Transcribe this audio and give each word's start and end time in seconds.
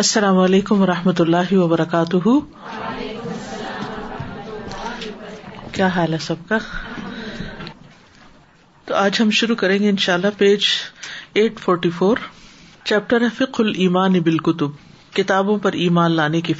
السلام 0.00 0.36
علیکم 0.38 0.82
و 0.82 0.86
رحمۃ 0.86 1.20
اللہ 1.20 1.50
وبرکاتہ 1.52 2.28
کیا 5.72 5.86
حال 5.94 6.12
ہے 6.12 6.18
سب 6.26 6.46
کا 6.48 6.58
تو 8.86 8.94
آج 9.00 9.20
ہم 9.22 9.30
شروع 9.40 9.56
کریں 9.62 9.78
گے 9.82 9.88
ان 9.90 9.96
شاء 10.04 10.14
اللہ 10.14 10.38
page 10.38 10.64
eight 11.40 11.58
forty 11.64 11.90
four 11.98 12.22
chapter 12.92 13.20
ہے 13.22 13.28
فک 13.38 13.60
المان 13.66 14.18
بال 14.28 14.38
کتب 14.48 14.78
کتابوں 15.16 15.56
پر 15.66 15.72
ایمان 15.86 16.12
لانے 16.20 16.40
کی 16.48 16.54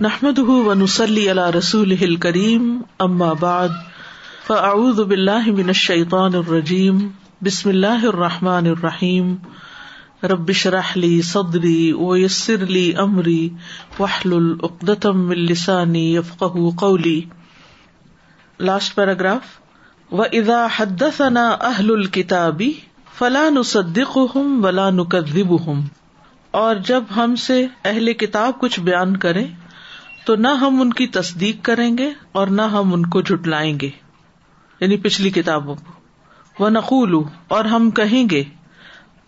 نحمد 0.00 0.38
نسلی 0.82 1.28
اللہ 1.34 1.50
رسول 1.58 2.16
کریم 2.26 2.66
اما 3.08 3.32
باد 3.44 4.98
بلّہ 5.14 5.50
من 5.62 5.76
الشیطان 5.78 6.34
الرجیم 6.42 7.08
بسم 7.50 7.68
اللہ 7.68 8.04
الرحمٰن 8.14 8.66
الرحیم 8.76 9.34
ربش 10.30 10.66
راہلی 10.74 11.10
سودری 11.22 12.58
لی 12.68 12.84
امری 12.98 13.48
قولی 16.76 17.20
لاسٹ 18.68 18.94
پیراگراف 18.94 19.46
و 20.14 20.22
ادا 20.22 20.66
حد 20.78 21.02
اہل 21.06 21.90
الکتابی 21.98 22.72
فلا 23.18 23.44
صدیق 23.74 24.16
ہوں 24.34 24.56
نکذبهم 24.96 25.84
اور 26.62 26.76
جب 26.90 27.14
ہم 27.16 27.34
سے 27.46 27.64
اہل 27.92 28.12
کتاب 28.24 28.58
کچھ 28.60 28.80
بیان 28.90 29.16
کرے 29.26 29.44
تو 30.26 30.36
نہ 30.46 30.54
ہم 30.60 30.80
ان 30.80 30.92
کی 31.00 31.06
تصدیق 31.20 31.64
کریں 31.70 31.90
گے 31.98 32.10
اور 32.40 32.46
نہ 32.58 32.62
ہم 32.76 32.94
ان 32.94 33.06
کو 33.14 33.20
جٹلائیں 33.32 33.76
گے 33.80 33.90
یعنی 34.80 34.96
پچھلی 35.08 35.30
کتابوں 35.40 35.74
کو 35.84 35.94
وہ 36.62 36.68
نقول 36.78 37.16
اور 37.56 37.64
ہم 37.76 37.90
کہیں 38.00 38.22
گے 38.30 38.42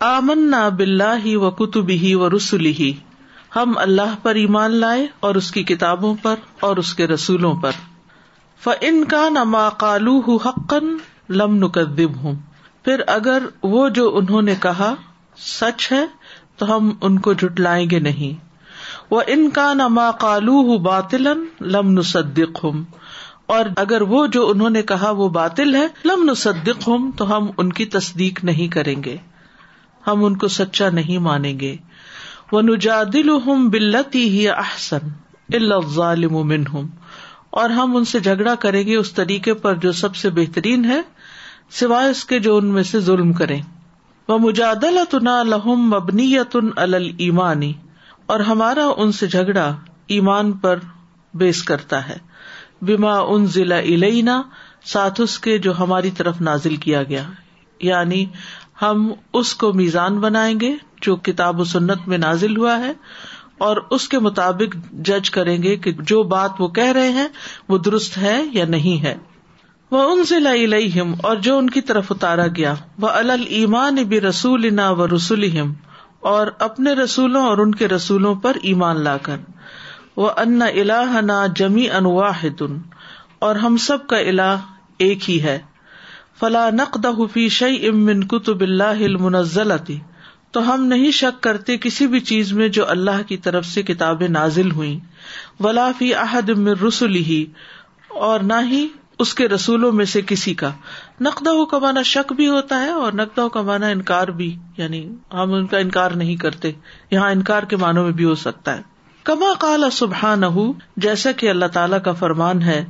آمنا 0.07 0.69
بلّہ 0.79 1.15
ہی 1.25 1.35
و 1.37 1.51
کتب 1.61 1.89
ہی 2.01 2.15
و 2.15 2.29
رسولی 2.37 2.73
ہی 2.79 2.93
ہم 3.55 3.73
اللہ 3.85 4.15
پر 4.23 4.35
ایمان 4.43 4.75
لائے 4.81 5.07
اور 5.29 5.35
اس 5.41 5.51
کی 5.53 5.63
کتابوں 5.71 6.15
پر 6.23 6.35
اور 6.69 6.77
اس 6.83 6.93
کے 6.95 7.07
رسولوں 7.15 7.55
پر 7.63 7.79
ف 8.65 8.69
ان 8.89 9.05
کا 9.13 9.29
نما 9.29 9.69
کالو 9.81 10.19
حقن 10.45 10.97
لم 11.39 11.55
نقدم 11.65 12.15
ہوں 12.25 12.35
پھر 12.85 13.01
اگر 13.15 13.43
وہ 13.73 13.89
جو 13.99 14.07
انہوں 14.19 14.43
نے 14.51 14.55
کہا 14.63 14.95
سچ 15.47 15.91
ہے 15.93 16.05
تو 16.59 16.75
ہم 16.77 16.91
ان 17.09 17.19
کو 17.27 17.33
جٹلائیں 17.43 17.85
گے 17.91 17.99
نہیں 18.09 18.33
وہ 19.11 19.23
ان 19.35 19.49
کا 19.59 19.73
نما 19.81 20.11
کالو 20.21 20.79
باطل 20.89 21.29
لم 21.75 21.91
نصدق 21.99 22.65
ہوں 22.65 22.83
اور 23.57 23.65
اگر 23.85 24.03
وہ 24.15 24.27
جو 24.37 24.49
انہوں 24.51 24.71
نے 24.71 24.83
کہا 24.93 25.11
وہ 25.23 25.29
باطل 25.41 25.75
ہے 25.77 25.87
لم 26.13 26.29
نصدق 26.31 26.89
ہوں 26.89 27.11
تو 27.17 27.37
ہم 27.37 27.51
ان 27.59 27.73
کی 27.81 27.85
تصدیق 27.99 28.45
نہیں 28.45 28.69
کریں 28.73 29.03
گے 29.05 29.17
ہم 30.09 30.25
ان 30.25 30.37
کو 30.43 30.49
سچا 30.57 30.89
نہیں 30.99 31.19
مانیں 31.31 31.55
گے 31.61 31.77
وہ 32.53 32.61
ہوں 33.47 33.69
بلتی 33.73 34.29
ہی 34.37 34.49
احسن 34.57 35.09
من 36.53 36.65
اور 37.63 37.71
ہم 37.79 37.97
ان 37.97 38.05
سے 38.13 38.19
جھگڑا 38.31 38.55
کریں 38.65 38.83
گے 38.87 38.97
اس 38.97 39.11
طریقے 39.19 39.55
پر 39.65 39.75
جو 39.85 39.93
سب 40.01 40.17
سے 40.21 40.31
بہترین 40.39 40.85
ہے 40.91 41.01
سوائے 41.81 42.09
اس 42.11 42.25
کے 42.33 42.39
جو 42.49 42.57
ان 42.57 42.67
میں 42.77 42.83
سے 42.91 43.01
ظلم 43.09 43.33
کریں 43.41 43.61
وہ 44.29 44.39
مجادل 44.39 44.99
تنا 45.11 45.43
لہم 45.53 45.85
مبنی 45.95 46.33
تن 46.53 46.69
المانی 46.87 47.73
اور 48.35 48.41
ہمارا 48.53 48.87
ان 49.03 49.13
سے 49.21 49.27
جھگڑا 49.39 49.67
ایمان 50.17 50.53
پر 50.65 50.79
بیس 51.43 51.63
کرتا 51.73 52.01
ہے 52.09 52.17
بیما 52.89 53.17
ان 53.35 53.47
ضلع 53.57 53.79
علئینا 53.95 54.41
ساتھ 54.93 55.21
اس 55.21 55.39
کے 55.47 55.57
جو 55.67 55.73
ہماری 55.79 56.11
طرف 56.19 56.41
نازل 56.49 56.77
کیا 56.87 57.03
گیا 57.13 57.23
یعنی 57.89 58.25
ہم 58.83 59.11
اس 59.39 59.55
کو 59.61 59.73
میزان 59.79 60.19
بنائیں 60.21 60.59
گے 60.61 60.75
جو 61.03 61.15
کتاب 61.29 61.61
و 61.61 61.65
سنت 61.73 62.07
میں 62.09 62.19
نازل 62.19 62.57
ہوا 62.57 62.79
ہے 62.81 62.93
اور 63.67 63.77
اس 63.97 64.09
کے 64.09 64.19
مطابق 64.27 64.75
جج 65.09 65.31
کریں 65.37 65.57
گے 65.63 65.75
کہ 65.87 65.93
جو 66.11 66.23
بات 66.35 66.61
وہ 66.61 66.69
کہہ 66.81 66.93
رہے 66.99 67.09
ہیں 67.13 67.27
وہ 67.69 67.79
درست 67.89 68.19
ہے 68.27 68.37
یا 68.53 68.65
نہیں 68.75 69.03
ہے 69.05 69.17
وہ 69.91 70.03
ان 70.13 70.25
سے 70.31 70.39
لائی 70.41 70.87
اور 71.29 71.37
جو 71.47 71.57
ان 71.59 71.71
کی 71.77 71.81
طرف 71.91 72.13
اتارا 72.13 72.47
گیا 72.57 72.75
وہ 73.03 73.09
المان 73.21 73.99
اب 73.99 74.13
رسول 74.29 74.67
نہ 74.75 74.89
و 74.91 75.07
رسول 75.17 75.45
ہم 75.57 75.73
اور 76.33 76.47
اپنے 76.67 76.93
رسولوں 77.03 77.45
اور 77.47 77.59
ان 77.65 77.75
کے 77.81 77.89
رسولوں 77.89 78.35
پر 78.45 78.57
ایمان 78.71 79.01
لا 79.05 79.17
کر 79.29 79.41
وہ 80.17 80.31
ان 80.45 80.63
الاح 80.75 81.21
نہ 81.33 81.39
جمی 81.57 81.87
واحد 82.05 82.63
اور 83.49 83.57
ہم 83.65 83.77
سب 83.91 84.07
کا 84.13 84.17
الہ 84.33 84.53
ایک 85.07 85.29
ہی 85.31 85.43
ہے 85.43 85.59
فلا 86.41 86.69
نقد 86.71 87.07
حفی 87.19 87.47
ہم 90.67 90.85
نہیں 90.91 91.11
شک 91.15 91.43
کرتے 91.43 91.77
کسی 91.83 92.07
بھی 92.13 92.19
چیز 92.29 92.53
میں 92.59 92.69
جو 92.77 92.87
اللہ 92.91 93.23
کی 93.29 93.37
طرف 93.47 93.67
سے 93.67 93.83
کتابیں 93.89 94.29
نازل 94.37 94.71
ہوئی 94.79 94.99
ولافی 95.65 96.13
رسول 96.87 97.19
اور 98.29 98.41
نہ 98.53 98.61
ہی 98.71 98.87
اس 99.25 99.35
کے 99.41 99.49
رسولوں 99.49 99.91
میں 100.01 100.05
سے 100.13 100.21
کسی 100.27 100.55
کا 100.63 100.71
نقد 101.29 101.47
و 101.53 101.65
کمانا 101.75 102.03
شک 102.13 102.33
بھی 102.41 102.49
ہوتا 102.49 102.81
ہے 102.83 102.91
اور 103.05 103.13
نقد 103.23 103.39
و 103.39 103.49
کمانا 103.59 103.89
انکار 103.97 104.29
بھی 104.43 104.55
یعنی 104.77 105.07
ہم 105.35 105.53
ان 105.59 105.67
کا 105.75 105.79
انکار 105.87 106.11
نہیں 106.23 106.37
کرتے 106.47 106.71
یہاں 107.11 107.31
انکار 107.39 107.63
کے 107.71 107.77
معنوں 107.85 108.05
میں 108.05 108.13
بھی 108.21 108.25
ہو 108.25 108.35
سکتا 108.45 108.77
ہے 108.77 108.97
کما 109.31 109.53
کالا 109.61 109.89
سبحان 109.95 110.43
جیسا 111.05 111.31
کہ 111.41 111.49
اللہ 111.51 111.71
تعالیٰ 111.73 112.03
کا 112.05 112.13
فرمان 112.21 112.63
ہے 112.63 112.83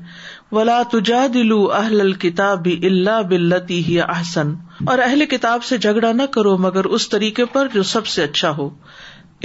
ولا 0.56 0.74
تجا 0.92 1.24
دلو 1.32 1.56
اہل 1.78 2.00
الب 2.00 2.66
اللہ 2.90 3.20
بلتی 3.30 3.82
ہی 3.88 3.98
احسن 4.00 4.52
اور 4.92 4.98
اہل 5.06 5.24
کتاب 5.32 5.64
سے 5.70 5.76
جھگڑا 5.88 6.12
نہ 6.20 6.26
کرو 6.36 6.56
مگر 6.66 6.84
اس 6.98 7.08
طریقے 7.14 7.44
پر 7.56 7.68
جو 7.74 7.82
سب 7.90 8.06
سے 8.12 8.22
اچھا 8.24 8.50
ہو 8.60 8.68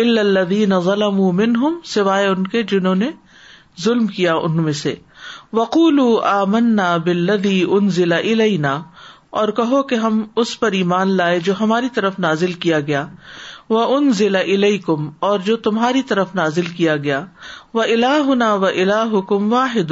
الدی 0.04 0.66
من 1.40 1.56
ہوں 1.64 1.76
سوائے 1.96 2.28
ان 2.28 2.48
کے 2.54 2.62
جنہوں 2.72 2.94
نے 3.02 3.10
ظلم 3.84 4.08
کیا 4.20 4.36
ان 4.48 4.62
میں 4.64 4.74
سے 4.84 4.94
وقول 5.60 6.00
آمنا 6.30 6.96
بلدی 7.10 7.62
ان 7.68 7.90
ضلع 7.98 8.20
علئی 8.34 8.58
اور 9.42 9.50
کہو 9.58 9.82
کہ 9.92 9.96
ہم 10.08 10.24
اس 10.44 10.60
پر 10.60 10.72
ایمان 10.80 11.16
لائے 11.18 11.40
جو 11.50 11.54
ہماری 11.60 11.90
طرف 11.94 12.20
نازل 12.28 12.52
کیا 12.66 12.80
گیا 12.92 13.06
وہ 13.76 13.84
ان 13.98 14.12
ضلع 14.24 14.42
علئی 14.56 14.78
کم 14.90 15.10
اور 15.32 15.40
جو 15.52 15.56
تمہاری 15.68 16.02
طرف 16.14 16.36
نازل 16.42 16.66
کیا 16.80 16.96
گیا 17.08 17.24
وہ 17.74 17.84
الاح 17.96 18.20
ہُنا 18.30 18.54
و 18.54 18.66
الاحکم 18.66 19.52
واحد 19.54 19.92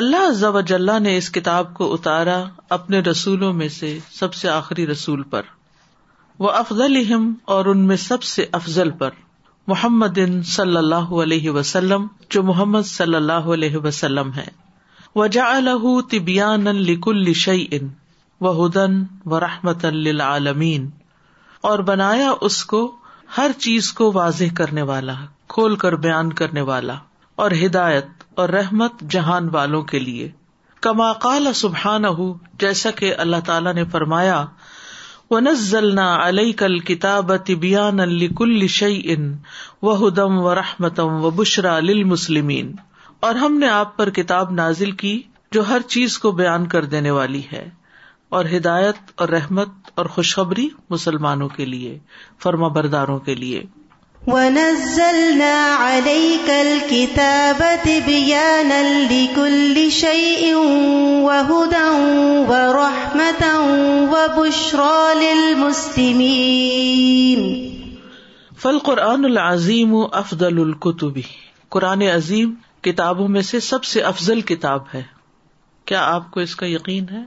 اللہ 0.02 0.28
عزا 0.30 0.50
وجل 0.56 0.90
نے 1.04 1.16
اس 1.18 1.30
کتاب 1.38 1.74
کو 1.78 1.92
اتارا 1.94 2.36
اپنے 2.80 3.00
رسولوں 3.12 3.52
میں 3.62 3.68
سے 3.80 3.98
سب 4.20 4.34
سے 4.42 4.50
آخری 4.56 4.88
رسول 4.88 5.22
پر 5.36 5.52
وہ 6.46 6.50
افضل 6.64 7.02
اور 7.56 7.66
ان 7.74 7.86
میں 7.94 7.98
سب 8.08 8.24
سے 8.34 8.46
افضل 8.62 8.92
پر 9.04 9.20
محمد 9.74 10.20
صلی 10.58 10.78
اللہ 10.84 11.16
علیہ 11.28 11.52
وسلم 11.60 12.08
جو 12.36 12.44
محمد 12.52 12.92
صلی 12.98 13.16
اللہ 13.22 13.50
علیہ 13.58 13.78
وسلم 13.88 14.34
ہے 14.42 14.48
وجا 15.20 15.46
الح 15.60 15.84
طب 16.12 16.30
لکل 16.90 17.24
الش 17.30 17.48
ان 17.50 17.88
و 18.46 18.52
ہدن 18.64 18.94
و 19.32 19.40
رحمت 19.40 19.84
للعالمین 19.96 20.86
اور 21.72 21.80
بنایا 21.90 22.30
اس 22.50 22.64
کو 22.74 22.80
ہر 23.38 23.52
چیز 23.66 23.92
کو 23.98 24.12
واضح 24.20 24.54
کرنے 24.58 24.82
والا 24.92 25.14
کھول 25.56 25.76
کر 25.82 25.96
بیان 26.06 26.32
کرنے 26.42 26.62
والا 26.70 26.96
اور 27.46 27.52
ہدایت 27.66 28.24
اور 28.44 28.50
رحمت 28.58 29.00
جہان 29.16 29.50
والوں 29.56 29.82
کے 29.94 30.00
لیے 30.00 30.30
کما 30.88 31.12
کال 31.28 31.54
سبحان 31.64 32.06
اہ 32.14 32.22
جیسا 32.66 32.92
کہ 33.02 33.14
اللہ 33.26 33.44
تعالی 33.46 33.72
نے 33.82 33.86
فرمایا 33.96 34.44
و 35.32 35.40
نز 35.40 35.70
ذلنا 35.72 36.08
علیہ 36.28 36.54
کل 36.64 36.80
کتاب 36.92 37.32
طبیان 37.48 38.00
الک 38.08 38.42
شعی 38.80 39.02
ان 39.18 39.32
و 39.92 39.96
ہدم 40.08 40.40
و 40.46 40.56
رحمتم 40.62 41.24
و 41.26 41.30
بشرا 41.42 41.80
مسلمین 42.14 42.72
اور 43.28 43.36
ہم 43.42 43.58
نے 43.60 43.68
آپ 43.70 43.96
پر 43.98 44.10
کتاب 44.10 44.52
نازل 44.60 44.92
کی 45.02 45.12
جو 45.56 45.68
ہر 45.70 45.82
چیز 45.96 46.18
کو 46.22 46.30
بیان 46.38 46.66
کر 46.70 46.86
دینے 46.94 47.10
والی 47.18 47.42
ہے 47.52 47.64
اور 48.38 48.46
ہدایت 48.54 49.12
اور 49.22 49.30
رحمت 49.36 49.92
اور 50.02 50.06
خوشخبری 50.16 50.68
مسلمانوں 50.94 51.50
کے 51.58 51.66
لیے 51.74 51.92
فرما 52.44 52.68
برداروں 52.78 53.18
کے 53.28 53.36
لیے 53.42 53.62
فل 68.64 68.80
قرآن 68.90 69.26
العظیم 69.32 69.96
افدل 70.24 70.58
القتبی 70.68 71.22
قرآن 71.78 72.02
عظیم 72.16 72.54
کتابوں 72.86 73.28
میں 73.36 73.42
سے 73.48 73.60
سب 73.60 73.84
سے 73.84 74.02
افضل 74.12 74.42
کتاب 74.52 74.84
ہے 74.94 75.02
کیا 75.90 76.04
آپ 76.14 76.30
کو 76.32 76.40
اس 76.40 76.56
کا 76.56 76.66
یقین 76.68 77.06
ہے 77.12 77.24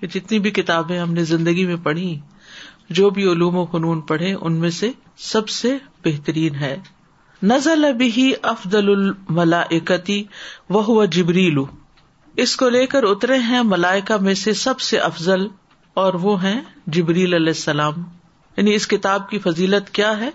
کہ 0.00 0.06
جتنی 0.18 0.38
بھی 0.46 0.50
کتابیں 0.58 0.98
ہم 0.98 1.12
نے 1.14 1.24
زندگی 1.34 1.66
میں 1.66 1.76
پڑھی 1.82 2.14
جو 2.98 3.08
بھی 3.16 3.24
علوم 3.32 3.56
و 3.56 3.64
فنون 3.72 4.00
پڑھے 4.12 4.32
ان 4.40 4.56
میں 4.60 4.70
سے 4.78 4.90
سب 5.30 5.48
سے 5.58 5.76
بہترین 6.04 6.54
ہے 6.60 6.76
نزل 7.52 7.84
ابھی 7.84 8.32
افضل 8.54 8.88
ملا 9.38 9.62
وہ 10.76 11.04
جبریلو 11.16 11.64
اس 12.44 12.56
کو 12.60 12.68
لے 12.76 12.86
کر 12.92 13.02
اترے 13.08 13.36
ہیں 13.48 13.62
ملائکہ 13.72 14.16
میں 14.22 14.34
سے 14.44 14.52
سب 14.64 14.80
سے 14.90 14.98
افضل 15.10 15.46
اور 16.04 16.14
وہ 16.22 16.42
ہیں 16.44 16.60
جبریل 16.96 17.34
علیہ 17.34 17.54
السلام 17.56 18.02
یعنی 18.56 18.74
اس 18.74 18.86
کتاب 18.88 19.28
کی 19.30 19.38
فضیلت 19.46 19.90
کیا 19.98 20.16
ہے 20.20 20.30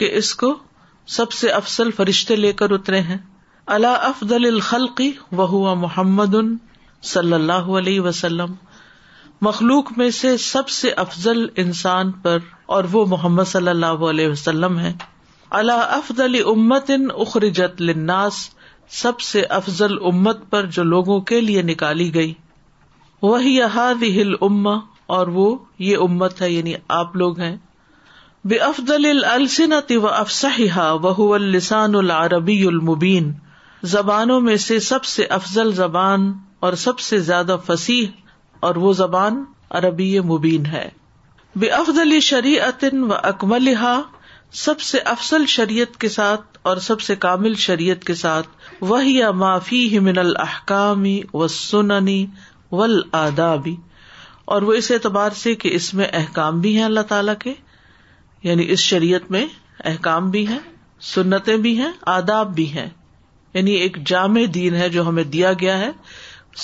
کہ 0.00 0.10
اس 0.16 0.34
کو 0.42 0.54
سب 1.18 1.32
سے 1.32 1.50
افضل 1.60 1.90
فرشتے 1.96 2.36
لے 2.36 2.52
کر 2.62 2.70
اترے 2.78 3.00
ہیں 3.10 3.16
اللہ 3.74 4.04
افدل 4.08 4.46
الخلقی 4.48 5.08
وہوا 5.38 5.72
محمد 5.80 6.34
صلی 7.08 7.32
اللہ 7.34 7.66
علیہ 7.78 8.00
وسلم 8.00 8.52
مخلوق 9.46 9.90
میں 9.96 10.08
سے 10.18 10.36
سب 10.44 10.68
سے 10.76 10.90
افضل 11.02 11.44
انسان 11.64 12.12
پر 12.26 12.38
اور 12.76 12.84
وہ 12.92 13.04
محمد 13.10 13.48
صلی 13.50 13.68
اللہ 13.68 14.04
علیہ 14.10 14.28
وسلم 14.28 14.78
ہے 14.78 14.92
اللہ 15.58 15.82
افضل 15.96 16.38
امت 16.52 16.90
ان 16.94 17.06
اخرجت 17.26 17.82
سب 19.00 19.20
سے 19.30 19.42
افضل 19.58 19.96
امت 20.12 20.38
پر 20.50 20.66
جو 20.78 20.82
لوگوں 20.92 21.18
کے 21.32 21.40
لیے 21.48 21.62
نکالی 21.72 22.12
گئی 22.14 22.32
وہی 23.22 23.58
ہل 23.74 24.32
اما 24.48 24.74
اور 25.18 25.26
وہ 25.34 25.50
یہ 25.88 25.96
امت 26.06 26.40
ہے 26.42 26.50
یعنی 26.50 26.74
آپ 27.02 27.16
لوگ 27.24 27.40
ہیں 27.46 27.56
بے 28.54 28.58
افضل 28.70 29.06
السنت 29.32 29.92
و 30.02 30.08
افسحا 30.12 30.90
وہ 31.08 31.34
السان 31.34 31.94
العربی 32.02 32.62
المبین 32.72 33.30
زبانوں 33.86 34.40
میں 34.40 34.56
سے 34.66 34.78
سب 34.86 35.04
سے 35.04 35.24
افضل 35.34 35.72
زبان 35.74 36.32
اور 36.66 36.72
سب 36.84 36.98
سے 37.08 37.18
زیادہ 37.26 37.56
فصیح 37.66 38.06
اور 38.68 38.76
وہ 38.84 38.92
زبان 39.00 39.44
عربی 39.78 40.18
مبین 40.30 40.64
ہے 40.66 40.88
بے 41.62 41.68
افضل 41.76 42.18
شریعت 42.20 42.84
و 42.94 43.12
اکملہ 43.22 43.94
سب 44.64 44.80
سے 44.80 44.98
افضل 45.14 45.46
شریعت 45.54 45.96
کے 46.00 46.08
ساتھ 46.08 46.58
اور 46.68 46.76
سب 46.88 47.00
سے 47.00 47.16
کامل 47.26 47.54
شریعت 47.66 48.04
کے 48.04 48.14
ساتھ 48.24 48.48
وہی 48.90 49.16
یا 49.16 49.30
معافی 49.42 49.98
من 50.08 50.18
الحکامی 50.18 51.20
و 51.32 51.46
سننی 51.58 52.24
ولادابی 52.72 53.74
اور 54.54 54.62
وہ 54.62 54.72
اس 54.72 54.90
اعتبار 54.90 55.30
سے 55.42 55.54
کہ 55.62 55.70
اس 55.74 55.92
میں 55.94 56.06
احکام 56.20 56.60
بھی 56.60 56.76
ہیں 56.76 56.84
اللہ 56.84 57.06
تعالیٰ 57.08 57.34
کے 57.40 57.54
یعنی 58.42 58.70
اس 58.72 58.78
شریعت 58.92 59.30
میں 59.30 59.46
احکام 59.90 60.30
بھی 60.30 60.46
ہیں 60.48 60.58
سنتیں 61.14 61.56
بھی 61.64 61.78
ہیں 61.78 61.90
آداب 62.20 62.54
بھی 62.54 62.70
ہیں 62.72 62.88
یعنی 63.58 63.72
ایک 63.84 63.96
جامع 64.08 64.40
دین 64.54 64.74
ہے 64.80 64.88
جو 64.96 65.02
ہمیں 65.08 65.22
دیا 65.36 65.52
گیا 65.60 65.78
ہے 65.78 65.90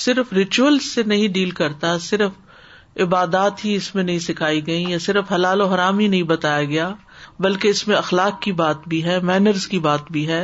صرف 0.00 0.32
ریچول 0.38 0.78
سے 0.88 1.02
نہیں 1.12 1.28
ڈیل 1.36 1.50
کرتا 1.60 1.96
صرف 2.08 3.00
عبادات 3.04 3.64
ہی 3.64 3.74
اس 3.78 3.94
میں 3.94 4.02
نہیں 4.10 4.18
سکھائی 4.26 4.66
گئی 4.66 4.84
یا 4.90 4.98
صرف 5.08 5.32
حلال 5.32 5.60
و 5.60 5.66
حرام 5.74 5.98
ہی 5.98 6.06
نہیں 6.14 6.22
بتایا 6.32 6.62
گیا 6.74 6.88
بلکہ 7.46 7.74
اس 7.76 7.86
میں 7.88 7.96
اخلاق 8.02 8.40
کی 8.46 8.52
بات 8.62 8.86
بھی 8.94 9.02
ہے 9.04 9.18
مینرز 9.30 9.66
کی 9.74 9.78
بات 9.88 10.10
بھی 10.16 10.26
ہے 10.28 10.40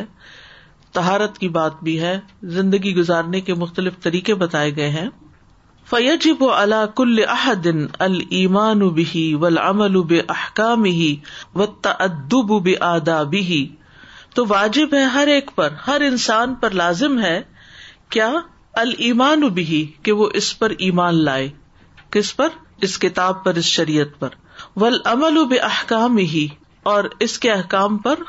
تہارت 0.99 1.39
کی 1.39 1.49
بات 1.61 1.83
بھی 1.89 1.99
ہے 2.01 2.15
زندگی 2.59 2.95
گزارنے 2.97 3.41
کے 3.49 3.55
مختلف 3.65 4.01
طریقے 4.09 4.35
بتائے 4.45 4.75
گئے 4.77 4.89
ہیں 4.99 5.09
فیجب 5.91 6.43
و 6.47 6.51
الا 6.61 6.85
کل 7.03 7.21
احدین 7.37 7.87
المان 8.09 8.83
اوبی 8.89 9.27
ولا 9.45 9.69
امل 9.69 9.97
او 10.05 10.25
احکام 10.39 10.85
ہی 11.03 11.15
و 11.55 11.67
تدب 11.89 12.69
آداب 12.95 13.35
ہی 13.51 13.67
تو 14.35 14.45
واجب 14.51 14.93
ہے 14.95 15.03
ہر 15.17 15.27
ایک 15.35 15.51
پر 15.55 15.73
ہر 15.87 16.01
انسان 16.09 16.55
پر 16.65 16.71
لازم 16.81 17.19
ہے 17.23 17.41
کیا 18.17 18.31
المان 18.83 19.41
بھی 19.55 19.85
کہ 20.09 20.13
وہ 20.21 20.29
اس 20.41 20.59
پر 20.59 20.71
ایمان 20.89 21.23
لائے 21.25 21.49
کس 22.17 22.37
پر 22.37 22.49
اس 22.87 22.99
کتاب 22.99 23.43
پر 23.45 23.55
اس 23.63 23.65
شریعت 23.79 24.19
پر 24.21 24.35
ول 24.81 24.99
ومل 25.11 25.37
اوب 25.39 25.55
احکام 25.63 26.17
ہی 26.35 26.47
اور 26.91 27.05
اس 27.27 27.39
کے 27.39 27.51
احکام 27.53 27.97
پر 28.07 28.23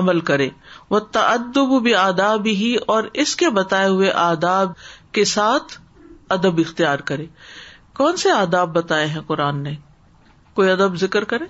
عمل 0.00 0.20
کرے 0.30 0.48
وہ 0.90 0.98
تعدب 1.18 1.74
بھی 1.82 1.94
آداب 1.94 2.46
ہی 2.60 2.74
اور 2.94 3.04
اس 3.24 3.34
کے 3.42 3.50
بتائے 3.58 3.88
ہوئے 3.88 4.10
آداب 4.24 4.72
کے 5.18 5.24
ساتھ 5.34 5.78
ادب 6.36 6.58
اختیار 6.66 6.98
کرے 7.10 7.26
کون 8.00 8.16
سے 8.24 8.30
آداب 8.30 8.72
بتائے 8.74 9.06
ہیں 9.14 9.20
قرآن 9.26 9.62
نے 9.62 9.74
کوئی 10.58 10.70
ادب 10.70 10.96
ذکر 11.04 11.24
کرے 11.34 11.44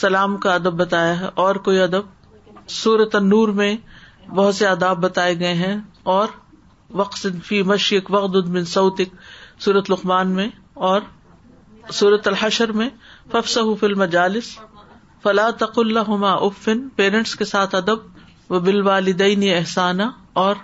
سلام 0.00 0.36
کا 0.46 0.54
ادب 0.54 0.74
بتایا 0.84 1.18
ہے 1.20 1.28
اور 1.44 1.56
کوئی 1.68 1.80
ادب 1.82 2.18
سورت 2.78 3.14
النور 3.16 3.48
میں 3.60 3.74
بہت 4.34 4.54
سے 4.54 4.66
آداب 4.66 4.98
بتائے 5.02 5.38
گئے 5.38 5.54
ہیں 5.62 5.76
اور 6.16 6.28
وقت 7.00 7.26
فی 7.44 7.62
مشیق 7.70 8.10
وقد 8.14 8.48
من 8.56 8.64
سعودک 8.72 9.14
سورت 9.64 9.90
لقمان 9.90 10.28
میں 10.34 10.48
اور 10.90 11.00
سورت 12.00 12.28
الحشر 12.28 12.72
میں 12.80 12.88
ففس 13.32 13.56
حفلم 13.70 13.98
مجالس 13.98 14.50
فلا 15.22 15.48
تق 15.62 15.78
اللہ 15.78 16.10
افن 16.24 16.88
پیرنٹس 16.96 17.34
کے 17.36 17.44
ساتھ 17.44 17.74
ادب 17.74 18.52
و 18.52 18.58
بال 18.68 18.80
والدین 18.86 19.42
احسانہ 19.56 20.02
اور 20.42 20.56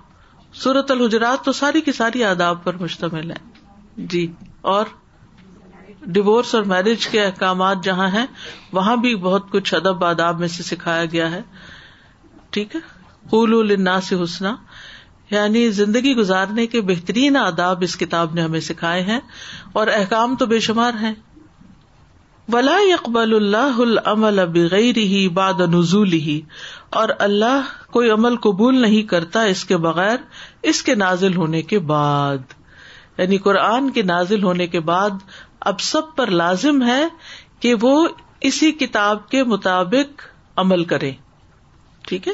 سورت 0.63 0.91
الحجرات 0.91 1.45
تو 1.45 1.53
ساری 1.63 1.81
کی 1.89 1.93
ساری 1.93 2.25
آداب 2.25 2.63
پر 2.65 2.77
مشتمل 2.81 3.31
ہے 3.31 4.07
جی 4.15 4.27
اور 4.75 4.95
ڈیوورس 6.17 6.55
اور 6.55 6.63
میرج 6.73 7.07
کے 7.15 7.25
احکامات 7.25 7.85
جہاں 7.85 8.09
ہیں 8.15 8.27
وہاں 8.73 8.97
بھی 9.05 9.15
بہت 9.29 9.51
کچھ 9.53 9.75
ادب 9.75 10.05
آداب 10.05 10.41
میں 10.41 10.49
سے 10.57 10.63
سکھایا 10.63 11.05
گیا 11.13 11.31
ہے 11.31 11.41
ٹھیک 12.57 12.75
ہے 12.77 13.75
نا 13.87 14.01
سے 14.09 14.17
حسنا 14.23 14.55
یعنی 15.31 15.69
زندگی 15.79 16.13
گزارنے 16.17 16.67
کے 16.75 16.81
بہترین 16.91 17.37
آداب 17.37 17.83
اس 17.87 17.97
کتاب 18.03 18.35
نے 18.35 18.43
ہمیں 18.47 18.61
سکھائے 18.69 19.03
ہیں 19.09 19.19
اور 19.81 19.87
احکام 19.97 20.37
تو 20.43 20.47
بے 20.53 20.61
شمار 20.67 20.97
ہیں 21.01 21.13
ولا 22.53 22.77
اقبال 22.93 23.35
اللہ 23.39 23.81
العمل 23.87 24.41
ہی 25.13 25.19
باد 25.41 25.61
نزول 25.75 26.13
ہی 26.29 26.39
اور 27.03 27.09
اللہ 27.27 27.71
کوئی 27.99 28.11
عمل 28.17 28.37
قبول 28.49 28.81
نہیں 28.87 29.03
کرتا 29.13 29.43
اس 29.57 29.65
کے 29.73 29.77
بغیر 29.89 30.17
اس 30.75 30.83
کے 30.89 30.95
نازل 31.05 31.37
ہونے 31.43 31.63
کے 31.75 31.79
بعد 31.93 32.55
یعنی 33.19 33.39
قرآن 33.49 33.91
کے 33.99 34.03
نازل 34.15 34.43
ہونے 34.51 34.67
کے 34.77 34.81
بعد 34.95 35.21
اب 35.73 35.81
سب 35.91 36.15
پر 36.17 36.31
لازم 36.45 36.83
ہے 36.89 37.03
کہ 37.67 37.75
وہ 37.87 37.95
اسی 38.53 38.73
کتاب 38.85 39.29
کے 39.37 39.45
مطابق 39.55 40.27
عمل 40.65 40.85
کریں 40.95 41.13
ٹھیک 42.11 42.27
ہے 42.29 42.33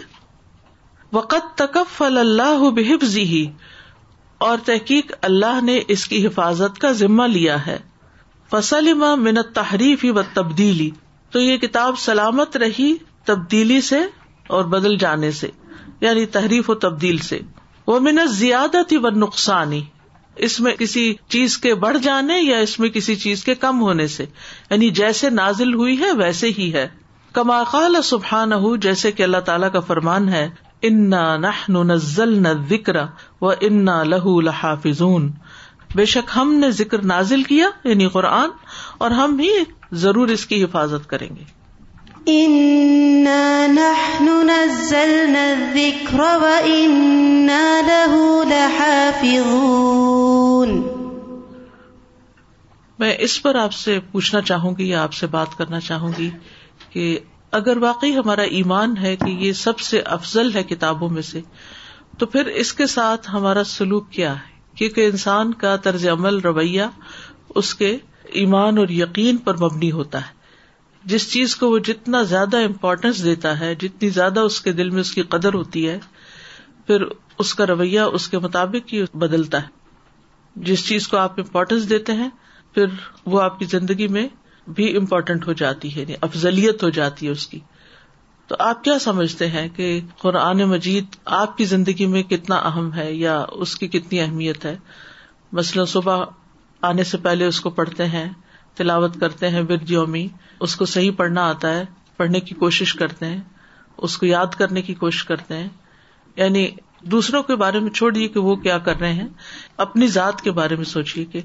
وقت 1.17 1.47
تکف 1.59 2.01
اللہ 2.03 2.65
بحفظی 2.77 3.23
ہی 3.31 3.45
اور 4.47 4.59
تحقیق 4.65 5.13
اللہ 5.29 5.61
نے 5.65 5.79
اس 5.95 6.07
کی 6.13 6.27
حفاظت 6.27 6.79
کا 6.85 6.91
ذمہ 7.01 7.27
لیا 7.37 7.57
ہے 7.67 7.77
فصل 8.51 8.93
میں 9.03 9.15
منت 9.27 9.55
تحریف 9.55 10.05
ہی 10.05 10.11
و 10.17 10.23
تبدیلی 10.35 10.89
تو 11.35 11.41
یہ 11.41 11.57
کتاب 11.65 11.99
سلامت 11.99 12.57
رہی 12.65 12.93
تبدیلی 13.31 13.81
سے 13.91 14.01
اور 14.57 14.65
بدل 14.77 14.97
جانے 15.05 15.31
سے 15.41 15.49
یعنی 16.01 16.25
تحریف 16.39 16.71
و 16.71 16.75
تبدیل 16.87 17.19
سے 17.31 17.39
وہ 17.87 17.99
منت 18.09 18.31
زیادہ 18.41 18.83
تھی 18.89 18.97
و 19.03 19.11
نقصانی 19.25 19.81
اس 20.49 20.59
میں 20.67 20.73
کسی 20.79 21.13
چیز 21.37 21.57
کے 21.67 21.75
بڑھ 21.87 21.97
جانے 22.03 22.39
یا 22.41 22.59
اس 22.67 22.79
میں 22.81 22.89
کسی 22.99 23.15
چیز 23.25 23.45
کے 23.45 23.55
کم 23.65 23.81
ہونے 23.87 24.07
سے 24.19 24.25
یعنی 24.71 24.91
جیسے 25.01 25.31
نازل 25.41 25.75
ہوئی 25.81 25.99
ہے 26.01 26.13
ویسے 26.23 26.51
ہی 26.59 26.73
ہے 26.75 26.87
کما 27.37 27.63
سبحان 28.05 28.53
ہُ 28.63 28.77
جیسے 28.87 29.11
کہ 29.19 29.23
اللہ 29.23 29.43
تعالیٰ 29.45 29.71
کا 29.73 29.81
فرمان 29.91 30.29
ہے 30.29 30.49
انا 30.89 31.21
نہ 31.69 31.95
ذکر 32.71 32.97
انا 32.99 34.03
لہو 34.13 34.41
لحافظون 34.49 35.31
بے 35.95 36.05
شک 36.13 36.31
ہم 36.37 36.53
نے 36.61 36.71
ذکر 36.83 37.03
نازل 37.15 37.43
کیا 37.53 37.69
یعنی 37.85 38.09
قرآن 38.19 38.51
اور 39.07 39.11
ہم 39.23 39.37
بھی 39.37 39.51
ضرور 40.05 40.29
اس 40.37 40.47
کی 40.53 40.63
حفاظت 40.65 41.09
کریں 41.11 41.29
گے 41.37 41.51
میں 52.99 53.13
اس 53.27 53.43
پر 53.43 53.55
آپ 53.63 53.73
سے 53.73 53.99
پوچھنا 54.11 54.41
چاہوں 54.51 54.73
گی 54.79 54.89
یا 54.89 55.03
آپ 55.03 55.13
سے 55.21 55.27
بات 55.37 55.57
کرنا 55.59 55.81
چاہوں 55.89 56.11
گی 56.19 56.31
کہ 56.93 57.19
اگر 57.59 57.77
واقعی 57.81 58.17
ہمارا 58.17 58.43
ایمان 58.59 58.97
ہے 58.97 59.15
کہ 59.25 59.31
یہ 59.41 59.53
سب 59.67 59.79
سے 59.91 60.01
افضل 60.17 60.53
ہے 60.55 60.63
کتابوں 60.69 61.09
میں 61.17 61.23
سے 61.29 61.41
تو 62.19 62.27
پھر 62.35 62.47
اس 62.63 62.73
کے 62.81 62.87
ساتھ 62.97 63.29
ہمارا 63.33 63.65
سلوک 63.73 64.11
کیا 64.13 64.33
ہے 64.41 64.51
کیونکہ 64.81 65.07
انسان 65.07 65.53
کا 65.63 65.75
طرز 65.87 66.07
عمل 66.13 66.39
رویہ 66.47 66.83
اس 67.61 67.75
کے 67.81 67.97
ایمان 68.43 68.79
اور 68.79 68.89
یقین 68.99 69.37
پر 69.47 69.57
مبنی 69.65 69.91
ہوتا 69.93 70.21
ہے 70.27 70.41
جس 71.13 71.31
چیز 71.31 71.55
کو 71.63 71.71
وہ 71.71 71.79
جتنا 71.89 72.23
زیادہ 72.33 72.57
امپورٹینس 72.65 73.23
دیتا 73.25 73.59
ہے 73.61 73.75
جتنی 73.85 74.09
زیادہ 74.19 74.41
اس 74.49 74.61
کے 74.67 74.73
دل 74.81 74.91
میں 74.91 75.01
اس 75.01 75.11
کی 75.15 75.23
قدر 75.35 75.55
ہوتی 75.55 75.89
ہے 75.89 75.99
پھر 76.87 77.03
اس 77.45 77.55
کا 77.55 77.67
رویہ 77.67 78.01
اس 78.19 78.29
کے 78.35 78.39
مطابق 78.45 78.93
ہی 78.93 79.03
بدلتا 79.25 79.63
ہے 79.63 80.61
جس 80.71 80.87
چیز 80.87 81.09
کو 81.09 81.17
آپ 81.17 81.41
امپورٹینس 81.41 81.89
دیتے 81.91 82.13
ہیں 82.23 82.29
پھر 82.75 82.95
وہ 83.35 83.41
آپ 83.43 83.59
کی 83.59 83.65
زندگی 83.77 84.07
میں 84.17 84.27
بھی 84.77 84.97
امپورٹینٹ 84.97 85.47
ہو 85.47 85.53
جاتی 85.61 85.95
ہے 85.95 86.01
یعنی 86.01 86.15
افضلیت 86.23 86.83
ہو 86.83 86.89
جاتی 86.99 87.27
ہے 87.27 87.31
اس 87.31 87.47
کی 87.49 87.59
تو 88.49 88.57
آپ 88.69 88.83
کیا 88.85 88.99
سمجھتے 88.99 89.47
ہیں 89.51 89.69
کہ 89.77 89.89
قرآن 90.19 90.63
مجید 90.71 91.17
آپ 91.41 91.57
کی 91.57 91.65
زندگی 91.65 92.07
میں 92.13 92.23
کتنا 92.31 92.57
اہم 92.69 92.93
ہے 92.95 93.13
یا 93.13 93.39
اس 93.65 93.75
کی 93.77 93.89
کتنی 93.89 94.21
اہمیت 94.21 94.65
ہے 94.67 94.77
مثلاً 95.61 95.87
صبح 95.95 96.25
آنے 96.91 97.05
سے 97.05 97.19
پہلے 97.23 97.47
اس 97.47 97.61
کو 97.61 97.71
پڑھتے 97.81 98.07
ہیں 98.15 98.25
تلاوت 98.77 99.19
کرتے 99.21 99.49
ہیں 99.51 99.63
یومی 99.89 100.27
اس 100.67 100.77
کو 100.77 100.85
صحیح 100.93 101.11
پڑھنا 101.17 101.49
آتا 101.49 101.73
ہے 101.75 101.83
پڑھنے 102.17 102.41
کی 102.41 102.55
کوشش 102.55 102.95
کرتے 102.95 103.27
ہیں 103.27 103.41
اس 104.07 104.17
کو 104.19 104.27
یاد 104.27 104.55
کرنے 104.59 104.83
کی 104.83 104.95
کوشش 105.03 105.25
کرتے 105.25 105.57
ہیں 105.57 105.69
یعنی 106.37 106.67
دوسروں 107.15 107.43
کے 107.43 107.57
بارے 107.63 107.81
میں 107.81 107.91
چھوڑیے 107.91 108.29
کہ 108.37 108.41
وہ 108.41 108.55
کیا 108.67 108.79
کر 108.89 108.97
رہے 109.01 109.13
ہیں 109.13 109.29
اپنی 109.87 110.07
ذات 110.19 110.41
کے 110.43 110.51
بارے 110.59 110.77
میں 110.77 110.85
سوچیے 110.95 111.25
کہ 111.33 111.41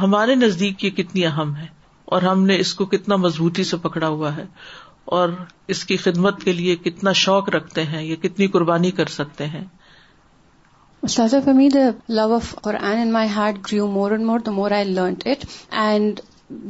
ہمارے 0.00 0.34
نزدیک 0.34 0.84
یہ 0.84 0.90
کتنی 0.96 1.26
اہم 1.26 1.54
ہے 1.56 1.66
اور 2.14 2.22
ہم 2.28 2.42
نے 2.48 2.56
اس 2.62 2.72
کو 2.78 2.84
کتنا 2.92 3.16
مضبوطی 3.20 3.64
سے 3.64 3.76
پکڑا 3.82 4.08
ہوا 4.14 4.34
ہے 4.36 4.44
اور 5.18 5.28
اس 5.74 5.84
کی 5.90 5.96
خدمت 6.06 6.42
کے 6.44 6.52
لیے 6.58 6.74
کتنا 6.86 7.12
شوق 7.20 7.48
رکھتے 7.54 7.84
ہیں 7.92 8.02
یا 8.04 8.16
کتنی 8.24 8.46
قربانی 8.56 8.90
کر 8.98 9.12
سکتے 9.14 9.46
ہیں 9.52 9.64
استاذ 11.08 11.34
فمی 11.44 11.68
the 11.76 11.86
love 12.18 12.26
of 12.34 12.54
Quran 12.68 12.98
in 13.04 13.12
my 13.12 13.28
heart 13.36 13.60
grow 13.70 13.86
more 13.94 14.10
and 14.16 14.26
more 14.26 14.40
the 14.46 14.50
more 14.58 14.70
I 14.80 14.92
learn 14.98 15.14
it 15.30 15.44
and 15.86 16.20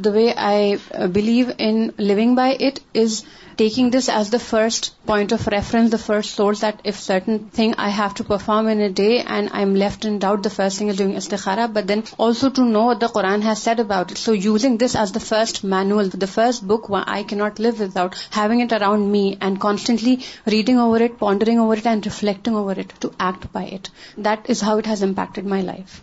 The 0.05 0.11
way 0.13 0.33
I 0.47 0.79
uh, 0.95 1.07
believe 1.09 1.53
in 1.59 1.93
living 1.99 2.37
by 2.37 2.51
it 2.51 2.81
is 2.95 3.25
taking 3.57 3.91
this 3.91 4.09
as 4.09 4.31
the 4.31 4.39
first 4.39 4.93
point 5.07 5.33
of 5.33 5.49
reference, 5.49 5.91
the 5.91 5.99
first 5.99 6.37
source, 6.37 6.61
that 6.61 6.83
if 6.85 7.01
certain 7.01 7.39
thing 7.57 7.75
I 7.79 7.89
have 7.89 8.15
to 8.19 8.25
perform 8.33 8.69
in 8.69 8.81
a 8.81 8.91
day 8.91 9.25
and 9.27 9.51
I'm 9.53 9.75
left 9.75 10.05
in 10.05 10.21
doubt, 10.21 10.45
the 10.45 10.55
first 10.59 10.79
thing 10.79 10.87
is 10.87 10.99
doing 10.99 11.15
istikhara, 11.15 11.67
but 11.73 11.89
then 11.89 12.05
also 12.17 12.51
to 12.51 12.65
know 12.65 12.85
what 12.91 13.01
the 13.01 13.09
Quran 13.09 13.43
has 13.43 13.61
said 13.61 13.81
about 13.81 14.13
it. 14.13 14.19
So 14.19 14.31
using 14.31 14.79
this 14.79 14.95
as 14.95 15.11
the 15.11 15.27
first 15.29 15.65
manual, 15.65 16.09
the 16.09 16.33
first 16.39 16.69
book 16.75 16.89
I 17.19 17.25
cannot 17.25 17.59
live 17.59 17.81
without, 17.81 18.17
having 18.31 18.61
it 18.61 18.73
around 18.73 19.11
me 19.11 19.37
and 19.41 19.61
constantly 19.69 20.21
reading 20.47 20.79
over 20.79 21.03
it, 21.03 21.19
pondering 21.19 21.59
over 21.59 21.75
it 21.75 21.87
and 21.87 22.07
reflecting 22.07 22.55
over 22.55 22.73
it 22.87 22.93
to 23.01 23.13
act 23.19 23.53
by 23.53 23.65
it. 23.65 23.91
That 24.17 24.51
is 24.57 24.61
how 24.61 24.79
it 24.79 24.87
has 24.87 25.03
impacted 25.03 25.55
my 25.57 25.61
life. 25.61 26.01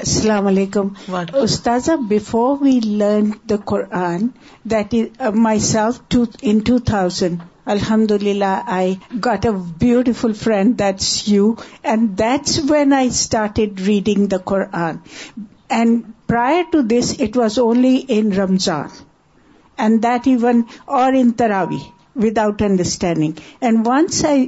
السلام 0.00 0.46
علیکم 0.46 0.86
استاذہ 1.40 1.92
before 2.08 2.54
we 2.62 2.78
learn 2.84 3.28
the 3.50 3.56
Quran 3.72 4.22
that 4.70 4.94
is 4.94 5.34
myself 5.64 6.16
in 6.50 6.58
two 6.66 6.76
thousand 6.90 7.40
الحمد 7.74 8.10
للہ 8.22 8.54
I 8.76 8.94
got 9.24 9.46
a 9.46 9.50
beautiful 9.80 10.32
friend 10.42 10.78
that's 10.78 11.10
you 11.28 11.52
and 11.92 12.08
that's 12.18 12.58
when 12.70 12.92
I 12.98 13.08
started 13.08 13.80
reading 13.86 14.26
the 14.32 14.36
Quran 14.52 14.96
and 15.78 16.00
prior 16.28 16.62
to 16.72 16.80
this 16.96 17.14
it 17.20 17.36
was 17.36 17.58
only 17.66 17.96
in 18.16 18.32
Ramadan 18.38 18.86
and 19.82 20.02
that 20.04 20.28
even 20.34 20.62
or 21.00 21.12
in 21.20 21.30
تراوی 21.42 22.32
out 22.44 22.62
understanding 22.62 23.40
and 23.60 23.86
once 23.88 24.24
I 24.30 24.46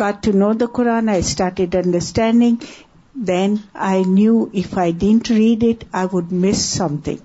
got 0.00 0.22
to 0.24 0.36
know 0.46 0.52
the 0.60 0.66
Quran 0.76 1.08
I 1.08 1.20
started 1.20 1.76
understanding 1.84 2.70
Then 3.14 3.62
I 3.74 4.02
knew 4.02 4.50
if 4.52 4.78
I 4.78 4.90
didn't 4.90 5.28
read 5.28 5.62
it, 5.62 5.84
I 5.92 6.06
would 6.06 6.32
miss 6.32 6.64
something. 6.64 7.20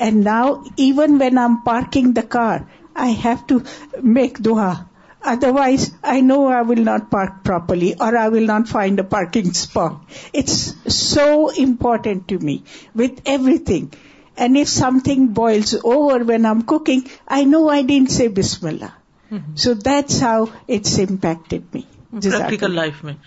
And 0.00 0.24
now, 0.24 0.64
even 0.76 1.18
when 1.18 1.38
I'm 1.38 1.62
parking 1.62 2.12
the 2.12 2.22
car, 2.22 2.68
I 2.94 3.08
have 3.08 3.46
to 3.48 3.62
make 4.02 4.38
dua. 4.38 4.88
Otherwise, 5.22 5.90
I 6.02 6.20
know 6.20 6.46
I 6.46 6.62
will 6.62 6.82
not 6.82 7.10
park 7.10 7.42
properly 7.44 7.94
or 7.94 8.16
I 8.16 8.28
will 8.28 8.46
not 8.46 8.68
find 8.68 8.98
a 8.98 9.04
parking 9.04 9.52
spot. 9.52 10.04
It's 10.32 10.74
so 10.92 11.50
important 11.50 12.28
to 12.28 12.38
me 12.38 12.64
with 12.94 13.20
everything. 13.26 13.92
And 14.36 14.56
if 14.56 14.68
something 14.68 15.28
boils 15.28 15.74
over 15.82 16.22
when 16.24 16.46
I'm 16.46 16.62
cooking, 16.62 17.08
I 17.26 17.44
know 17.44 17.68
I 17.68 17.82
didn't 17.82 18.12
say 18.12 18.28
Bismillah. 18.28 18.94
Mm-hmm. 19.32 19.56
So 19.56 19.74
that's 19.74 20.20
how 20.20 20.50
it's 20.68 20.98
impacted 20.98 21.72
me. 21.74 21.86
Practical 22.20 22.70
life 22.70 23.04
mein. 23.04 23.18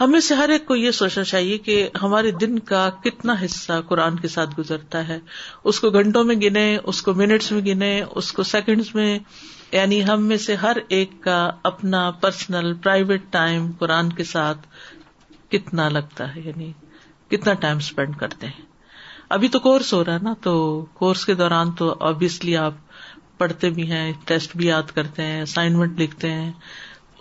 ہمیں 0.00 0.18
سے 0.24 0.34
ہر 0.36 0.48
ایک 0.54 0.64
کو 0.66 0.74
یہ 0.76 0.90
سوچنا 0.96 1.22
چاہیے 1.28 1.56
کہ 1.58 1.76
ہمارے 2.02 2.30
دن 2.40 2.58
کا 2.68 2.82
کتنا 3.04 3.34
حصہ 3.44 3.80
قرآن 3.88 4.18
کے 4.18 4.28
ساتھ 4.34 4.50
گزرتا 4.58 5.06
ہے 5.08 5.18
اس 5.70 5.80
کو 5.80 5.90
گھنٹوں 6.00 6.22
میں 6.24 6.34
گنے 6.42 6.66
اس 6.92 7.00
کو 7.02 7.14
منٹس 7.20 7.50
میں 7.52 7.60
گنے 7.66 7.90
اس 8.20 8.30
کو 8.32 8.42
سیکنڈس 8.52 8.94
میں 8.94 9.18
یعنی 9.72 10.02
ہم 10.08 10.22
میں 10.26 10.36
سے 10.44 10.54
ہر 10.64 10.76
ایک 10.98 11.20
کا 11.24 11.38
اپنا 11.70 12.10
پرسنل 12.20 12.72
پرائیویٹ 12.84 13.22
ٹائم 13.30 13.70
قرآن 13.78 14.12
کے 14.20 14.24
ساتھ 14.34 14.66
کتنا 15.52 15.88
لگتا 15.88 16.34
ہے 16.34 16.40
یعنی 16.44 16.70
کتنا 17.30 17.52
ٹائم 17.64 17.76
اسپینڈ 17.84 18.16
کرتے 18.18 18.46
ہیں 18.46 18.64
ابھی 19.36 19.48
تو 19.54 19.58
کورس 19.66 19.92
ہو 19.92 20.04
رہا 20.04 20.14
ہے 20.14 20.22
نا 20.22 20.34
تو 20.42 20.54
کورس 20.98 21.24
کے 21.30 21.34
دوران 21.42 21.72
تو 21.80 21.94
آبیسلی 22.12 22.56
آپ 22.56 22.74
پڑھتے 23.38 23.70
بھی 23.80 23.90
ہیں 23.90 24.10
ٹیسٹ 24.26 24.56
بھی 24.56 24.66
یاد 24.66 24.92
کرتے 24.94 25.22
ہیں 25.30 25.42
اسائنمنٹ 25.42 26.00
لکھتے 26.00 26.30
ہیں 26.32 26.50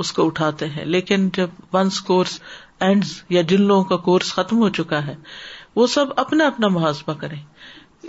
اس 0.01 0.11
کو 0.13 0.25
اٹھاتے 0.25 0.67
ہیں 0.69 0.83
لیکن 0.85 1.29
جب 1.37 1.49
ونس 1.73 1.99
کورس 2.09 2.39
اینڈز 2.85 3.11
یا 3.29 3.41
جن 3.47 3.61
لوگوں 3.67 3.83
کا 3.89 3.95
کورس 4.07 4.31
ختم 4.33 4.57
ہو 4.61 4.69
چکا 4.79 5.05
ہے 5.05 5.15
وہ 5.75 5.87
سب 5.87 6.05
اپنا 6.25 6.47
اپنا 6.47 6.67
محاسبہ 6.75 7.13
کریں 7.21 7.39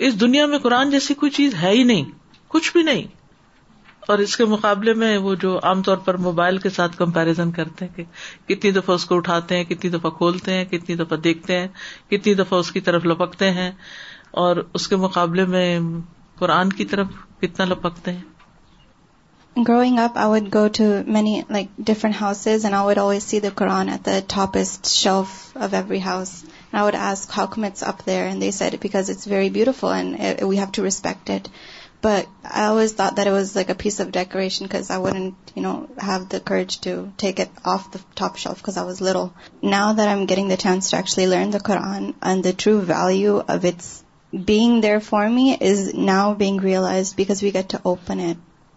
اس 0.07 0.21
دنیا 0.21 0.47
میں 0.47 0.59
قرآن 0.63 0.91
جیسی 0.91 1.15
کوئی 1.23 1.31
چیز 1.39 1.55
ہے 1.63 1.71
ہی 1.71 1.83
نہیں 1.83 2.05
کچھ 2.49 2.73
بھی 2.73 2.83
نہیں 2.83 3.17
اور 4.13 4.19
اس 4.19 4.37
کے 4.37 4.45
مقابلے 4.51 4.93
میں 5.01 5.17
وہ 5.25 5.35
جو 5.41 5.59
عام 5.69 5.83
طور 5.89 5.97
پر 6.05 6.17
موبائل 6.27 6.59
کے 6.59 6.71
ساتھ 6.77 6.97
کمپیرزن 6.97 7.51
کرتے 7.59 7.85
ہیں 7.85 7.95
کہ 7.97 8.05
کتنی 8.55 8.71
دفعہ 8.77 8.95
اس 8.95 9.05
کو 9.07 9.17
اٹھاتے 9.17 9.57
ہیں 9.57 9.65
کتنی 9.69 9.91
دفعہ 9.91 10.11
کھولتے 10.21 10.55
ہیں 10.55 10.65
کتنی 10.71 10.95
دفعہ 10.97 11.17
دیکھتے 11.27 11.59
ہیں 11.61 11.67
کتنی 12.11 12.35
دفعہ 12.35 12.59
اس 12.59 12.71
کی 12.73 12.81
طرف 12.89 13.05
لپکتے 13.07 13.51
ہیں 13.59 13.71
اور 14.45 14.57
اس 14.79 14.89
کے 14.89 14.97
مقابلے 15.05 15.45
میں 15.57 15.69
قرآن 16.39 16.71
کی 16.81 16.85
طرف 16.95 17.07
کتنا 17.41 17.65
لپکتے 17.67 18.13
ہیں 18.13 18.38
growing 19.67 19.99
up 19.99 20.17
I 20.19 20.31
would 20.31 20.53
go 20.55 20.67
to 20.77 20.85
many 21.13 21.41
like 21.51 21.69
different 21.89 22.15
houses 22.21 22.65
and 22.65 22.75
always 22.77 23.23
see 23.25 23.39
the 23.41 23.49
Quran 23.61 23.89
at 23.89 24.05
the 24.07 24.19
top 24.35 24.57
شوفری 24.87 26.01
house 26.03 26.31
open 27.35 27.65
it 44.85 45.59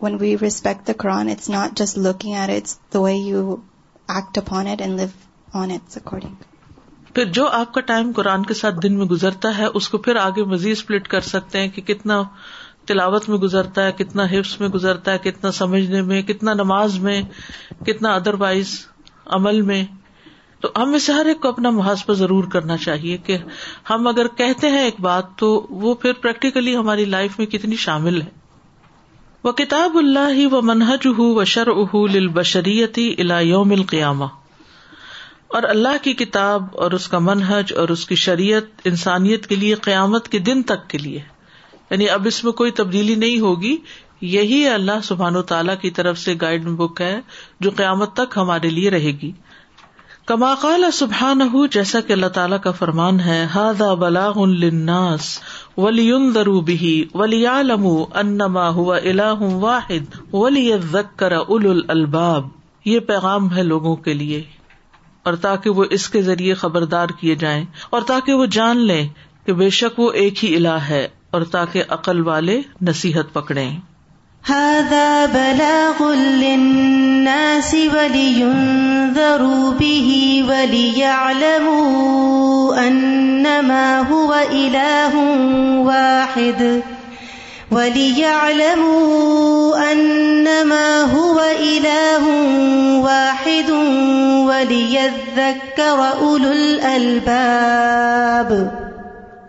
پھر 0.03 0.46
جو 7.31 7.48
آپ 7.50 7.74
کا 7.74 7.81
ٹائم 7.81 8.12
قرآن 8.15 8.43
کے 8.43 8.53
ساتھ 8.60 8.79
دن 8.84 8.98
میں 8.98 9.05
گزرتا 9.12 9.58
ہے 9.58 9.65
اس 9.79 9.89
کو 9.89 9.98
پھر 10.08 10.15
آگے 10.24 10.43
مزید 10.53 10.77
سپلٹ 10.77 11.08
کر 11.08 11.27
سکتے 11.34 11.62
ہیں 11.62 11.67
کہ 11.75 11.81
کتنا 11.93 12.22
تلاوت 12.91 13.29
میں 13.29 13.38
گزرتا 13.46 13.86
ہے 13.86 13.91
کتنا 13.98 14.24
حفظ 14.31 14.55
میں 14.62 14.70
گزرتا 14.77 15.13
ہے 15.13 15.17
کتنا 15.29 15.51
سمجھنے 15.60 16.01
میں 16.12 16.22
کتنا 16.31 16.53
نماز 16.63 16.98
میں 17.08 17.22
کتنا 17.86 18.15
ادر 18.15 18.41
وائز 18.41 18.77
عمل 19.39 19.62
میں 19.72 19.84
تو 20.65 20.70
ہم 20.77 20.93
اس 20.93 21.10
ہر 21.20 21.25
ایک 21.34 21.41
کو 21.41 21.48
اپنا 21.50 21.70
محاسبہ 21.79 22.13
ضرور 22.25 22.43
کرنا 22.55 22.77
چاہیے 22.89 23.17
کہ 23.29 23.38
ہم 23.89 24.08
اگر 24.08 24.27
کہتے 24.41 24.70
ہیں 24.77 24.84
ایک 24.84 25.00
بات 25.12 25.36
تو 25.43 25.53
وہ 25.86 25.93
پھر 26.03 26.13
پریکٹیکلی 26.25 26.75
ہماری 26.75 27.05
لائف 27.15 27.38
میں 27.39 27.46
کتنی 27.55 27.75
شامل 27.88 28.22
ہے 28.22 28.40
وہ 29.43 29.51
کتاب 29.60 29.98
اللہ 29.98 30.53
و 30.53 30.62
منہج 30.62 31.05
ہُ 31.17 31.21
و 31.36 31.39
اہ 31.39 31.93
لشریتی 32.15 33.05
اللہ 33.19 33.41
یوم 33.43 33.71
القیامہ 33.71 34.25
اور 35.60 35.63
اللہ 35.69 35.95
کی 36.03 36.13
کتاب 36.19 36.65
اور 36.83 36.91
اس 36.98 37.07
کا 37.13 37.19
منہج 37.29 37.74
اور 37.83 37.89
اس 37.95 38.05
کی 38.12 38.15
شریعت 38.25 38.81
انسانیت 38.91 39.48
کے 39.48 39.55
لیے 39.63 39.75
قیامت 39.88 40.27
کے 40.36 40.39
دن 40.50 40.62
تک 40.74 40.88
کے 40.89 40.98
لیے 40.98 41.19
یعنی 41.89 42.10
اب 42.17 42.27
اس 42.31 42.43
میں 42.43 42.51
کوئی 42.62 42.71
تبدیلی 42.81 43.15
نہیں 43.25 43.39
ہوگی 43.48 43.75
یہی 44.36 44.67
اللہ 44.74 45.01
سبحان 45.03 45.36
و 45.36 45.41
تعالیٰ 45.53 45.75
کی 45.81 45.89
طرف 46.01 46.19
سے 46.19 46.33
گائیڈ 46.41 46.67
بک 46.83 47.01
ہے 47.01 47.19
جو 47.65 47.69
قیامت 47.77 48.13
تک 48.21 48.38
ہمارے 48.38 48.69
لیے 48.79 48.89
رہے 48.98 49.12
گی 49.21 49.31
کما 50.31 50.50
قال 50.59 50.83
سبحان 50.93 51.41
ہُ 51.53 51.65
جیسا 51.71 52.00
کہ 52.07 52.13
اللہ 52.13 52.27
تعالیٰ 52.35 52.57
کا 52.63 52.71
فرمان 52.75 53.19
ہے 53.19 53.39
ولی 55.83 56.05
درو 56.35 56.59
ہوا 57.17 58.97
اللہ 58.97 59.41
واحد 59.65 60.15
ولی 60.33 60.63
زکرا 60.91 61.39
ال 61.55 61.65
ال 61.71 61.81
الباب 61.97 62.47
یہ 62.91 63.00
پیغام 63.11 63.53
ہے 63.55 63.63
لوگوں 63.73 63.95
کے 64.07 64.13
لیے 64.21 64.41
اور 65.29 65.33
تاکہ 65.50 65.79
وہ 65.81 65.85
اس 66.00 66.09
کے 66.15 66.21
ذریعے 66.31 66.53
خبردار 66.65 67.15
کیے 67.19 67.35
جائیں 67.45 67.63
اور 67.89 68.09
تاکہ 68.13 68.41
وہ 68.41 68.45
جان 68.61 68.85
لے 68.93 69.03
کہ 69.45 69.53
بے 69.63 69.69
شک 69.83 70.00
وہ 70.05 70.11
ایک 70.25 70.43
ہی 70.45 70.55
علا 70.57 70.77
ہے 70.89 71.07
اور 71.35 71.47
تاکہ 71.57 71.93
عقل 72.00 72.27
والے 72.27 72.59
نصیحت 72.91 73.33
پکڑے 73.33 73.69
هذا 74.50 75.25
بلاغ 75.33 76.01
للناس 76.13 77.75
ولينذروا 77.93 79.65
به 79.71 80.10
وليعلموا 80.50 82.88
أنما 82.88 83.88
هو 84.01 84.31
إله 84.33 85.13
واحد 85.86 86.62
وليعلموا 87.71 89.91
أنما 89.91 90.88
هو 91.01 91.38
إله 91.41 93.05
واحد 93.05 93.71
وليذكر 94.41 96.01
أولو 96.17 96.50
الألباب 96.50 98.57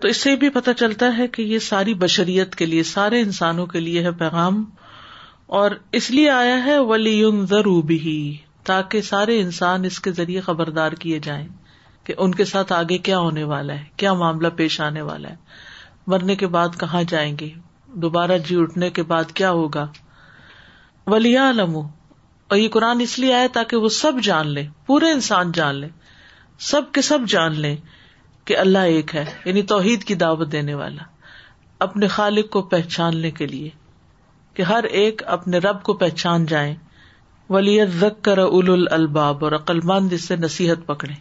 تو 0.03 0.09
اس 0.09 0.17
سے 0.23 0.31
بھی 0.37 0.49
پتہ 0.51 0.71
چلتا 0.79 1.17
ہے 1.17 1.27
کہ 1.35 1.43
یہ 1.49 1.59
ساری 1.69 1.93
بشریت 2.05 2.55
کے 2.63 2.67
لیے 2.67 2.83
سارے 2.93 3.21
انسانوں 3.21 3.67
کے 3.75 3.81
لیے 3.81 4.01
ہے 4.05 4.11
پیغام 4.25 4.65
اور 5.61 5.71
اس 5.99 6.11
لیے 6.11 6.29
آیا 6.31 6.55
ہے 6.65 6.79
ولی 6.91 7.15
ضرور 7.49 7.91
تاکہ 8.69 9.01
سارے 9.09 9.39
انسان 9.41 9.85
اس 9.85 9.99
کے 10.07 10.11
ذریعے 10.19 10.41
خبردار 10.47 10.93
کیے 11.03 11.19
جائیں 11.27 11.47
کہ 12.07 12.15
ان 12.25 12.35
کے 12.35 12.45
ساتھ 12.53 12.73
آگے 12.73 12.97
کیا 13.09 13.19
ہونے 13.25 13.43
والا 13.51 13.73
ہے 13.81 13.85
کیا 14.03 14.13
معاملہ 14.23 14.49
پیش 14.61 14.81
آنے 14.87 15.01
والا 15.09 15.29
ہے 15.31 16.07
مرنے 16.15 16.37
کے 16.43 16.47
بعد 16.55 16.79
کہاں 16.81 17.03
جائیں 17.09 17.33
گے 17.41 17.49
دوبارہ 18.05 18.39
جی 18.47 18.57
اٹھنے 18.61 18.91
کے 18.99 19.03
بعد 19.11 19.33
کیا 19.43 19.51
ہوگا 19.59 19.87
ولی 21.15 21.37
علم 21.43 21.77
اور 21.79 22.57
یہ 22.59 22.69
قرآن 22.79 23.01
اس 23.09 23.19
لیے 23.19 23.35
آئے 23.43 23.49
تاکہ 23.59 23.85
وہ 23.85 23.89
سب 23.99 24.23
جان 24.31 24.49
لے 24.61 24.67
پورے 24.87 25.11
انسان 25.19 25.53
جان 25.61 25.75
لے 25.85 25.89
سب 26.71 26.91
کے 26.99 27.03
سب 27.11 27.29
جان 27.37 27.61
لے 27.67 27.75
کہ 28.49 28.57
اللہ 28.65 28.93
ایک 28.97 29.15
ہے 29.17 29.25
یعنی 29.45 29.63
توحید 29.75 30.05
کی 30.05 30.15
دعوت 30.27 30.53
دینے 30.53 30.75
والا 30.83 31.05
اپنے 31.89 32.09
خالق 32.19 32.51
کو 32.59 32.63
پہچاننے 32.75 33.31
کے 33.43 33.47
لیے 33.55 33.71
کہ 34.55 34.63
ہر 34.71 34.85
ایک 35.01 35.23
اپنے 35.37 35.59
رب 35.67 35.83
کو 35.83 35.93
پہچان 36.05 36.47
جائیں 36.47 36.75
ولیت 37.51 37.91
زک 38.01 38.23
کر 38.25 38.39
اول 38.39 38.71
ال 38.71 38.87
الباب 39.01 39.45
اور 39.45 39.53
عقلمند 39.53 40.13
سے 40.27 40.37
نصیحت 40.47 40.87
پکڑے 40.87 41.15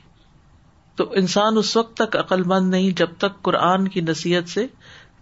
تو 1.00 1.08
انسان 1.22 1.58
اس 1.58 1.76
وقت 1.78 1.94
تک 1.98 2.16
عقلمند 2.18 2.70
نہیں 2.72 2.98
جب 3.00 3.14
تک 3.24 3.42
قرآن 3.48 3.88
کی 3.96 4.02
نصیحت 4.10 4.50
سے 4.50 4.66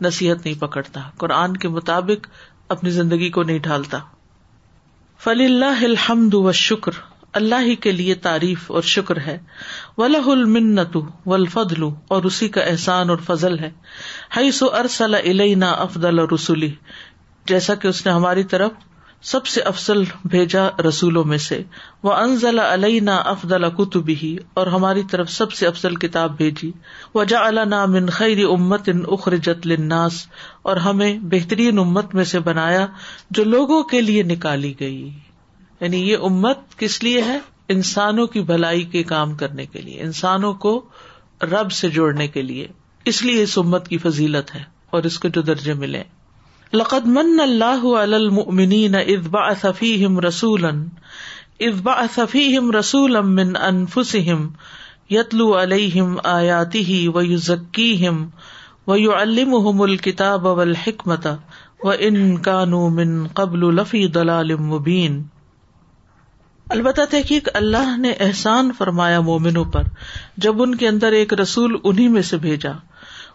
نصیحت 0.05 0.45
نہیں 0.45 0.59
پکڑتا 0.61 1.01
قرآن 1.23 1.57
کے 1.63 1.69
مطابق 1.77 2.27
اپنی 2.75 2.89
زندگی 2.97 3.29
کو 3.37 3.43
نہیں 3.51 3.59
ڈھالتا 3.67 3.97
فلی 5.23 5.45
اللہ 5.51 5.83
الحمد 5.87 6.33
و 6.35 6.51
شکر 6.61 6.99
اللہ 7.39 7.61
ہی 7.65 7.75
کے 7.85 7.91
لیے 7.91 8.13
تعریف 8.25 8.69
اور 8.77 8.81
شکر 8.91 9.19
ہے 9.25 9.37
ولہ 9.97 10.21
المنت 10.35 10.95
و 11.01 11.37
لو 11.77 11.89
اور 12.15 12.23
اسی 12.29 12.47
کا 12.57 12.61
احسان 12.71 13.09
اور 13.15 13.17
فضل 13.25 13.57
ہے 13.59 13.69
افدل 15.63 16.19
اور 16.19 16.27
رسولی 16.33 16.69
جیسا 17.49 17.75
کہ 17.83 17.87
اس 17.87 18.05
نے 18.05 18.11
ہماری 18.17 18.43
طرف 18.53 18.85
سب 19.29 19.47
سے 19.51 19.61
افسل 19.69 20.03
بھیجا 20.33 20.61
رسولوں 20.87 21.23
میں 21.31 21.37
سے 21.45 21.57
وہ 22.07 22.11
انزل 22.17 22.59
علائی 22.65 22.99
افضل 23.15 23.69
کتبی 23.77 24.29
اور 24.59 24.67
ہماری 24.73 25.01
طرف 25.13 25.31
سب 25.37 25.51
سے 25.59 25.65
افسل 25.67 25.95
کتاب 26.03 26.35
بھیجی 26.41 26.69
وجا 27.15 27.41
علا 27.47 27.83
من 27.95 28.09
خیری 28.17 28.43
امت 28.53 28.89
ان 28.93 29.01
اخر 29.17 29.35
لناس 29.71 30.19
اور 30.71 30.77
ہمیں 30.85 31.11
بہترین 31.33 31.79
امت 31.85 32.15
میں 32.19 32.23
سے 32.33 32.39
بنایا 32.51 32.85
جو 33.39 33.43
لوگوں 33.55 33.81
کے 33.93 34.01
لیے 34.09 34.23
نکالی 34.33 34.73
گئی 34.79 35.01
یعنی 35.01 36.01
یہ 36.11 36.25
امت 36.29 36.77
کس 36.83 37.01
لیے 37.03 37.21
ہے 37.31 37.37
انسانوں 37.77 38.27
کی 38.35 38.41
بھلائی 38.53 38.83
کے 38.93 39.03
کام 39.15 39.33
کرنے 39.41 39.65
کے 39.75 39.81
لیے 39.89 40.01
انسانوں 40.09 40.53
کو 40.67 40.73
رب 41.55 41.71
سے 41.81 41.89
جوڑنے 41.97 42.27
کے 42.37 42.41
لیے 42.51 42.67
اس 43.13 43.23
لیے 43.29 43.43
اس 43.43 43.57
امت 43.63 43.87
کی 43.93 43.97
فضیلت 44.07 44.55
ہے 44.59 44.63
اور 44.95 45.11
اس 45.11 45.19
کو 45.25 45.37
جو 45.37 45.41
درجے 45.51 45.73
ملے 45.83 46.03
لقد 46.77 47.05
من 47.13 47.39
اللہ 47.39 47.85
المؤمنین 48.15 48.95
ادبا 48.95 49.41
صفیم 49.61 50.19
رسول 50.25 50.65
ادبا 50.65 51.93
صفیم 52.15 52.69
رسول 52.71 53.21
من 53.39 53.55
انفسم 53.69 54.43
یتلو 55.13 55.47
علیہم 55.61 56.15
آیاتی 56.33 57.07
و 57.13 57.21
یو 57.21 57.37
ذکیم 57.45 58.23
و 58.87 58.97
یو 58.97 59.13
علم 59.21 59.81
الکتاب 59.81 60.45
و 60.51 60.59
الحکمت 60.61 61.25
و 61.83 61.91
ان 62.09 62.19
کانو 62.49 62.87
من 62.99 63.17
قبل 63.41 63.65
لفی 63.79 64.05
دلال 64.19 64.55
مبین 64.73 65.21
البتہ 66.77 67.01
تحقیق 67.11 67.49
اللہ 67.63 67.97
نے 68.01 68.11
احسان 68.27 68.71
فرمایا 68.77 69.19
مومنوں 69.31 69.65
پر 69.73 69.83
جب 70.47 70.61
ان 70.63 70.75
کے 70.83 70.87
اندر 70.87 71.11
ایک 71.23 71.33
رسول 71.41 71.77
انہیں 71.83 72.09
میں 72.17 72.21
سے 72.31 72.37
بھیجا 72.47 72.71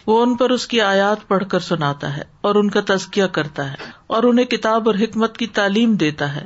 وہ 0.07 0.21
ان 0.23 0.35
پر 0.37 0.51
اس 0.55 0.67
کی 0.73 0.81
آیات 0.87 1.27
پڑھ 1.29 1.45
کر 1.51 1.59
سناتا 1.73 2.17
ہے 2.17 2.23
اور 2.49 2.55
ان 2.61 2.71
کا 2.71 2.81
تزکیہ 2.95 3.25
کرتا 3.39 3.71
ہے 3.71 3.91
اور 4.17 4.23
انہیں 4.31 4.47
کتاب 4.57 4.89
اور 4.89 4.95
حکمت 5.03 5.37
کی 5.39 5.47
تعلیم 5.61 5.95
دیتا 6.03 6.35
ہے 6.35 6.45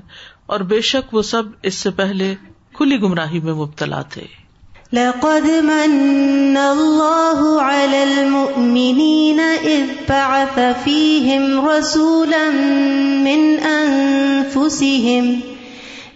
اور 0.54 0.60
بے 0.72 0.80
شک 0.90 1.14
وہ 1.14 1.22
سب 1.30 1.48
اس 1.70 1.74
سے 1.84 1.90
پہلے 2.02 2.34
کھلی 2.76 3.00
گمراہی 3.02 3.40
میں 3.48 3.54
مبتلا 3.62 4.02
تھے 4.14 4.26
لقد 4.96 5.46
من 5.64 5.94
من 8.74 9.82
بعث 10.08 10.58
رسولا 11.68 12.44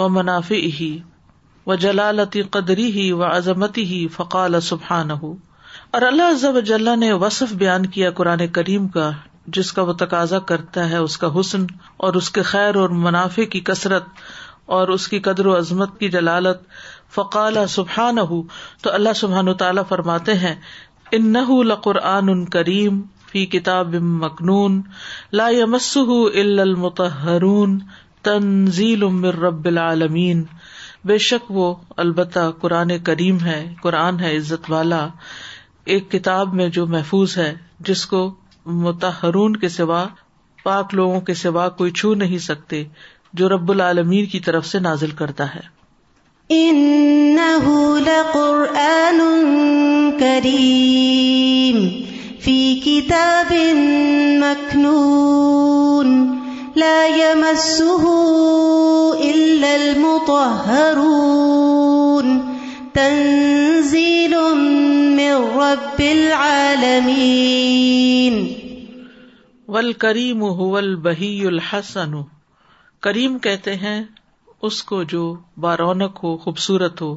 و 0.00 0.08
منافع 0.18 0.58
ہی 0.80 0.88
و 1.70 1.74
جلالتی 1.84 2.42
قدری 2.56 2.90
ہی 2.98 3.10
و 3.20 3.22
عظمتی 3.30 3.84
ہی 3.92 4.00
فقال 4.18 4.60
سبحان 4.68 5.10
ہو 5.22 5.32
اور 5.98 6.02
اللہ 6.10 6.30
عزب 6.34 6.56
و 6.56 6.60
جلح 6.70 6.94
نے 7.02 7.12
وصف 7.24 7.52
بیان 7.62 7.86
کیا 7.96 8.10
قرآن 8.20 8.46
کریم 8.58 8.86
کا 8.96 9.10
جس 9.56 9.72
کا 9.76 9.82
وہ 9.88 9.92
تقاضا 10.02 10.38
کرتا 10.52 10.88
ہے 10.90 10.96
اس 11.06 11.16
کا 11.24 11.28
حسن 11.38 11.62
اور 12.06 12.14
اس 12.20 12.30
کے 12.38 12.42
خیر 12.52 12.76
اور 12.82 12.94
منافع 13.06 13.44
کی 13.54 13.60
کثرت 13.70 14.08
اور 14.78 14.88
اس 14.96 15.06
کی 15.12 15.18
قدر 15.28 15.46
و 15.52 15.56
عظمت 15.58 15.98
کی 16.00 16.08
جلالت 16.16 16.62
فقال 17.14 17.56
سبحان 17.76 18.18
ہو 18.32 18.42
تو 18.82 18.90
اللہ 18.98 19.16
سبحان 19.20 19.48
و 19.48 19.54
تعالیٰ 19.62 19.82
فرماتے 19.88 20.34
ہیں 20.44 20.54
ان 21.18 21.32
نہ 21.32 21.38
قرآن 21.48 21.66
لقرآن 21.68 22.28
ان 22.34 22.44
کریم 22.58 23.00
فی 23.32 23.44
کتاب 23.56 23.94
مکنون 24.24 24.80
لا 25.40 25.50
لا 25.50 25.78
الا 26.42 26.62
المتحرون 26.62 27.78
تنزیل 28.28 29.04
من 29.04 29.24
رب 29.42 29.66
العالمین 29.66 30.42
بے 31.10 31.16
شک 31.26 31.50
وہ 31.58 31.74
البتہ 32.04 32.40
قرآن 32.60 32.98
کریم 33.04 33.38
ہے 33.44 33.60
قرآن 33.82 34.18
ہے 34.20 34.36
عزت 34.36 34.70
والا 34.70 35.06
ایک 35.94 36.10
کتاب 36.10 36.52
میں 36.54 36.68
جو 36.78 36.86
محفوظ 36.94 37.36
ہے 37.38 37.52
جس 37.90 38.04
کو 38.06 38.18
متحرون 38.88 39.56
کے 39.62 39.68
سوا 39.76 40.04
پاک 40.64 40.94
لوگوں 40.94 41.20
کے 41.28 41.34
سوا 41.42 41.68
کوئی 41.78 41.90
چھو 42.00 42.12
نہیں 42.22 42.38
سکتے 42.46 42.82
جو 43.40 43.48
رب 43.48 43.70
العالمین 43.70 44.26
کی 44.32 44.40
طرف 44.48 44.66
سے 44.66 44.78
نازل 44.88 45.10
کرتا 45.22 45.46
ہے 45.54 45.68
مکنون 54.40 56.39
البهي 56.78 57.36
الحسن 71.46 72.12
کریم 73.00 73.38
کہتے 73.38 73.76
ہیں 73.76 74.02
اس 74.68 74.82
کو 74.84 75.02
جو 75.10 75.22
بارونق 75.60 76.22
ہو 76.24 76.36
خوبصورت 76.36 77.02
ہو 77.02 77.16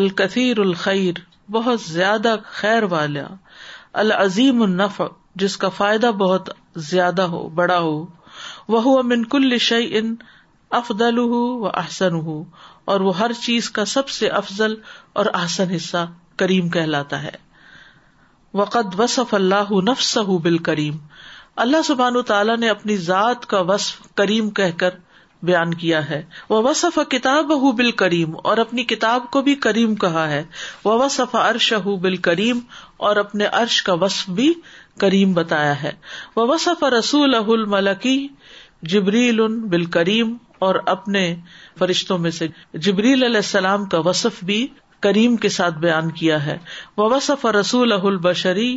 الکثیر 0.00 0.58
الخیر 0.60 1.26
بہت 1.52 1.80
زیادہ 1.80 2.34
خیر 2.60 2.82
والا 2.90 3.26
العظیم 4.02 4.62
النف 4.62 5.00
جس 5.42 5.56
کا 5.62 5.68
فائدہ 5.76 6.06
بہت 6.18 6.48
زیادہ 6.90 7.22
ہو 7.34 7.48
بڑا 7.60 7.78
ہو 7.80 8.04
وہ 8.74 9.02
کل 9.30 9.56
شعی 9.68 9.88
ان 9.98 10.14
افدل 10.78 11.18
ہُو 11.18 11.42
و 11.58 11.66
احسن 11.80 12.14
ہوں 12.24 12.44
اور 12.92 13.00
وہ 13.08 13.16
ہر 13.18 13.32
چیز 13.42 13.70
کا 13.76 13.84
سب 13.94 14.08
سے 14.16 14.28
افضل 14.42 14.74
اور 15.20 15.26
احسن 15.38 15.74
حصہ 15.74 16.04
کریم 16.42 16.68
کہلاتا 16.74 17.22
ہے 17.22 17.34
وقت 18.60 18.98
وصف 19.00 19.34
اللہ 19.34 19.72
نفس 19.90 20.16
بال 20.44 20.58
کریم 20.70 20.96
اللہ 21.64 21.82
سبحان 21.84 22.14
تعالیٰ 22.26 22.56
نے 22.58 22.68
اپنی 22.70 22.96
ذات 23.06 23.46
کا 23.52 23.60
وصف 23.70 24.14
کریم 24.20 24.50
کہہ 24.58 24.76
کر 24.82 24.90
بیان 25.48 25.74
کیا 25.80 26.08
ہے 26.08 26.22
وہ 26.48 26.60
وصف 26.68 26.98
کتاب 27.10 27.52
بال 27.78 27.90
کریم 28.02 28.36
اور 28.52 28.58
اپنی 28.58 28.84
کتاب 28.92 29.30
کو 29.30 29.42
بھی 29.48 29.54
کریم 29.66 29.94
کہا 30.04 30.28
ہے 30.30 30.42
وہ 30.84 30.98
وصف 31.04 31.34
عرش 31.40 31.72
ہُ 31.86 31.96
بال 32.06 32.16
کریم 32.28 32.60
اور 33.08 33.16
اپنے 33.26 33.46
عرش 33.60 33.82
کا 33.88 33.92
وصف 34.04 34.28
بھی 34.40 34.52
کریم 35.04 35.32
بتایا 35.34 35.74
ہے 35.82 35.92
وہ 36.36 36.46
وصف 36.52 36.84
رسول 36.98 37.34
اہ 37.40 37.50
الملکی 37.56 38.18
جبریل 38.94 39.40
بال 39.70 39.84
کریم 39.98 40.34
اور 40.66 40.74
اپنے 40.96 41.22
فرشتوں 41.78 42.18
میں 42.26 42.30
سے 42.38 42.46
جبریل 42.86 43.22
علیہ 43.24 43.44
السلام 43.48 43.84
کا 43.94 43.98
وصف 44.08 44.42
بھی 44.50 44.66
کریم 45.06 45.36
کے 45.44 45.48
ساتھ 45.56 45.78
بیان 45.84 46.10
کیا 46.20 46.38
ہے 46.46 46.56
وہ 46.96 47.08
وصف 47.14 47.44
رسول 47.60 47.92
اہ 47.98 48.06
البشری 48.12 48.70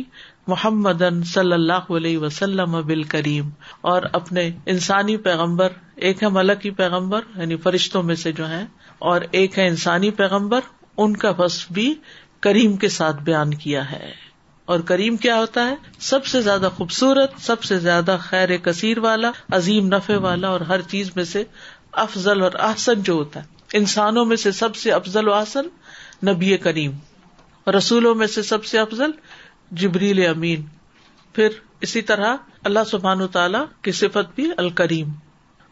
محمد 0.52 1.02
اللہ 1.40 1.90
علیہ 1.98 2.18
وسلم 2.24 2.76
بال 2.86 3.02
کریم 3.14 3.48
اور 3.92 4.02
اپنے 4.20 4.48
انسانی 4.74 5.16
پیغمبر 5.26 5.76
ایک 6.08 6.22
ہے 6.22 6.28
ملکی 6.38 6.70
پیغمبر 6.82 7.28
یعنی 7.40 7.56
فرشتوں 7.68 8.02
میں 8.10 8.14
سے 8.24 8.32
جو 8.40 8.48
ہے 8.50 8.64
اور 9.12 9.28
ایک 9.40 9.58
ہے 9.58 9.66
انسانی 9.74 10.10
پیغمبر 10.22 10.68
ان 11.04 11.16
کا 11.24 11.32
وصف 11.38 11.72
بھی 11.80 11.94
کریم 12.46 12.76
کے 12.84 12.88
ساتھ 12.98 13.22
بیان 13.30 13.54
کیا 13.64 13.90
ہے 13.90 14.10
اور 14.70 14.80
کریم 14.88 15.16
کیا 15.22 15.36
ہوتا 15.38 15.68
ہے 15.68 15.74
سب 16.08 16.26
سے 16.32 16.40
زیادہ 16.42 16.68
خوبصورت 16.76 17.32
سب 17.44 17.62
سے 17.64 17.78
زیادہ 17.86 18.16
خیر 18.20 18.56
کثیر 18.64 18.98
والا 19.06 19.30
عظیم 19.56 19.86
نفے 19.94 20.16
والا 20.26 20.48
اور 20.48 20.60
ہر 20.68 20.82
چیز 20.92 21.10
میں 21.16 21.24
سے 21.30 21.42
افضل 22.06 22.42
اور 22.42 22.52
آسن 22.68 23.02
جو 23.08 23.12
ہوتا 23.14 23.40
ہے 23.40 23.78
انسانوں 23.78 24.24
میں 24.32 24.36
سے 24.36 24.52
سب 24.58 24.76
سے 24.76 24.92
افضل 24.92 25.28
و 25.28 25.32
احسن 25.34 25.66
نبی 26.28 26.56
کریم 26.66 26.90
اور 27.64 27.74
رسولوں 27.74 28.14
میں 28.22 28.26
سے 28.34 28.42
سب 28.52 28.64
سے 28.64 28.78
افضل 28.78 29.10
جبریل 29.82 30.26
امین 30.28 30.62
پھر 31.34 31.58
اسی 31.86 32.02
طرح 32.10 32.36
اللہ 32.70 32.84
سبحان 32.90 33.20
و 33.22 33.26
تعالیٰ 33.36 33.64
کی 33.82 33.92
صفت 34.00 34.34
بھی 34.34 34.50
الکریم 34.64 35.12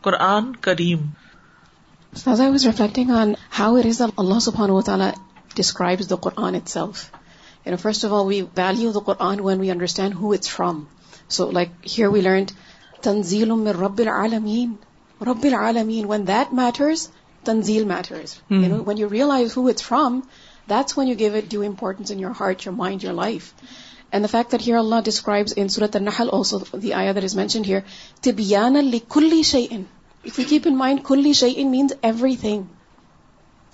قرآن 0.02 0.52
کریم 0.68 1.02
اللہ 3.52 4.38
سبان 4.40 5.06
first 7.80 8.04
of 8.04 8.12
all 8.12 8.26
we 8.26 9.70
who 10.20 10.32
it's 10.32 10.50
from 10.50 10.82
so 11.38 11.50
like 11.52 11.70
we 12.12 12.20
learn 12.20 12.44
العالمین 13.98 14.76
when 16.08 16.26
that 16.28 16.80
you 18.98 19.08
realize 19.10 19.58
it's 19.66 19.82
from 19.82 20.18
that's 20.70 20.96
when 20.98 21.08
you 21.08 21.14
give 21.18 21.32
due 21.48 21.62
importance 21.66 22.10
in 22.10 22.20
your 22.20 22.68
mind 22.76 23.04
your 23.04 23.14
life 23.14 23.52
the 24.22 24.26
fact 24.30 24.54
describes 25.04 25.54
نہلو 26.00 26.42
these 27.20 27.36
mentioned 27.36 27.70
to 28.24 28.30
be 28.36 28.54
ایل 28.56 29.40
شاہی 29.44 29.66
enough 29.70 30.38
you 30.38 30.44
keep 30.48 30.66
in 30.70 30.76
mind 30.76 31.04
کلی 31.08 31.32
شاہی 31.44 31.54
in 31.62 31.70
means 31.70 31.92
everything 32.40 32.62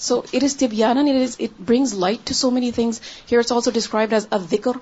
so 0.05 0.19
it 0.35 0.43
is 0.45 0.57
تبیان 0.59 0.99
it 0.99 1.61
brings 1.69 1.93
light 1.99 2.27
to 2.29 2.35
so 2.35 2.51
many 2.51 2.71
things 2.79 3.01
here 3.31 3.39
it's 3.39 3.53
also 3.53 3.71
described 3.75 4.13
as 4.15 4.27
ا 4.31 4.37
وکر 4.53 4.77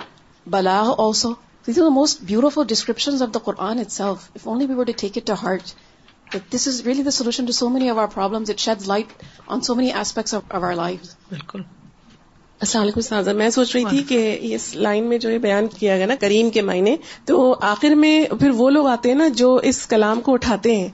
بلا 0.50 0.78
also 1.06 1.32
these 1.66 1.78
are 1.78 1.82
the 1.84 1.88
most 1.94 2.22
beautiful 2.30 2.64
description 2.68 3.22
of 3.22 3.34
the 3.34 3.38
Quran 3.44 3.78
itself 3.92 4.28
if 4.36 4.48
only 4.48 4.66
we 4.68 4.74
would 4.78 4.90
take 5.00 5.16
it 5.18 5.26
to 5.26 5.34
heart 5.42 6.34
this 6.54 6.66
is 6.68 6.80
really 6.86 7.02
the 7.02 7.10
solution 7.20 7.46
to 7.46 7.52
so 7.52 7.68
many 7.68 7.90
of 7.90 7.98
our 7.98 8.06
problems 8.14 8.50
it 8.50 8.58
shed 8.60 8.86
light 8.88 9.12
on 9.46 9.60
so 9.68 9.74
many 9.74 9.92
aspects 9.92 10.34
of 10.34 10.42
our 10.56 10.72
life 10.82 11.14
بالکل 11.30 11.62
السلام 11.62 12.82
علیکم 12.82 13.00
سازا 13.00 13.32
میں 13.38 13.48
سوچ 13.50 13.74
رہی 13.76 13.84
تھی 13.90 14.02
کہ 14.08 14.38
اس 14.54 14.74
line 14.76 15.08
میں 15.08 15.18
جو 15.18 15.30
یہ 15.30 15.38
بیان 15.46 15.66
کیا 15.78 15.96
گیا 15.98 16.06
نا 16.06 16.14
کریم 16.20 16.50
کے 16.50 16.62
معنی 16.72 16.96
تو 17.26 17.54
آخر 17.70 17.94
میں 18.04 18.14
پھر 18.40 18.50
وہ 18.56 18.68
لوگ 18.70 18.86
آتے 18.88 19.08
ہیں 19.08 19.16
نا 19.16 19.28
جو 19.42 19.54
اس 19.72 19.86
کلام 19.86 20.20
کو 20.28 20.32
اٹھاتے 20.34 20.76
ہیں 20.76 20.88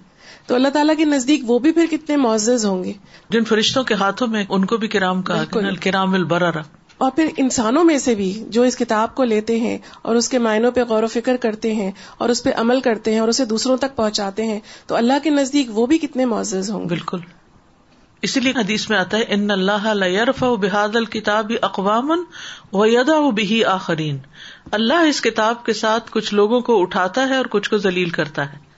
تو 0.50 0.54
اللہ 0.56 0.68
تعالیٰ 0.74 0.94
کے 0.96 1.04
نزدیک 1.08 1.42
وہ 1.48 1.58
بھی 1.64 1.70
پھر 1.72 1.86
کتنے 1.90 2.16
معزز 2.20 2.64
ہوں 2.66 2.82
گے 2.84 2.92
جن 3.34 3.44
فرشتوں 3.50 3.82
کے 3.90 3.94
ہاتھوں 3.98 4.26
میں 4.28 4.42
ان 4.56 4.64
کو 4.72 4.76
بھی 4.84 4.88
کرام 4.94 5.20
کا 5.28 5.34
البرارا 5.88 6.60
اور 7.04 7.10
پھر 7.18 7.28
انسانوں 7.42 7.82
میں 7.90 7.98
سے 8.04 8.14
بھی 8.20 8.26
جو 8.56 8.62
اس 8.70 8.76
کتاب 8.76 9.14
کو 9.20 9.24
لیتے 9.32 9.58
ہیں 9.64 9.76
اور 10.08 10.16
اس 10.20 10.28
کے 10.28 10.38
معنیوں 10.46 10.72
پہ 10.78 10.84
غور 10.88 11.02
و 11.02 11.06
فکر 11.12 11.36
کرتے 11.44 11.74
ہیں 11.74 11.90
اور 12.24 12.28
اس 12.34 12.42
پہ 12.44 12.52
عمل 12.62 12.80
کرتے 12.88 13.12
ہیں 13.12 13.18
اور 13.24 13.28
اسے 13.34 13.44
دوسروں 13.52 13.76
تک 13.84 13.94
پہنچاتے 13.96 14.46
ہیں 14.46 14.58
تو 14.86 14.96
اللہ 15.00 15.22
کے 15.26 15.30
نزدیک 15.36 15.70
وہ 15.78 15.84
بھی 15.92 15.98
کتنے 16.06 16.24
معزز 16.32 16.70
ہوں 16.70 16.80
گے 16.82 16.88
بالکل 16.94 17.20
اسی 18.28 18.40
لیے 18.46 18.52
حدیث 18.56 18.88
میں 18.90 18.98
آتا 18.98 19.18
ہے 19.18 19.32
ان 19.36 19.50
اللہ 19.58 19.86
و 20.48 20.54
بحاد 20.66 20.96
الکتاب 21.02 21.52
اقوام 21.70 22.10
و 22.82 22.86
یدا 22.94 23.20
بحی 23.40 23.62
آخرین 23.78 24.18
اللہ 24.80 25.08
اس 25.14 25.20
کتاب 25.28 25.64
کے 25.66 25.72
ساتھ 25.84 26.10
کچھ 26.18 26.34
لوگوں 26.40 26.60
کو 26.70 26.80
اٹھاتا 26.82 27.28
ہے 27.28 27.36
اور 27.42 27.50
کچھ 27.56 27.70
کو 27.70 27.76
ذلیل 27.86 28.10
کرتا 28.20 28.52
ہے 28.52 28.68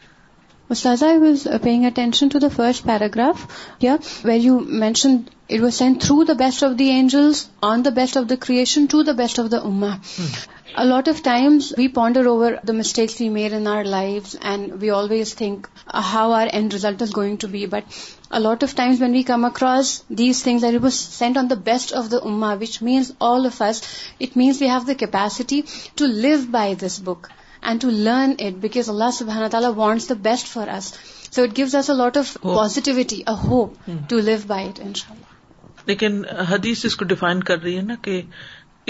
Ustaza, 0.70 1.06
I 1.06 1.18
was 1.18 1.46
uh, 1.46 1.58
paying 1.58 1.86
attention 1.86 2.28
to 2.30 2.38
the 2.38 2.48
first 2.48 2.86
paragraph 2.86 3.46
here 3.78 3.98
where 4.22 4.36
you 4.36 4.60
mentioned 4.60 5.30
it 5.48 5.60
was 5.60 5.76
sent 5.76 6.02
through 6.02 6.24
the 6.24 6.34
best 6.34 6.62
of 6.62 6.76
the 6.78 6.88
angels, 6.90 7.48
on 7.62 7.82
the 7.82 7.90
best 7.90 8.16
of 8.16 8.28
the 8.28 8.36
creation, 8.36 8.86
to 8.88 9.02
the 9.02 9.12
best 9.12 9.38
of 9.38 9.50
the 9.50 9.58
ummah. 9.58 9.98
Hmm. 10.18 10.50
A 10.74 10.86
lot 10.86 11.08
of 11.08 11.22
times 11.22 11.74
we 11.76 11.88
ponder 11.88 12.26
over 12.28 12.60
the 12.64 12.72
mistakes 12.72 13.18
we 13.20 13.28
made 13.28 13.52
in 13.52 13.66
our 13.66 13.84
lives 13.84 14.34
and 14.40 14.80
we 14.80 14.88
always 14.90 15.34
think 15.34 15.68
uh, 15.86 16.00
how 16.00 16.32
our 16.32 16.48
end 16.50 16.72
result 16.72 17.02
is 17.02 17.12
going 17.12 17.38
to 17.38 17.48
be. 17.48 17.66
But 17.66 17.84
a 18.30 18.40
lot 18.40 18.62
of 18.62 18.74
times 18.74 19.00
when 19.00 19.12
we 19.12 19.24
come 19.24 19.44
across 19.44 20.02
these 20.08 20.42
things 20.42 20.62
that 20.62 20.74
it 20.74 20.80
was 20.80 20.98
sent 20.98 21.36
on 21.36 21.48
the 21.48 21.56
best 21.56 21.92
of 21.92 22.08
the 22.08 22.20
ummah, 22.20 22.58
which 22.58 22.80
means 22.80 23.12
all 23.20 23.46
of 23.46 23.60
us, 23.60 23.82
it 24.20 24.36
means 24.36 24.60
we 24.60 24.68
have 24.68 24.86
the 24.86 24.94
capacity 24.94 25.62
to 25.96 26.06
live 26.06 26.50
by 26.50 26.74
this 26.74 26.98
book. 26.98 27.30
And 27.70 27.80
to 27.82 27.90
learn 27.90 28.32
it 28.46 28.54
because 28.62 28.88
اللہ 28.90 29.10
سبحانہ 29.18 29.46
تعالیٰ 29.50 29.70
wants 29.74 30.08
the 30.08 30.14
best 30.22 30.46
for 30.52 30.68
us 30.76 30.92
so 31.34 31.42
it 31.42 31.56
gives 31.56 31.74
lot 31.98 32.16
of 32.16 32.32
positivity 32.42 33.20
hope 33.44 33.90
to 34.08 34.18
live 34.30 34.36
by 34.46 34.66
it 34.68 34.80
ان 34.84 34.94
شاء 35.00 35.12
اللہ 35.14 35.84
لیکن 35.86 36.22
حدیث 36.50 36.84
اس 36.84 36.96
کو 36.96 37.04
define 37.12 37.42
کر 37.50 37.62
رہی 37.62 37.76
ہے 37.76 37.82
نا 37.82 37.94
کہ 38.02 38.20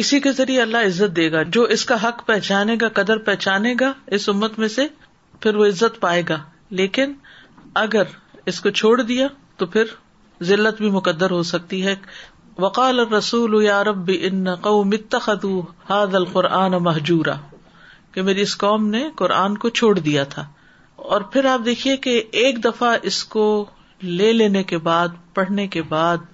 اسی 0.03 0.21
کے 0.27 0.33
ذریعے 0.33 0.61
اللہ 0.63 0.87
عزت 0.87 1.15
دے 1.17 1.31
گا 1.33 1.43
جو 1.57 1.63
اس 1.77 1.85
کا 1.91 1.95
حق 2.09 2.25
پہچانے 2.27 2.77
گا 2.81 2.89
قدر 3.01 3.19
پہچانے 3.29 3.75
گا 3.81 3.93
اس 4.19 4.29
امت 4.29 4.59
میں 4.59 4.69
سے 4.77 4.87
پھر 5.41 5.55
وہ 5.63 5.67
عزت 5.67 6.01
پائے 6.01 6.23
گا 6.29 6.39
لیکن 6.81 7.13
اگر 7.83 8.15
اس 8.53 8.61
کو 8.61 8.71
چھوڑ 8.81 9.01
دیا 9.03 9.27
تو 9.57 9.67
پھر 9.75 9.93
ذلت 10.53 10.81
بھی 10.83 10.91
مقدر 10.91 11.31
ہو 11.31 11.43
سکتی 11.53 11.85
ہے 11.87 11.95
وقال 12.63 12.99
رسول 13.13 13.63
یا 13.65 13.83
رب 13.91 14.11
ان 14.21 14.55
قوم 14.69 14.91
اتخذوا 15.01 15.61
هذا 15.91 16.17
القرآن 16.23 16.79
محجور 16.89 17.33
کہ 18.15 18.23
میری 18.23 18.41
اس 18.43 18.57
قوم 18.59 18.87
نے 18.95 19.05
قرآن 19.17 19.57
کو 19.59 19.69
چھوڑ 19.81 19.99
دیا 19.99 20.25
تھا 20.35 20.45
اور 21.15 21.21
پھر 21.35 21.45
آپ 21.53 21.61
دیکھیے 21.65 21.97
کہ 22.07 22.23
ایک 22.41 22.63
دفعہ 22.65 22.97
اس 23.11 23.23
کو 23.35 23.45
لے 24.19 24.33
لینے 24.33 24.63
کے 24.73 24.79
بعد 24.89 25.09
پڑھنے 25.35 25.67
کے 25.77 25.83
بعد 25.95 26.27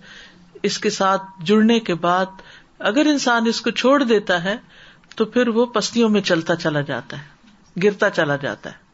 اس 0.68 0.78
کے 0.84 0.90
ساتھ 0.90 1.22
جڑنے 1.48 1.78
کے 1.88 1.94
بعد 2.06 2.40
اگر 2.90 3.06
انسان 3.10 3.46
اس 3.48 3.60
کو 3.66 3.70
چھوڑ 3.82 4.02
دیتا 4.02 4.42
ہے 4.44 4.56
تو 5.16 5.24
پھر 5.36 5.48
وہ 5.58 5.66
پستیوں 5.74 6.08
میں 6.16 6.20
چلتا 6.30 6.56
چلا 6.64 6.80
جاتا 6.90 7.18
ہے 7.20 7.82
گرتا 7.82 8.10
چلا 8.18 8.36
جاتا 8.44 8.70
ہے 8.70 8.86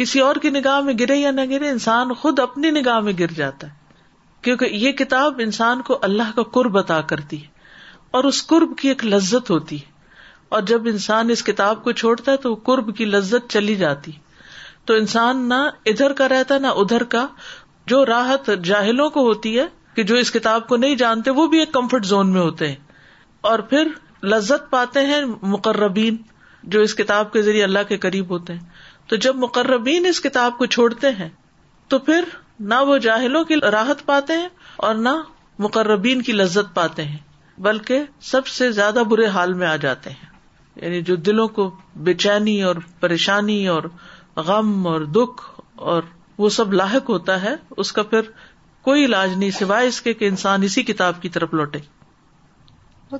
کسی 0.00 0.20
اور 0.20 0.36
کی 0.44 0.50
نگاہ 0.56 0.80
میں 0.88 0.94
گرے 1.00 1.16
یا 1.16 1.30
نہ 1.30 1.40
گرے 1.50 1.68
انسان 1.70 2.12
خود 2.22 2.40
اپنی 2.40 2.70
نگاہ 2.80 3.00
میں 3.08 3.12
گر 3.18 3.30
جاتا 3.36 3.66
ہے 3.66 3.84
کیونکہ 4.46 4.74
یہ 4.84 4.92
کتاب 5.02 5.40
انسان 5.44 5.82
کو 5.86 5.98
اللہ 6.08 6.32
کا 6.36 6.42
قرب 6.56 6.78
عطا 6.78 7.00
کرتی 7.12 7.42
ہے 7.42 7.54
اور 8.16 8.24
اس 8.24 8.44
قرب 8.46 8.76
کی 8.78 8.88
ایک 8.88 9.04
لذت 9.06 9.50
ہوتی 9.50 9.80
ہے 9.80 9.94
اور 10.54 10.60
جب 10.70 10.84
انسان 10.88 11.30
اس 11.30 11.42
کتاب 11.44 11.82
کو 11.84 11.92
چھوڑتا 12.00 12.32
ہے 12.32 12.36
تو 12.42 12.54
قرب 12.64 12.94
کی 12.96 13.04
لذت 13.04 13.48
چلی 13.50 13.74
جاتی 13.76 14.12
تو 14.86 14.94
انسان 14.94 15.48
نہ 15.48 15.54
ادھر 15.92 16.12
کا 16.20 16.28
رہتا 16.28 16.58
نہ 16.58 16.66
ادھر 16.82 17.04
کا 17.14 17.26
جو 17.92 18.04
راحت 18.06 18.50
جاہلوں 18.64 19.08
کو 19.16 19.20
ہوتی 19.26 19.58
ہے 19.58 19.66
کہ 19.94 20.02
جو 20.10 20.14
اس 20.16 20.30
کتاب 20.32 20.66
کو 20.68 20.76
نہیں 20.76 20.94
جانتے 21.02 21.30
وہ 21.38 21.46
بھی 21.54 21.58
ایک 21.60 21.72
کمفرٹ 21.72 22.04
زون 22.06 22.32
میں 22.32 22.40
ہوتے 22.40 22.68
ہیں 22.68 22.76
اور 23.50 23.58
پھر 23.72 23.88
لذت 24.34 24.70
پاتے 24.70 25.00
ہیں 25.06 25.20
مقربین 25.56 26.16
جو 26.74 26.80
اس 26.88 26.94
کتاب 26.94 27.32
کے 27.32 27.42
ذریعے 27.42 27.64
اللہ 27.64 27.88
کے 27.88 27.96
قریب 28.04 28.30
ہوتے 28.30 28.52
ہیں 28.52 29.08
تو 29.08 29.16
جب 29.26 29.36
مقربین 29.46 30.06
اس 30.06 30.20
کتاب 30.20 30.56
کو 30.58 30.66
چھوڑتے 30.76 31.10
ہیں 31.18 31.28
تو 31.94 31.98
پھر 32.08 32.24
نہ 32.70 32.80
وہ 32.86 32.98
جاہلوں 33.08 33.44
کی 33.50 33.56
راحت 33.72 34.04
پاتے 34.06 34.36
ہیں 34.38 34.48
اور 34.86 34.94
نہ 35.08 35.14
مقربین 35.68 36.22
کی 36.22 36.32
لذت 36.32 36.74
پاتے 36.74 37.04
ہیں 37.04 37.18
بلکہ 37.68 38.02
سب 38.30 38.46
سے 38.56 38.70
زیادہ 38.80 39.02
برے 39.10 39.26
حال 39.36 39.52
میں 39.60 39.66
آ 39.66 39.74
جاتے 39.86 40.10
ہیں 40.10 40.34
یعنی 40.82 41.00
جو 41.08 41.14
دلوں 41.28 41.46
کو 41.58 41.70
بے 42.06 42.14
چینی 42.24 42.62
اور 42.68 42.76
پریشانی 43.00 43.66
اور 43.74 43.82
غم 44.48 44.86
اور 44.86 45.00
اور 45.00 45.04
دکھ 45.16 45.42
وہ 46.38 46.48
سب 46.56 46.72
لاحق 46.72 47.08
ہوتا 47.10 47.42
ہے 47.42 47.54
اس 47.82 47.92
کا 47.98 48.02
پھر 48.12 48.30
کوئی 48.88 49.04
علاج 49.04 49.30
نہیں 49.36 49.50
سوائے 49.58 49.86
اس 49.88 50.00
کے 50.02 50.12
کہ 50.14 50.28
انسان 50.28 50.62
اسی 50.62 50.82
کتاب 50.90 51.22
کی 51.22 51.28
طرف 51.36 51.54
لوٹے 51.60 51.78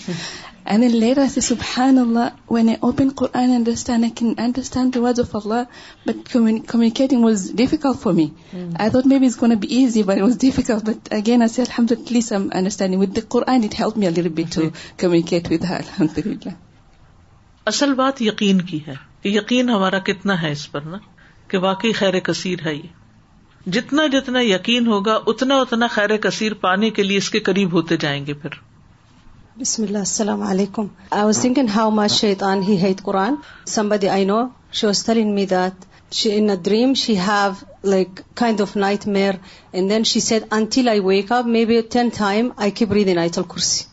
And 0.64 0.82
and 0.84 0.92
then 0.92 1.00
later 1.00 1.22
I 1.22 1.24
I 1.24 1.26
I 1.26 1.26
I 1.26 1.30
I 1.30 1.32
say, 1.40 1.54
subhanAllah, 1.54 2.24
when 2.56 2.68
open 2.88 3.08
Quran 3.20 3.32
Quran, 3.34 3.54
understand, 3.54 4.20
understand 4.44 4.92
can 4.92 4.92
the 4.92 4.98
the 4.98 5.02
words 5.04 5.18
of 5.22 5.34
Allah, 5.38 5.62
but 5.62 6.06
but 6.06 6.10
But 6.16 6.28
commun- 6.32 6.60
communicating 6.72 7.22
was 7.26 7.30
was 7.34 7.46
difficult 7.62 7.98
difficult. 7.98 7.98
for 8.02 8.12
me. 8.18 8.26
me 8.52 8.66
Mm. 8.66 8.90
thought 8.94 9.08
maybe 9.12 9.28
it's 9.30 9.38
going 9.40 9.54
to 9.54 9.58
to 9.58 9.62
be 9.62 9.80
easy, 9.80 10.04
it 10.06 10.92
it 10.94 11.12
again, 11.18 11.42
alhamdulillah, 11.66 12.06
at 12.06 12.14
least 12.18 12.34
I'm 12.38 12.44
understanding. 12.60 13.00
With 13.06 13.18
with 13.18 13.76
helped 13.80 14.04
a 14.06 14.12
little 14.14 14.34
bit 14.40 14.58
communicate 15.02 15.48
her, 15.66 15.80
alhamdulillah. 15.82 16.56
اصل 17.74 17.94
بات 18.04 18.22
یقین 18.30 18.60
کی 18.72 18.80
ہے 18.86 18.94
کہ 19.22 19.28
یقین 19.28 19.70
ہمارا 19.70 19.98
کتنا 20.10 20.40
ہے 20.42 20.50
اس 20.58 20.70
پر 20.72 20.86
نا 20.94 20.98
کہ 21.48 21.58
واقعی 21.70 21.92
خیر 22.02 22.18
کثیر 22.30 22.66
ہے 22.66 22.74
یہ 22.74 23.70
جتنا 23.78 24.06
جتنا 24.18 24.40
یقین 24.56 24.86
ہوگا 24.94 25.18
اتنا 25.34 25.58
اتنا 25.66 25.86
خیر 25.98 26.16
کثیر 26.28 26.54
پانے 26.66 26.90
کے 26.98 27.02
لیے 27.08 27.16
اس 27.24 27.30
کے 27.36 27.40
قریب 27.50 27.72
ہوتے 27.80 27.96
جائیں 28.06 28.20
گے 28.26 28.32
پھر 28.44 28.62
بسم 29.60 29.82
اللہ 29.82 29.98
السلام 30.06 30.42
علیکم 30.50 30.86
I 31.18 31.24
was 31.24 31.40
think 31.40 31.58
how 31.74 31.90
much 31.94 32.12
شیت 32.12 32.42
on 32.50 32.62
he 32.68 32.76
ہیت 32.82 33.02
Quran 33.04 33.34
سمبد 33.72 34.04
I 34.12 34.24
no 34.30 34.38
she 34.78 34.86
was 34.86 35.04
tell 35.04 35.22
me 35.38 35.44
that 35.50 35.84
she 36.18 36.30
in 36.36 36.50
a 36.50 36.54
dream 36.68 36.94
she 37.02 37.16
have 37.26 37.50
like 37.94 38.20
kind 38.40 38.60
of 38.60 38.74
nightmare 39.16 39.34
and 39.72 39.90
then 39.90 40.04
she 40.12 40.20
sat 40.28 40.52
until 40.58 40.88
I 40.92 41.00
wake 41.10 41.32
up 41.32 41.46
maybe 41.70 41.80
ten 41.92 42.08
time 42.18 42.48
I 42.62 42.70
keep 42.78 42.92
recite 43.14 43.38
الکرسی 43.38 43.84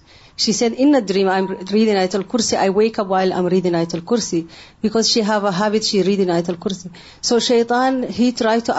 she 0.44 0.52
seen 0.58 0.74
in 0.84 0.94
a 0.96 1.00
dream 1.08 1.30
I 1.30 1.44
ridden 1.86 1.98
I 2.02 2.08
Tulsi 2.12 2.56
I 2.58 2.70
will 2.76 3.32
um 3.40 3.48
ری 3.54 3.60
دن 3.66 3.76
آی 3.80 3.86
تل 3.94 4.00
کری 4.12 5.22
ہاوت 5.30 5.84
شی 5.88 6.04
ری 6.08 6.16
دن 6.20 6.30
آیتل 6.36 6.56
کریسی 6.64 6.90
سو 7.30 7.40
شیطان 7.48 8.02
ہی 8.20 8.30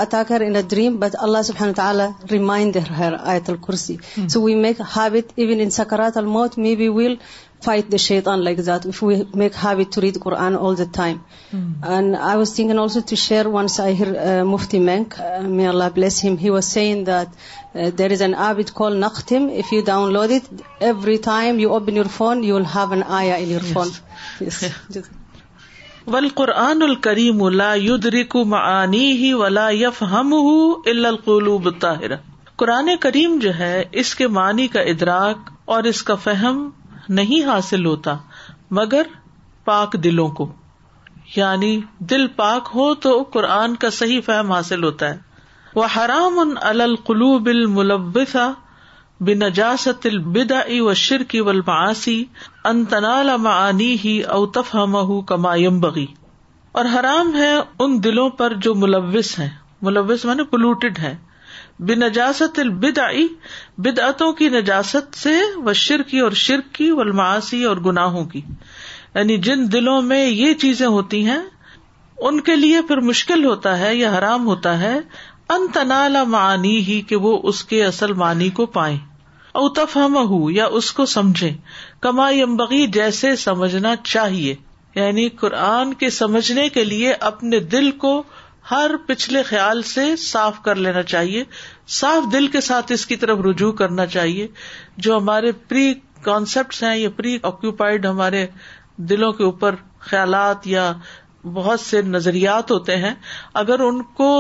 عطا 0.03 0.23
کر 0.29 0.40
in 0.44 0.57
a 0.57 0.62
dream 0.70 0.96
but 1.03 1.16
Allah 1.27 1.42
صحیح 1.44 2.01
remind 2.31 2.77
آیتل 3.33 3.57
کریسی 3.66 3.96
سو 4.33 4.42
وی 4.44 4.55
میوت 4.62 5.27
اوین 5.40 5.61
N 5.64 5.70
سکارات 5.81 6.18
be 6.79 6.88
will 6.99 7.14
fine 7.64 7.94
on 8.33 8.42
like 8.42 9.01
will 26.12 26.29
Quran 26.35 26.77
القلوب 31.09 31.68
کریم 31.81 32.09
قرآن 32.62 32.88
کریم 33.03 33.38
جو 33.42 33.51
ہے 33.59 33.75
اس 34.01 34.14
کے 34.14 34.27
معنی 34.40 34.66
کا 34.75 34.81
ادراک 34.94 35.51
اور 35.75 35.85
اس 35.94 36.03
کا 36.09 36.14
فہم 36.27 36.68
نہیں 37.18 37.44
حاصل 37.46 37.85
ہوتا 37.87 38.16
مگر 38.79 39.07
پاک 39.64 39.92
دلوں 40.03 40.29
کو 40.40 40.46
یعنی 41.37 41.70
دل 42.11 42.27
پاک 42.37 42.68
ہو 42.75 42.85
تو 43.07 43.12
قرآن 43.33 43.75
کا 43.85 43.90
صحیح 43.96 44.20
فہم 44.27 44.53
حاصل 44.53 44.85
ہوتا 44.85 45.09
ہے 45.14 45.38
وہ 45.75 45.87
حرام 45.96 46.38
ان 46.38 46.55
القلوب 46.68 47.49
الملوث 47.53 48.37
بنجاست 49.29 50.07
بدا 50.37 50.61
و 50.85 50.92
شرکی 51.01 51.38
کی 51.38 51.40
ولسی 51.49 52.16
انتنا 52.70 53.14
لما 53.31 53.57
ہی 54.05 54.20
اوتف 54.37 54.75
مہو 54.94 55.20
کماغی 55.33 56.07
اور 56.81 56.85
حرام 56.94 57.35
ہے 57.37 57.53
ان 57.57 58.03
دلوں 58.05 58.31
پر 58.40 58.55
جو 58.66 58.75
ملوث 58.85 59.38
ہیں 59.38 59.49
ملوث 59.88 60.25
ہیں 61.03 61.14
نجاست 61.88 62.59
البد 62.59 62.99
آئی 62.99 63.27
بدعتوں 63.85 64.33
کی 64.38 64.49
نجاست 64.53 65.16
سے 65.19 65.33
و 65.64 65.73
شرکی 65.83 66.19
اور 66.21 66.33
شرک 66.40 66.75
کی 66.75 66.90
وماسی 66.97 67.62
اور 67.64 67.77
گناہوں 67.87 68.25
کی 68.33 68.40
یعنی 69.14 69.37
جن 69.47 69.71
دلوں 69.73 70.03
میں 70.11 70.27
یہ 70.27 70.55
چیزیں 70.64 70.87
ہوتی 70.87 71.25
ہیں 71.27 71.40
ان 72.29 72.40
کے 72.49 72.57
لیے 72.57 72.81
پھر 72.88 73.01
مشکل 73.11 73.45
ہوتا 73.45 73.79
ہے 73.79 73.95
یا 73.97 74.12
حرام 74.16 74.47
ہوتا 74.47 74.79
ہے 74.81 74.99
ان 75.55 75.88
معنی 76.31 76.77
ہی 76.88 77.01
کہ 77.09 77.16
وہ 77.27 77.38
اس 77.49 77.64
کے 77.71 77.85
اصل 77.85 78.12
معنی 78.25 78.49
کو 78.59 78.66
پائے 78.77 78.97
یا 80.57 80.66
اس 80.81 80.90
کو 80.99 81.07
سمجھے 81.12 81.51
کما 82.07 82.29
یمبگی 82.33 82.87
جیسے 82.99 83.35
سمجھنا 83.47 83.95
چاہیے 84.12 84.55
یعنی 84.95 85.29
قرآن 85.40 85.95
کے 86.03 86.11
سمجھنے 86.19 86.69
کے 86.77 86.85
لیے 86.85 87.12
اپنے 87.31 87.59
دل 87.75 87.90
کو 88.05 88.12
ہر 88.70 88.90
پچھلے 89.06 89.42
خیال 89.42 89.80
سے 89.94 90.02
صاف 90.24 90.61
کر 90.62 90.76
لینا 90.85 91.02
چاہیے 91.12 91.42
صاف 92.00 92.33
دل 92.33 92.46
کے 92.56 92.61
ساتھ 92.66 92.92
اس 92.92 93.06
کی 93.12 93.16
طرف 93.22 93.38
رجوع 93.46 93.70
کرنا 93.80 94.06
چاہیے 94.16 94.46
جو 95.06 95.16
ہمارے 95.16 95.50
پری 95.68 95.92
کانسیپٹ 96.24 96.83
ہیں 96.83 96.96
یا 96.98 97.09
پری 97.16 97.37
آکوپائڈ 97.50 98.06
ہمارے 98.06 98.46
دلوں 99.11 99.33
کے 99.40 99.44
اوپر 99.44 99.74
خیالات 100.11 100.66
یا 100.66 100.92
بہت 101.54 101.80
سے 101.80 102.00
نظریات 102.12 102.70
ہوتے 102.70 102.96
ہیں 103.04 103.14
اگر 103.61 103.80
ان 103.80 104.02
کو 104.18 104.30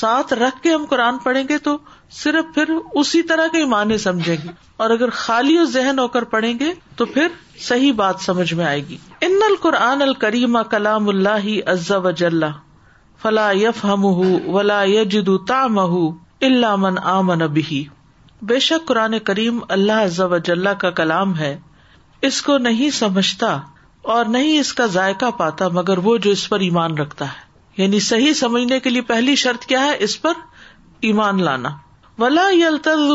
ساتھ 0.00 0.32
رکھ 0.42 0.60
کے 0.62 0.72
ہم 0.74 0.84
قرآن 0.90 1.18
پڑھیں 1.24 1.42
گے 1.48 1.58
تو 1.68 1.76
صرف 2.22 2.54
پھر 2.54 2.74
اسی 3.02 3.22
طرح 3.32 3.46
کے 3.52 3.64
معنی 3.74 3.98
سمجھیں 4.04 4.36
گے 4.44 4.50
اور 4.84 4.90
اگر 4.90 5.10
خالی 5.24 5.58
و 5.58 5.64
ذہن 5.76 5.98
ہو 5.98 6.06
کر 6.16 6.24
پڑھیں 6.36 6.52
گے 6.60 6.72
تو 6.96 7.06
پھر 7.16 7.28
صحیح 7.68 7.92
بات 8.02 8.20
سمجھ 8.26 8.52
میں 8.60 8.64
آئے 8.64 8.80
گی 8.88 8.96
ان 9.30 9.38
القرآن 9.50 10.02
الکریم 10.08 10.58
کلام 10.70 11.08
اللہ 11.14 11.48
عزا 11.76 11.96
وجل 12.08 12.44
فلا 13.22 13.50
یف 13.62 13.84
ہم 13.84 14.04
ولا 14.54 14.82
یجد 14.90 15.28
تام 15.48 15.78
اللہ 15.78 16.76
من 16.84 16.98
عمن 17.12 17.42
ابی 17.42 17.82
بے 18.52 18.58
شک 18.66 18.86
قرآن 18.88 19.18
کریم 19.24 19.58
اللہ 19.74 20.06
ضبلہ 20.18 20.68
کا 20.84 20.90
کلام 21.00 21.36
ہے 21.38 21.56
اس 22.28 22.40
کو 22.42 22.56
نہیں 22.66 22.90
سمجھتا 22.98 23.50
اور 24.14 24.24
نہیں 24.36 24.58
اس 24.58 24.72
کا 24.74 24.86
ذائقہ 24.94 25.30
پاتا 25.38 25.68
مگر 25.78 25.98
وہ 26.06 26.16
جو 26.26 26.30
اس 26.36 26.48
پر 26.48 26.60
ایمان 26.68 26.96
رکھتا 26.98 27.24
ہے 27.32 27.82
یعنی 27.82 28.00
صحیح 28.06 28.32
سمجھنے 28.38 28.78
کے 28.86 28.90
لیے 28.90 29.02
پہلی 29.10 29.34
شرط 29.42 29.64
کیا 29.72 29.82
ہے 29.84 29.96
اس 30.08 30.20
پر 30.22 30.40
ایمان 31.10 31.42
لانا 31.42 31.68
ولا 32.18 32.46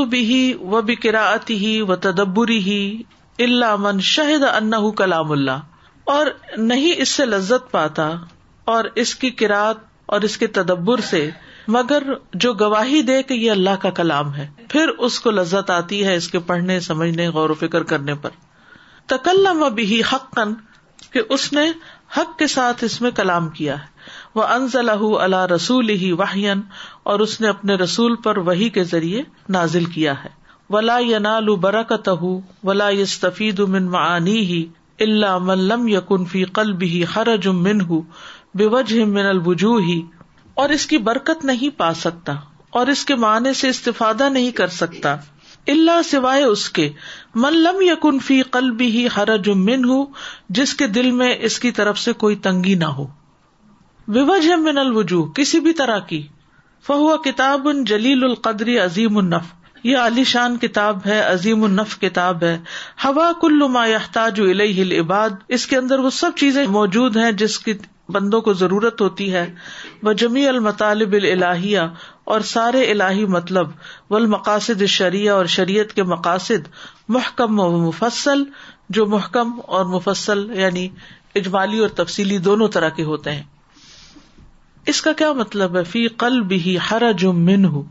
بھی 0.10 0.32
و 0.60 0.82
بکرا 0.91 1.26
ہی 1.50 1.74
و 1.88 1.96
تدبری 2.06 2.60
ہی 2.70 2.80
اللہ 3.48 3.76
من 3.88 4.00
شہد 4.13 4.44
ان 4.54 4.91
کلام 5.02 5.32
اللہ 5.39 6.13
اور 6.18 6.26
نہیں 6.74 7.02
اس 7.02 7.10
سے 7.20 7.26
لذت 7.26 7.70
پاتا 7.72 8.10
اور 8.76 8.86
اس 9.06 9.15
کی 9.24 9.30
کراط 9.44 9.84
اور 10.13 10.22
اس 10.28 10.38
کے 10.38 10.48
تدبر 10.58 11.00
سے 11.10 11.30
مگر 11.76 12.04
جو 12.44 12.54
گواہی 12.60 13.02
دے 13.02 13.22
کہ 13.30 13.34
یہ 13.34 13.52
اللہ 13.52 13.76
کا 13.82 13.89
کلام 14.00 14.34
ہے 14.36 14.48
پھر 14.70 14.88
اس 15.08 15.20
کو 15.20 15.32
لذت 15.32 15.70
آتی 15.76 16.04
ہے 16.06 16.15
اس 16.15 16.28
کے 16.32 16.39
پڑھنے 16.52 16.80
سمجھنے 16.89 17.28
غور 17.38 17.50
و 17.50 17.54
فکر 17.62 17.84
کرنے 17.91 18.13
پر 18.26 18.30
تکلم 19.13 19.63
تکل 19.65 20.02
حق 20.12 21.54
نے 21.54 21.65
حق 22.18 22.38
کے 22.39 22.48
ساتھ 22.54 22.84
اس 22.84 23.00
میں 23.02 23.10
کلام 23.15 23.50
کیا 23.60 23.80
ہے 23.80 23.94
وہ 24.36 24.44
الح 24.44 25.04
اللہ 25.22 25.46
رسول 25.54 25.89
ہی 26.02 26.12
واہین 26.22 26.62
اور 27.13 27.20
اس 27.26 27.39
نے 27.41 27.48
اپنے 27.50 27.76
رسول 27.84 28.15
پر 28.24 28.38
وہی 28.50 28.70
کے 28.78 28.84
ذریعے 28.94 29.22
نازل 29.58 29.86
کیا 29.98 30.13
ہے 30.24 30.30
ولا 30.74 30.98
ی 31.10 31.15
برکت 31.20 31.58
برکتہ 31.63 32.65
ولا 32.68 32.89
یفید 33.00 33.60
من 33.76 33.86
معانی 33.98 34.38
ہی 34.52 34.65
اللہ 35.08 35.38
ملم 35.50 35.88
یقن 35.88 36.26
فی 36.32 36.44
قلب 36.60 36.82
ہی 36.94 37.04
من 37.63 37.82
ہُ 37.89 38.02
بے 38.60 38.65
وجہ 38.74 39.04
من 39.06 39.26
البجو 39.30 39.76
ہی 39.86 40.02
اور 40.63 40.70
اس 40.76 40.86
کی 40.91 40.98
برکت 41.08 41.44
نہیں 41.46 41.78
پا 41.80 41.94
سکتا 42.02 42.34
اور 42.82 42.88
اس 42.94 43.04
کے 43.06 43.15
معنی 43.24 43.54
سے 43.62 43.70
استفادہ 43.70 44.28
نہیں 44.36 44.52
کر 44.60 44.68
سکتا 44.76 45.15
اللہ 45.74 46.02
سوائے 46.10 46.44
اس 46.44 46.70
کے 46.78 46.88
ملم 47.46 47.82
یا 47.82 47.96
کنفی 48.02 48.41
قلبی 48.56 48.91
جمن 49.46 49.86
ہوں 49.89 50.06
جس 50.60 50.74
کے 50.82 50.88
دل 50.98 51.10
میں 51.22 51.34
اس 51.50 51.60
کی 51.65 51.72
طرف 51.80 52.00
سے 52.00 52.13
کوئی 52.24 52.36
تنگی 52.48 52.76
نہ 52.84 52.91
ہو 53.00 53.06
بے 54.18 54.24
من 54.68 54.78
الوجو 54.78 55.24
کسی 55.39 55.60
بھی 55.68 55.74
طرح 55.82 56.00
کی 56.12 56.22
فہو 56.88 57.18
کتاب 57.28 57.68
ان 57.70 57.84
جلیل 57.91 58.24
القدری 58.24 58.78
عظیم 58.86 59.18
النف 59.18 59.54
یہ 59.91 59.98
علی 60.06 60.24
شان 60.36 60.58
کتاب 60.65 61.00
ہے 61.06 61.20
عظیم 61.26 61.63
النف 61.63 62.00
کتاب 62.02 62.44
ہے 62.44 62.58
ہوا 63.06 63.32
کلاحتاج 63.41 64.39
الحل 64.48 64.91
عباد 65.00 65.44
اس 65.60 65.68
کے 65.74 65.78
اندر 65.78 66.06
وہ 66.08 66.10
سب 66.22 66.39
چیزیں 66.44 66.65
موجود 66.80 67.18
ہیں 67.24 67.32
جس 67.44 67.60
کی 67.68 67.74
بندوں 68.13 68.39
کو 68.41 68.54
ضرورت 68.54 69.02
ہوتی 69.02 69.32
ہے 69.34 69.46
وہ 70.04 70.13
جمی 70.22 70.48
المطالب 70.48 71.13
الہیہ 71.32 71.80
اور 72.34 72.41
سارے 72.54 72.84
الہی 72.91 73.26
مطلب 73.36 73.70
و 74.12 74.15
المقاصد 74.15 74.84
شریعہ 75.00 75.34
اور 75.34 75.46
شریعت 75.56 75.94
کے 75.96 76.04
مقاصد 76.13 76.68
محکم 77.18 77.60
و 77.60 77.70
مفصل 77.88 78.44
جو 78.98 79.06
محکم 79.15 79.52
اور 79.78 79.86
مفصل 79.98 80.46
یعنی 80.60 80.88
اجمالی 81.41 81.80
اور 81.86 81.89
تفصیلی 82.04 82.38
دونوں 82.48 82.68
طرح 82.78 82.89
کے 83.00 83.04
ہوتے 83.04 83.32
ہیں 83.36 83.44
اس 84.94 85.02
کا 85.02 85.12
کیا 85.20 85.32
مطلب 85.44 85.76
ہے 85.78 85.84
فی 85.91 86.08
قل 86.24 86.41
بھی 86.50 86.78
ہر 86.91 87.12
جم 87.20 87.48
ہوں 87.65 87.84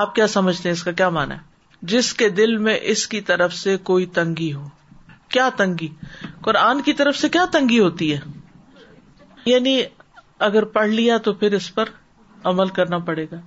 آپ 0.00 0.14
کیا 0.14 0.26
سمجھتے 0.28 0.68
ہیں 0.68 0.74
اس 0.74 0.82
کا 0.84 0.92
کیا 1.00 1.08
مانا 1.18 1.34
ہے 1.34 1.46
جس 1.90 2.12
کے 2.20 2.28
دل 2.38 2.56
میں 2.66 2.76
اس 2.92 3.06
کی 3.08 3.20
طرف 3.30 3.54
سے 3.54 3.76
کوئی 3.90 4.06
تنگی 4.18 4.52
ہو 4.52 4.66
کیا 5.34 5.48
تنگی 5.56 5.88
قرآن 6.42 6.80
کی 6.82 6.92
طرف 7.00 7.16
سے 7.16 7.28
کیا 7.28 7.44
تنگی 7.52 7.78
ہوتی 7.80 8.12
ہے 8.12 8.18
یعنی 9.50 9.74
اگر 10.48 10.64
پڑھ 10.78 10.88
لیا 10.98 11.16
تو 11.26 11.32
پھر 11.42 11.54
اس 11.60 11.70
پر 11.74 11.90
عمل 12.52 12.68
کرنا 12.80 12.98
پڑے 13.10 13.24
گا 13.30 13.40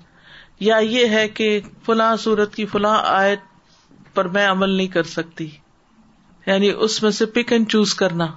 یا 0.67 0.77
یہ 0.93 1.15
ہے 1.17 1.27
کہ 1.39 1.47
فلاں 1.85 2.11
سورت 2.25 2.55
کی 2.55 2.65
فلاں 2.73 2.97
آیت 3.11 3.45
پر 4.15 4.27
میں 4.37 4.45
عمل 4.51 4.69
نہیں 4.79 4.87
کر 4.95 5.09
سکتی 5.17 5.47
یعنی 6.45 6.69
اس 6.85 7.01
میں 7.03 7.11
سے 7.21 7.25
پک 7.37 7.51
اینڈ 7.55 7.69
چوز 7.73 7.93
کرنا 8.01 8.27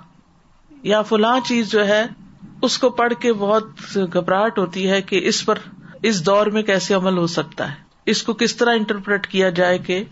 یا 0.92 1.00
فلاں 1.11 1.38
چیز 1.48 1.70
جو 1.70 1.87
ہے 1.88 2.03
اس 2.68 2.77
کو 2.83 2.90
پڑھ 2.98 3.12
کے 3.20 3.33
بہت 3.44 3.96
گھبراہٹ 4.18 4.59
ہوتی 4.59 4.88
ہے 4.90 5.00
کہ 5.12 5.20
اس 5.31 5.44
پر 5.46 5.59
اس 6.11 6.24
دور 6.27 6.46
میں 6.57 6.62
کیسے 6.70 6.94
عمل 6.94 7.18
ہو 7.22 7.27
سکتا 7.38 7.70
ہے 7.70 8.12
اس 8.14 8.22
کو 8.29 8.33
کس 8.44 8.57
طرح 8.62 8.81
انٹرپریٹ 8.81 9.27
کیا 9.35 9.48
جائے 9.59 9.79
کہ 9.88 10.03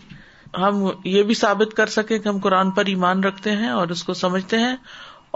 ہم 0.63 0.83
یہ 1.15 1.23
بھی 1.29 1.33
ثابت 1.41 1.73
کر 1.79 1.91
سکیں 1.97 2.17
کہ 2.17 2.27
ہم 2.27 2.39
قرآن 2.47 2.71
پر 2.79 2.91
ایمان 2.93 3.23
رکھتے 3.23 3.51
ہیں 3.61 3.69
اور 3.81 3.93
اس 3.95 4.03
کو 4.09 4.13
سمجھتے 4.23 4.59
ہیں 4.65 4.75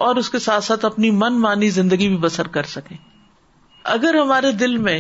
اور 0.05 0.15
اس 0.21 0.29
کے 0.29 0.39
ساتھ 0.39 0.63
ساتھ 0.63 0.83
اپنی 0.85 1.09
من 1.19 1.39
مانی 1.43 1.69
زندگی 1.75 2.07
بھی 2.07 2.17
بسر 2.25 2.47
کر 2.55 2.63
سکے 2.71 2.95
اگر 3.93 4.15
ہمارے 4.19 4.51
دل 4.63 4.75
میں 4.87 4.99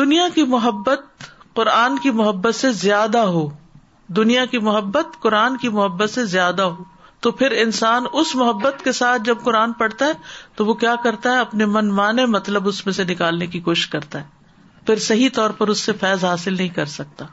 دنیا 0.00 0.26
کی 0.34 0.42
محبت 0.54 1.28
قرآن 1.58 1.98
کی 2.02 2.10
محبت 2.20 2.54
سے 2.54 2.70
زیادہ 2.80 3.18
ہو 3.34 3.46
دنیا 4.20 4.44
کی 4.54 4.58
محبت 4.70 5.20
قرآن 5.22 5.56
کی 5.64 5.68
محبت 5.76 6.10
سے 6.10 6.24
زیادہ 6.34 6.62
ہو 6.72 6.84
تو 7.26 7.30
پھر 7.38 7.50
انسان 7.66 8.04
اس 8.20 8.34
محبت 8.42 8.84
کے 8.84 8.92
ساتھ 9.00 9.22
جب 9.28 9.36
قرآن 9.44 9.72
پڑھتا 9.84 10.06
ہے 10.06 10.12
تو 10.56 10.66
وہ 10.66 10.74
کیا 10.82 10.94
کرتا 11.04 11.32
ہے 11.34 11.38
اپنے 11.46 11.64
من 11.78 11.88
مانے 12.00 12.26
مطلب 12.34 12.68
اس 12.68 12.84
میں 12.86 12.94
سے 12.98 13.04
نکالنے 13.14 13.46
کی 13.54 13.60
کوشش 13.70 13.86
کرتا 13.96 14.20
ہے 14.20 14.82
پھر 14.86 14.98
صحیح 15.08 15.28
طور 15.34 15.50
پر 15.62 15.68
اس 15.68 15.80
سے 15.88 15.92
فیض 16.00 16.24
حاصل 16.24 16.56
نہیں 16.56 16.68
کر 16.80 16.92
سکتا 16.98 17.24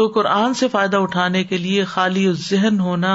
تو 0.00 0.06
قرآن 0.14 0.54
سے 0.62 0.68
فائدہ 0.76 0.96
اٹھانے 1.06 1.44
کے 1.52 1.58
لیے 1.66 1.84
خالی 1.94 2.30
ذہن 2.50 2.80
ہونا 2.90 3.14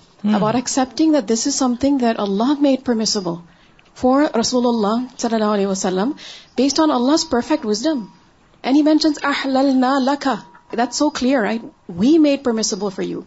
about 0.35 0.55
excepting 0.55 1.13
that 1.13 1.29
this 1.29 1.45
is 1.47 1.55
something 1.79 1.97
that 2.01 2.19
Allah 2.19 2.53
made 2.61 2.83
permissible 2.85 3.33
for 4.01 4.21
رسول 4.39 4.65
اللہ 4.67 5.05
صلی 5.19 5.35
اللہ 5.35 5.53
علیہ 5.53 5.67
وسلم 5.67 6.11
based 6.57 6.79
on 6.79 6.91
Allah 6.91 7.25
perfect 7.29 7.65
wisdom 7.65 8.03
and 8.63 8.77
he 8.77 8.81
mentions 8.81 9.47
لکھا 10.07 10.35
that 10.77 10.93
so 10.95 11.09
clear 11.19 11.45
we 11.99 12.17
made 12.27 12.43
pure 12.43 12.61
for 12.95 13.01
you 13.05 13.21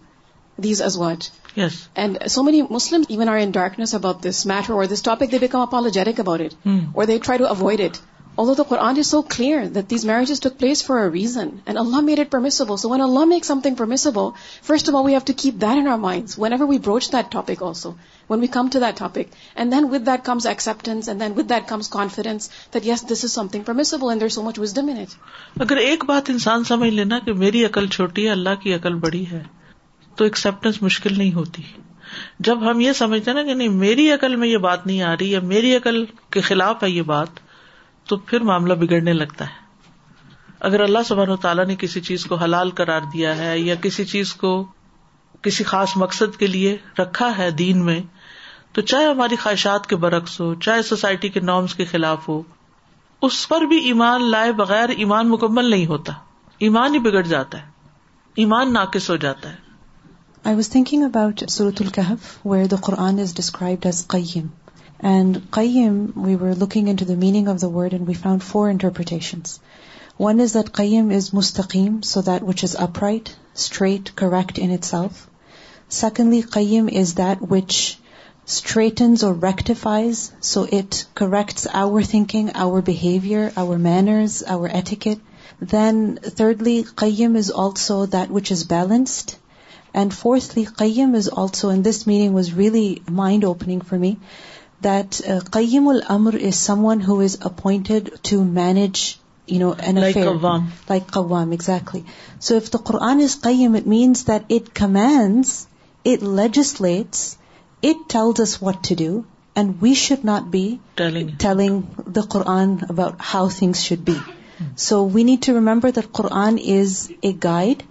these 0.62 0.82
is 0.82 0.96
what 0.98 1.24
and 1.58 2.18
so 2.30 2.42
many 2.42 2.60
Muslim 2.70 3.02
even 3.08 3.28
are 3.28 3.38
in 3.42 3.50
darkness 3.50 3.94
about 3.94 4.24
this 4.28 4.44
matter 4.46 4.72
or 4.72 4.84
this 4.92 5.02
topic 5.02 5.32
they 5.32 5.38
become 5.40 5.60
apologetic 5.60 6.20
about 6.20 6.40
it 6.40 6.66
or 6.96 7.04
they 7.06 7.18
try 7.24 7.38
to 7.38 7.46
avoid 7.46 7.80
it 7.80 7.96
Although 8.36 8.54
the 8.58 8.64
Quran 8.68 8.96
is 9.00 9.10
so 9.14 9.18
clear 9.32 9.58
that 9.74 9.88
these 9.90 10.04
marriages 10.10 10.40
took 10.44 10.54
place 10.60 10.80
for 10.86 10.94
a 11.00 11.08
reason 11.10 11.50
and 11.72 11.80
Allah 11.82 12.00
made 12.06 12.20
it 12.22 12.30
permissible. 12.30 12.78
So 12.82 12.88
when 12.92 13.02
Allah 13.04 13.20
makes 13.32 13.50
something 13.52 13.76
permissible, 13.80 14.32
first 14.70 14.88
of 14.92 14.96
all, 14.96 15.04
we 15.08 15.12
have 15.16 15.28
to 15.28 15.34
keep 15.42 15.60
that 15.64 15.82
in 15.82 15.90
our 15.92 15.98
minds 16.04 16.34
whenever 16.44 16.66
we 16.70 16.78
broach 16.86 17.10
that 17.12 17.30
topic 17.34 17.62
also, 17.68 17.92
when 18.32 18.42
we 18.46 18.48
come 18.56 18.70
to 18.76 18.80
that 18.86 18.96
topic. 19.02 19.36
And 19.54 19.76
then 19.76 19.88
with 19.94 20.04
that 20.10 20.24
comes 20.30 20.48
acceptance 20.54 21.10
and 21.12 21.24
then 21.24 21.36
with 21.36 21.46
that 21.54 21.68
comes 21.68 21.92
confidence 21.98 22.50
that 22.72 22.90
yes, 22.90 23.04
this 23.12 23.22
is 23.28 23.36
something 23.40 23.68
permissible 23.70 24.10
and 24.14 24.20
there's 24.24 24.38
so 24.40 24.46
much 24.48 24.58
wisdom 24.64 24.88
in 24.96 25.00
it. 25.04 25.16
اگر 25.66 25.84
ایک 25.86 26.04
بات 26.10 26.30
انسان 26.36 26.64
سمجھ 26.74 26.90
لینا 26.98 27.18
کہ 27.28 27.32
میری 27.44 27.64
عقل 27.64 27.86
چھوٹی 27.98 28.26
ہے 28.26 28.32
اللہ 28.38 28.60
کی 28.62 28.74
عقل 28.80 28.94
بڑی 29.08 29.24
ہے 29.30 29.42
تو 30.16 30.24
acceptance 30.32 30.82
مشکل 30.88 31.16
نہیں 31.18 31.32
ہوتی 31.40 31.62
جب 32.50 32.70
ہم 32.70 32.80
یہ 32.88 32.92
سمجھتے 33.04 33.30
ہیں 33.30 33.36
نا 33.38 33.44
کہ 33.46 33.54
نہیں 33.62 33.80
میری 33.86 34.10
عقل 34.18 34.36
میں 34.42 34.48
یہ 34.48 34.58
بات 34.68 34.86
نہیں 34.86 35.02
آ 35.02 35.14
رہی 35.20 35.30
یا 35.32 35.40
میری 35.54 35.74
عقل 35.76 36.04
کے 36.36 36.40
خلاف 36.50 36.82
ہے 36.82 36.90
یہ 36.90 37.02
بات 37.16 37.43
تو 38.08 38.16
پھر 38.30 38.40
معاملہ 38.48 38.74
بگڑنے 38.80 39.12
لگتا 39.12 39.44
ہے 39.50 39.62
اگر 40.68 40.80
اللہ 40.80 41.02
سبحان 41.06 41.30
و 41.30 41.36
تعالیٰ 41.44 41.66
نے 41.66 41.74
کسی 41.78 42.00
چیز 42.08 42.24
کو 42.26 42.34
حلال 42.42 42.70
کرار 42.80 43.00
دیا 43.14 43.36
ہے 43.36 43.58
یا 43.58 43.74
کسی 43.82 44.04
چیز 44.12 44.32
کو 44.42 44.52
کسی 45.42 45.64
خاص 45.70 45.96
مقصد 46.02 46.36
کے 46.38 46.46
لیے 46.46 46.76
رکھا 46.98 47.36
ہے 47.38 47.50
دین 47.62 47.84
میں 47.84 48.00
تو 48.76 48.80
چاہے 48.92 49.06
ہماری 49.06 49.36
خواہشات 49.42 49.86
کے 49.86 49.96
برعکس 50.04 50.40
ہو 50.40 50.52
چاہے 50.66 50.82
سوسائٹی 50.90 51.28
کے 51.34 51.40
نارمس 51.50 51.74
کے 51.80 51.84
خلاف 51.90 52.28
ہو 52.28 52.40
اس 53.28 53.46
پر 53.48 53.64
بھی 53.72 53.76
ایمان 53.90 54.24
لائے 54.30 54.52
بغیر 54.62 54.88
ایمان 55.04 55.28
مکمل 55.28 55.70
نہیں 55.70 55.86
ہوتا 55.86 56.12
ایمان 56.68 56.94
ہی 56.94 56.98
بگڑ 57.08 57.22
جاتا 57.34 57.60
ہے 57.60 57.72
ایمان 58.44 58.72
ناقص 58.72 59.10
ہو 59.10 59.16
جاتا 59.24 59.50
ہے 59.52 59.62
آئی 60.48 60.56
واز 60.56 60.68
تھنکنگ 60.70 61.02
اباؤٹ 61.04 61.44
سورت 61.56 61.82
where 62.44 62.66
the 62.70 62.76
Quran 62.88 63.18
is 63.26 63.34
described 63.36 63.86
as 63.86 64.06
Qayyim 64.14 64.46
and 65.08 65.38
Qayyim 65.54 65.96
we 66.24 66.34
were 66.40 66.52
looking 66.60 66.88
into 66.96 67.04
the 67.08 67.14
meaning 67.22 67.48
of 67.48 67.60
the 67.62 67.68
word 67.70 67.94
and 67.94 68.06
we 68.08 68.14
found 68.20 68.42
four 68.42 68.68
interpretations 68.68 69.58
one 70.20 70.40
is 70.40 70.54
that 70.54 70.70
Qayyim 70.76 71.10
is 71.16 71.28
مستقیم 71.38 72.00
so 72.10 72.20
that 72.28 72.42
which 72.48 72.64
is 72.64 72.76
upright 73.02 73.28
straight 73.54 74.10
correct 74.22 74.58
and 74.58 74.70
itself 74.84 75.20
secondly 76.00 76.40
Qayyim 76.52 76.88
is 77.00 77.16
that 77.18 77.38
which 77.50 77.70
straightens 78.48 79.24
or 79.24 79.34
rectifies 79.42 80.30
so 80.52 80.62
it 80.78 80.96
corrects 81.20 81.66
our 81.82 82.02
thinking 82.10 82.48
our 82.64 82.80
behaviour 82.86 83.46
our 83.64 83.76
manners 83.90 84.42
our 84.54 84.68
etiquette 84.80 85.70
then 85.72 86.04
thirdly 86.36 86.82
قیم 87.04 87.36
is 87.38 87.52
also 87.64 88.04
that 88.12 88.30
which 88.38 88.52
is 88.52 88.66
balanced 88.70 89.34
and 89.98 90.12
fourthly 90.18 90.64
قیم 90.76 91.14
از 91.14 91.28
also 91.42 91.68
and 91.68 91.84
this 91.84 92.06
meaning 92.06 92.34
was 92.34 92.52
really 92.58 92.94
mind 93.22 93.44
opening 93.44 93.80
for 93.88 93.98
me 93.98 94.14
that 94.84 95.14
قیم 95.52 95.86
الا 95.88 96.16
is 96.48 96.54
someone 96.84 97.02
who 97.06 97.18
is 97.26 97.36
appointed 97.50 98.08
to 98.28 98.42
manage 98.56 99.00
you 99.52 99.58
know 99.60 99.70
and 99.90 99.98
like 100.00 100.16
قوام 101.14 101.50
exactly 101.56 102.00
so 102.46 102.56
if 102.56 102.72
the 102.72 102.78
Quran 102.90 103.20
is 103.26 103.40
Qayyim 103.46 103.74
it 103.78 103.86
means 103.92 104.26
that 104.28 104.42
it 104.56 104.68
commands 104.80 105.52
it 106.12 106.22
legislates 106.40 107.20
it 107.88 108.08
tells 108.12 108.40
us 108.46 108.56
what 108.62 108.82
to 108.88 108.94
do 109.04 109.10
and 109.56 109.72
we 109.82 109.94
should 110.04 110.24
not 110.30 110.48
be 110.56 110.64
telling 111.44 111.80
the 112.16 112.22
Quran 112.36 112.76
about 112.88 113.14
how 113.32 113.48
things 113.58 113.82
should 113.88 114.04
be 114.10 114.16
so 114.88 115.04
we 115.14 115.22
need 115.30 115.44
to 115.46 115.54
remember 115.60 115.90
the 115.96 116.02
Quran 116.20 116.56
is 116.78 116.98
a 117.24 117.32
guide 117.44 117.82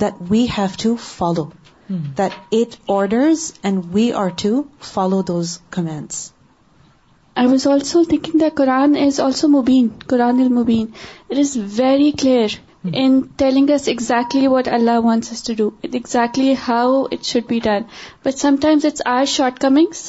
that 0.00 0.14
we 0.30 0.44
have 0.58 0.68
to 0.82 0.94
follow 1.16 1.44
that 2.18 2.32
it 2.62 2.74
orders 2.98 3.52
and 3.62 3.84
we 3.94 4.10
are 4.24 4.28
to 4.42 4.62
follow 4.94 5.22
those 5.32 5.58
commands 5.76 6.28
I 7.40 7.46
was 7.48 7.66
also 7.70 8.02
thinking 8.10 8.38
the 8.40 8.46
Quran 8.58 8.94
is 9.00 9.18
also 9.20 9.48
مبین 9.48 9.88
قرآن 10.12 10.38
المبین 10.40 10.86
it 11.30 11.38
is 11.38 11.50
very 11.78 12.10
clear 12.20 12.54
in 13.02 13.20
telling 13.42 13.68
us 13.74 13.86
exactly 13.88 14.46
what 14.54 14.68
Allah 14.78 14.98
wants 15.04 15.42
to 15.46 15.52
do 15.58 15.68
exactly 15.92 16.54
how 16.66 17.02
it 17.12 17.24
should 17.24 17.42
be 17.48 17.58
done 17.64 17.82
but 18.24 18.38
sometimes 18.38 18.86
it's 18.86 19.02
our 19.10 19.24
short 19.34 19.58
comings 19.62 20.00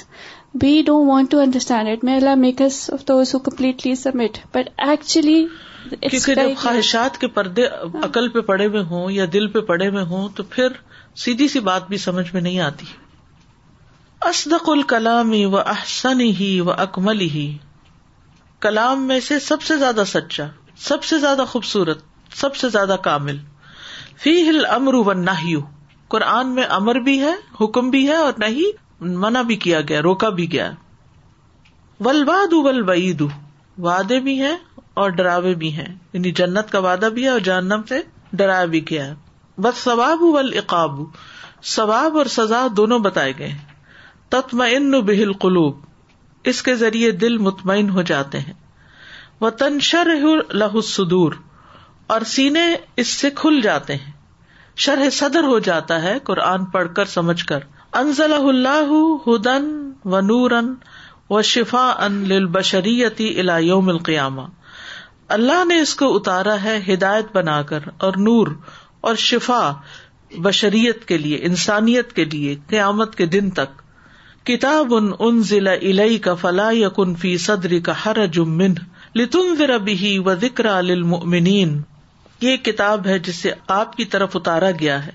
we 0.64 0.82
don't 0.86 1.08
want 1.10 1.32
to 1.32 1.40
understand 1.40 1.90
it 1.90 2.04
may 2.06 2.16
Allah 2.18 2.66
of 2.94 3.04
who 3.34 3.40
completely 3.50 3.94
submit 4.06 4.38
but 4.56 4.70
actually 4.88 5.44
جب 6.12 6.42
خواہشات 6.62 7.18
کے 7.22 7.28
پردے 7.38 7.66
عقل 8.06 8.30
پہ 8.38 8.42
پڑے 8.52 8.66
ہوئے 8.68 8.82
ہوں 8.92 9.10
یا 9.12 9.26
دل 9.34 9.48
پہ 9.58 9.62
پڑے 9.72 9.90
ہوئے 9.90 10.04
ہوں 10.16 10.28
تو 10.38 10.44
پھر 10.56 10.82
سیدھی 11.26 11.48
سی 11.54 11.60
بات 11.70 11.88
بھی 11.90 11.98
سمجھ 12.10 12.28
میں 12.34 12.42
نہیں 12.42 12.60
آتی 12.72 12.86
اسدق 14.28 14.70
الکلامی 14.70 15.44
و 15.46 15.56
احسن 15.58 16.22
ہی 16.40 16.48
و 16.62 16.70
اکمل 16.72 17.20
ہی 17.34 17.44
کلام 18.62 19.06
میں 19.08 19.20
سے 19.28 19.38
سب 19.44 19.62
سے 19.68 19.78
زیادہ 19.80 20.04
سچا 20.08 20.46
سب 20.88 21.04
سے 21.10 21.20
زیادہ 21.20 21.44
خوبصورت 21.52 22.02
سب 22.40 22.56
سے 22.62 22.70
زیادہ 22.70 22.96
کامل 23.04 23.38
فی 24.24 24.34
ہل 24.50 24.66
امر 24.76 24.94
و 24.94 25.14
نہ 25.22 25.36
قرآن 26.16 26.54
میں 26.56 26.64
امر 26.80 27.00
بھی 27.06 27.20
ہے 27.22 27.32
حکم 27.62 27.90
بھی 27.90 28.06
ہے 28.08 28.16
اور 28.26 28.34
نہ 28.40 28.46
ہی 28.58 28.64
منع 29.22 29.42
بھی 29.52 29.56
کیا 29.68 29.80
گیا 29.90 30.02
روکا 30.10 30.30
بھی 30.42 30.52
گیا 30.52 30.70
ولواد 32.06 32.54
واد 32.66 32.84
و 32.90 32.94
عید 32.94 33.22
وعدے 33.88 34.20
بھی 34.28 34.40
ہیں 34.42 34.56
اور 35.04 35.10
ڈراوے 35.22 35.54
بھی 35.64 35.74
ہیں 35.78 35.88
یعنی 36.14 36.32
جنت 36.42 36.72
کا 36.72 36.80
وعدہ 36.90 37.10
بھی 37.14 37.24
ہے 37.24 37.30
اور 37.36 37.40
جہنم 37.52 37.82
سے 37.90 38.02
ڈرایا 38.42 38.66
بھی 38.76 38.84
گیا 38.90 39.12
بس 39.62 39.84
ثواب 39.84 40.22
ول 40.36 40.54
اقاب 40.66 41.02
ثواب 41.78 42.18
اور 42.18 42.26
سزا 42.38 42.66
دونوں 42.78 43.00
بتائے 43.10 43.34
گئے 43.40 43.54
تتم 44.34 44.62
ان 44.64 44.90
نہل 44.92 45.32
قلوب 45.44 46.50
اس 46.52 46.62
کے 46.64 46.74
ذریعے 46.82 47.12
دل 47.22 47.38
مطمئن 47.46 47.90
ہو 47.94 48.02
جاتے 48.10 48.40
ہیں 48.40 48.54
وہ 49.42 49.50
تنشر 49.62 50.10
شرح 50.18 50.26
لہ 50.62 50.80
سدور 50.90 51.34
اور 52.16 52.22
سینے 52.34 52.66
اس 53.04 53.14
سے 53.22 53.30
کھل 53.36 53.60
جاتے 53.64 53.96
ہیں 54.04 54.12
شرح 54.86 55.10
صدر 55.22 55.44
ہو 55.54 55.58
جاتا 55.70 56.02
ہے 56.04 56.16
قرآن 56.30 56.66
پڑھ 56.76 56.94
کر 56.96 57.12
سمجھ 57.16 57.44
کر 57.52 57.66
اللہ 58.02 58.92
ہدن 59.28 59.66
و 60.14 60.20
نورن 60.28 60.74
و 61.38 61.42
شفا 61.56 61.88
ان 62.06 62.24
لشریتی 62.32 63.30
القیاما 63.50 64.46
اللہ 65.38 65.64
نے 65.74 65.80
اس 65.82 65.96
کو 65.96 66.14
اتارا 66.16 66.56
ہے 66.64 66.80
ہدایت 66.94 67.36
بنا 67.36 67.62
کر 67.72 67.88
اور 68.06 68.18
نور 68.30 68.48
اور 69.10 69.16
شفا 69.28 69.62
بشریت 70.50 71.06
کے 71.08 71.18
لیے 71.26 71.40
انسانیت 71.52 72.14
کے 72.14 72.24
لیے 72.36 72.56
قیامت 72.70 73.16
کے 73.22 73.26
دن 73.36 73.50
تک 73.62 73.82
کتاب 74.50 74.94
ان 74.96 75.10
ان 75.26 75.42
ضلع 75.48 75.72
علئی 75.88 76.18
کا 76.28 76.34
فلاح 76.44 76.72
یقن 76.76 77.14
فی 77.24 77.36
صدری 77.42 77.80
کا 77.88 77.94
ہر 78.06 78.26
جمن 78.38 78.74
ذرا 79.58 79.76
بھی 79.90 80.18
و 80.26 80.34
ذکر 80.44 80.66
یہ 82.42 82.56
کتاب 82.70 83.06
ہے 83.08 83.18
جسے 83.28 83.52
آپ 83.76 83.96
کی 83.98 84.06
طرف 84.16 84.36
اتارا 84.36 84.72
گیا 84.80 84.98
ہے 85.06 85.12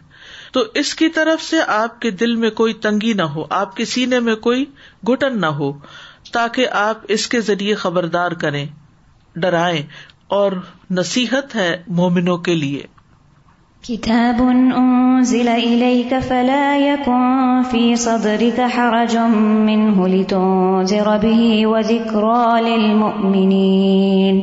تو 0.53 0.63
اس 0.83 0.95
کی 1.01 1.09
طرف 1.19 1.43
سے 1.43 1.63
آپ 1.79 2.01
کے 2.01 2.11
دل 2.23 2.37
میں 2.45 2.51
کوئی 2.63 2.75
تنگی 2.87 3.13
نہ 3.21 3.27
ہو 3.35 3.45
آپ 3.61 3.75
کے 3.77 3.85
سینے 3.95 4.21
میں 4.29 4.35
کوئی 4.47 4.65
گٹن 5.11 5.41
نہ 5.41 5.53
ہو 5.61 5.73
تاکہ 6.33 6.79
آپ 6.87 7.05
اس 7.17 7.27
کے 7.35 7.41
ذریعے 7.51 7.75
خبردار 7.85 8.39
کریں 8.47 8.67
ڈرائیں 9.47 9.83
اور 10.41 10.61
نصیحت 11.01 11.55
ہے 11.63 11.71
مومنوں 12.03 12.39
کے 12.49 12.55
لیے 12.63 12.83
كتاب 13.87 14.39
أنزل 14.41 15.49
إليك 15.49 16.19
فلا 16.29 16.77
يكن 16.81 17.69
في 17.73 17.97
صدرك 18.05 18.61
حرج 18.77 19.17
منه 19.67 20.07
لتنذر 20.13 21.11
به 21.25 21.41
وذكرى 21.73 22.47
للمؤمنين 22.69 24.39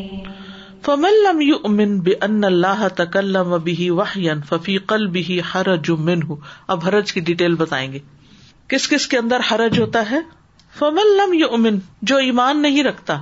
فمن 0.90 1.16
لم 1.30 1.42
يؤمن 1.48 1.98
بأن 2.10 2.46
الله 2.52 2.88
تكلم 3.02 3.58
به 3.70 3.90
وحيا 4.02 4.38
ففي 4.52 4.78
قلبه 4.94 5.42
حرج 5.54 5.92
منه 6.12 6.38
اب 6.76 6.84
حرج 6.90 7.14
کی 7.14 7.22
ڈیٹیل 7.32 7.56
بتائیں 7.64 7.84
گے 7.96 8.00
کس 8.76 8.88
کس 8.94 9.08
کے 9.16 9.18
اندر 9.24 9.50
حرج 9.52 9.80
ہوتا 9.86 10.08
ہے 10.12 10.22
فمن 10.84 11.16
لم 11.24 11.34
يؤمن 11.42 11.82
جو 12.14 12.26
ایمان 12.30 12.62
نہیں 12.70 12.84
رکھتا 12.94 13.20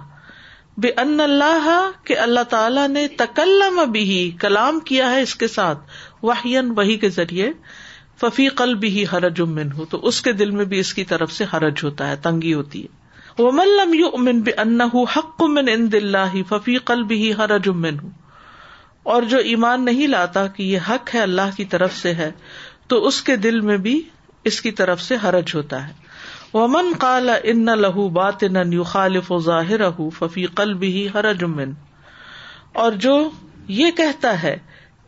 بے 0.83 0.89
ان 1.01 1.19
اللہ 1.21 1.65
کہ 2.07 2.17
اللہ 2.25 2.43
تعالیٰ 2.49 2.87
نے 2.89 3.07
تکلم 3.21 3.79
بھی 3.91 4.03
کلام 4.39 4.79
کیا 4.91 5.09
ہے 5.13 5.21
اس 5.21 5.33
کے 5.41 5.47
ساتھ 5.55 5.79
وحین 6.27 6.71
وہی 6.77 6.95
کے 7.03 7.09
ذریعے 7.17 7.51
ففی 8.21 8.47
قل 8.61 8.73
بھی 8.83 9.03
ہر 9.11 9.29
جمن 9.39 9.71
ہوں 9.77 9.85
تو 9.91 9.99
اس 10.07 10.21
کے 10.21 10.31
دل 10.39 10.49
میں 10.59 10.65
بھی 10.71 10.79
اس 10.79 10.93
کی 10.93 11.03
طرف 11.11 11.31
سے 11.31 11.45
حرج 11.53 11.83
ہوتا 11.83 12.07
ہے 12.09 12.15
تنگی 12.25 12.53
ہوتی 12.53 12.81
ہے 12.83 13.41
وہ 13.43 13.51
من 13.59 13.67
لم 13.79 13.93
یو 13.93 14.07
امن 14.17 14.41
ان 14.63 14.81
حق 15.15 15.41
من 15.57 15.69
ان 15.73 15.91
دل 15.91 16.15
ففی 16.49 16.75
قل 16.91 17.03
بھی 17.11 17.33
ہر 17.37 17.57
جمن 17.67 17.99
ہوں 18.03 18.09
اور 19.13 19.23
جو 19.33 19.37
ایمان 19.51 19.85
نہیں 19.85 20.07
لاتا 20.07 20.45
کہ 20.55 20.63
یہ 20.63 20.89
حق 20.89 21.13
ہے 21.15 21.19
اللہ 21.21 21.55
کی 21.57 21.65
طرف 21.75 21.95
سے 21.97 22.13
ہے 22.13 22.31
تو 22.93 23.05
اس 23.07 23.21
کے 23.29 23.35
دل 23.45 23.59
میں 23.69 23.77
بھی 23.85 23.99
اس 24.49 24.59
کی 24.61 24.71
طرف 24.81 25.01
سے 25.01 25.15
حرج 25.23 25.55
ہوتا 25.55 25.87
ہے 25.87 25.93
ومن 26.53 26.85
من 26.85 26.91
قال 26.99 27.29
ان 27.51 27.65
لہ 27.81 27.99
بات 28.13 28.43
نن 28.57 28.73
یو 28.73 28.83
خالف 28.91 29.31
ظاہر 29.45 29.81
ففی 30.17 30.45
قل 30.59 30.73
بھی 30.83 31.07
ہر 31.13 31.33
جمن 31.39 31.71
اور 32.83 32.91
جو 33.07 33.15
یہ 33.81 33.91
کہتا 33.97 34.41
ہے 34.43 34.57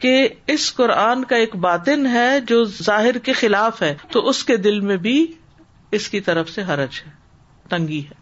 کہ 0.02 0.12
اس 0.52 0.64
قرآن 0.76 1.24
کا 1.32 1.36
ایک 1.42 1.56
باطن 1.64 2.06
ہے 2.14 2.30
جو 2.52 2.64
ظاہر 2.78 3.18
کے 3.26 3.34
خلاف 3.42 3.82
ہے 3.82 3.94
تو 4.12 4.28
اس 4.30 4.44
کے 4.52 4.56
دل 4.68 4.80
میں 4.92 4.98
بھی 5.04 5.16
اس 5.98 6.08
کی 6.10 6.20
طرف 6.30 6.50
سے 6.50 6.64
حرج 6.70 7.00
ہے 7.08 7.12
تنگی 7.74 8.00
ہے 8.06 8.20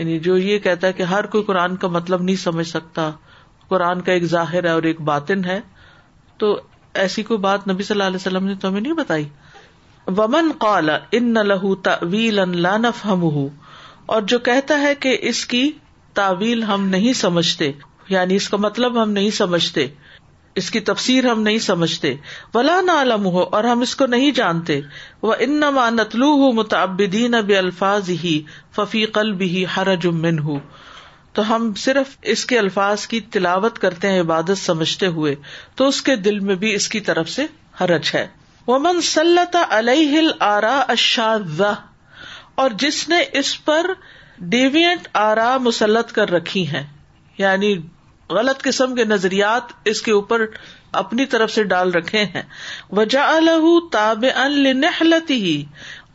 یعنی 0.00 0.18
جو 0.26 0.36
یہ 0.38 0.58
کہتا 0.66 0.86
ہے 0.86 0.92
کہ 0.98 1.02
ہر 1.14 1.26
کوئی 1.34 1.44
قرآن 1.50 1.76
کا 1.84 1.88
مطلب 1.96 2.22
نہیں 2.22 2.40
سمجھ 2.42 2.66
سکتا 2.68 3.10
قرآن 3.68 4.00
کا 4.08 4.12
ایک 4.12 4.24
ظاہر 4.34 4.64
ہے 4.68 4.76
اور 4.78 4.88
ایک 4.90 5.00
باطن 5.12 5.44
ہے 5.44 5.58
تو 6.42 6.52
ایسی 7.04 7.22
کوئی 7.30 7.38
بات 7.48 7.66
نبی 7.68 7.82
صلی 7.88 7.94
اللہ 7.96 8.08
علیہ 8.12 8.24
وسلم 8.26 8.46
نے 8.46 8.54
تو 8.64 8.68
ہمیں 8.68 8.80
نہیں 8.80 9.00
بتائی 9.00 9.28
ومن 10.18 10.50
قال 10.66 10.90
ان 11.20 11.32
لہ 11.50 11.66
تویل 11.88 12.38
ان 12.38 12.56
لان 12.66 12.84
اور 12.84 14.22
جو 14.34 14.38
کہتا 14.50 14.80
ہے 14.80 14.94
کہ 15.06 15.16
اس 15.32 15.44
کی 15.54 15.64
تعویل 16.20 16.62
ہم 16.72 16.86
نہیں 16.96 17.12
سمجھتے 17.26 17.72
یعنی 18.08 18.36
اس 18.40 18.48
کا 18.48 18.56
مطلب 18.68 19.02
ہم 19.02 19.10
نہیں 19.18 19.30
سمجھتے 19.42 19.86
اس 20.60 20.70
کی 20.70 20.80
تفسیر 20.88 21.26
ہم 21.26 21.40
نہیں 21.42 21.58
سمجھتے 21.66 22.14
ولا 22.54 22.80
نالم 22.86 23.24
ہو 23.36 23.42
اور 23.58 23.64
ہم 23.64 23.80
اس 23.86 23.94
کو 24.02 24.06
نہیں 24.14 24.30
جانتے 24.32 24.80
وہ 25.22 25.34
ان 25.46 25.58
نتلو 25.96 26.28
ہوں 26.42 26.52
متعبدین 26.62 27.34
اب 27.34 27.50
الفاظ 27.58 28.10
ہی 28.24 28.40
ففی 28.76 29.04
قل 29.18 29.32
بھی 29.40 29.64
ہر 29.76 29.94
جمن 30.02 30.38
ہوں 30.48 30.58
تو 31.38 31.42
ہم 31.54 31.72
صرف 31.84 32.16
اس 32.32 32.44
کے 32.46 32.58
الفاظ 32.58 33.06
کی 33.12 33.20
تلاوت 33.36 33.78
کرتے 33.84 34.08
ہیں 34.10 34.20
عبادت 34.20 34.58
سمجھتے 34.58 35.06
ہوئے 35.16 35.34
تو 35.76 35.88
اس 35.88 36.00
کے 36.08 36.16
دل 36.26 36.38
میں 36.50 36.54
بھی 36.64 36.72
اس 36.74 36.88
کی 36.88 37.00
طرف 37.08 37.30
سے 37.30 37.46
حرج 37.80 38.10
ہے 38.14 38.26
وہ 38.66 38.78
سلط 39.10 39.56
علیہ 39.78 40.10
ہل 40.18 40.30
آرا 40.50 40.78
اشا 40.96 41.32
اور 42.62 42.70
جس 42.84 43.08
نے 43.08 43.18
اس 43.40 43.52
پر 43.64 43.90
ڈیوینٹ 44.54 45.08
آرا 45.24 45.56
مسلط 45.64 46.12
کر 46.12 46.30
رکھی 46.32 46.68
ہے 46.70 46.84
یعنی 47.38 47.74
غلط 48.30 48.62
قسم 48.64 48.94
کے 48.94 49.04
نظریات 49.04 49.72
اس 49.88 50.00
کے 50.02 50.12
اوپر 50.12 50.44
اپنی 51.02 51.24
طرف 51.34 51.50
سے 51.52 51.62
ڈال 51.72 51.90
رکھے 51.94 52.24
ہیں 52.34 52.42
تاب 53.92 54.24
نہلتی 54.84 55.40
ہی 55.44 55.54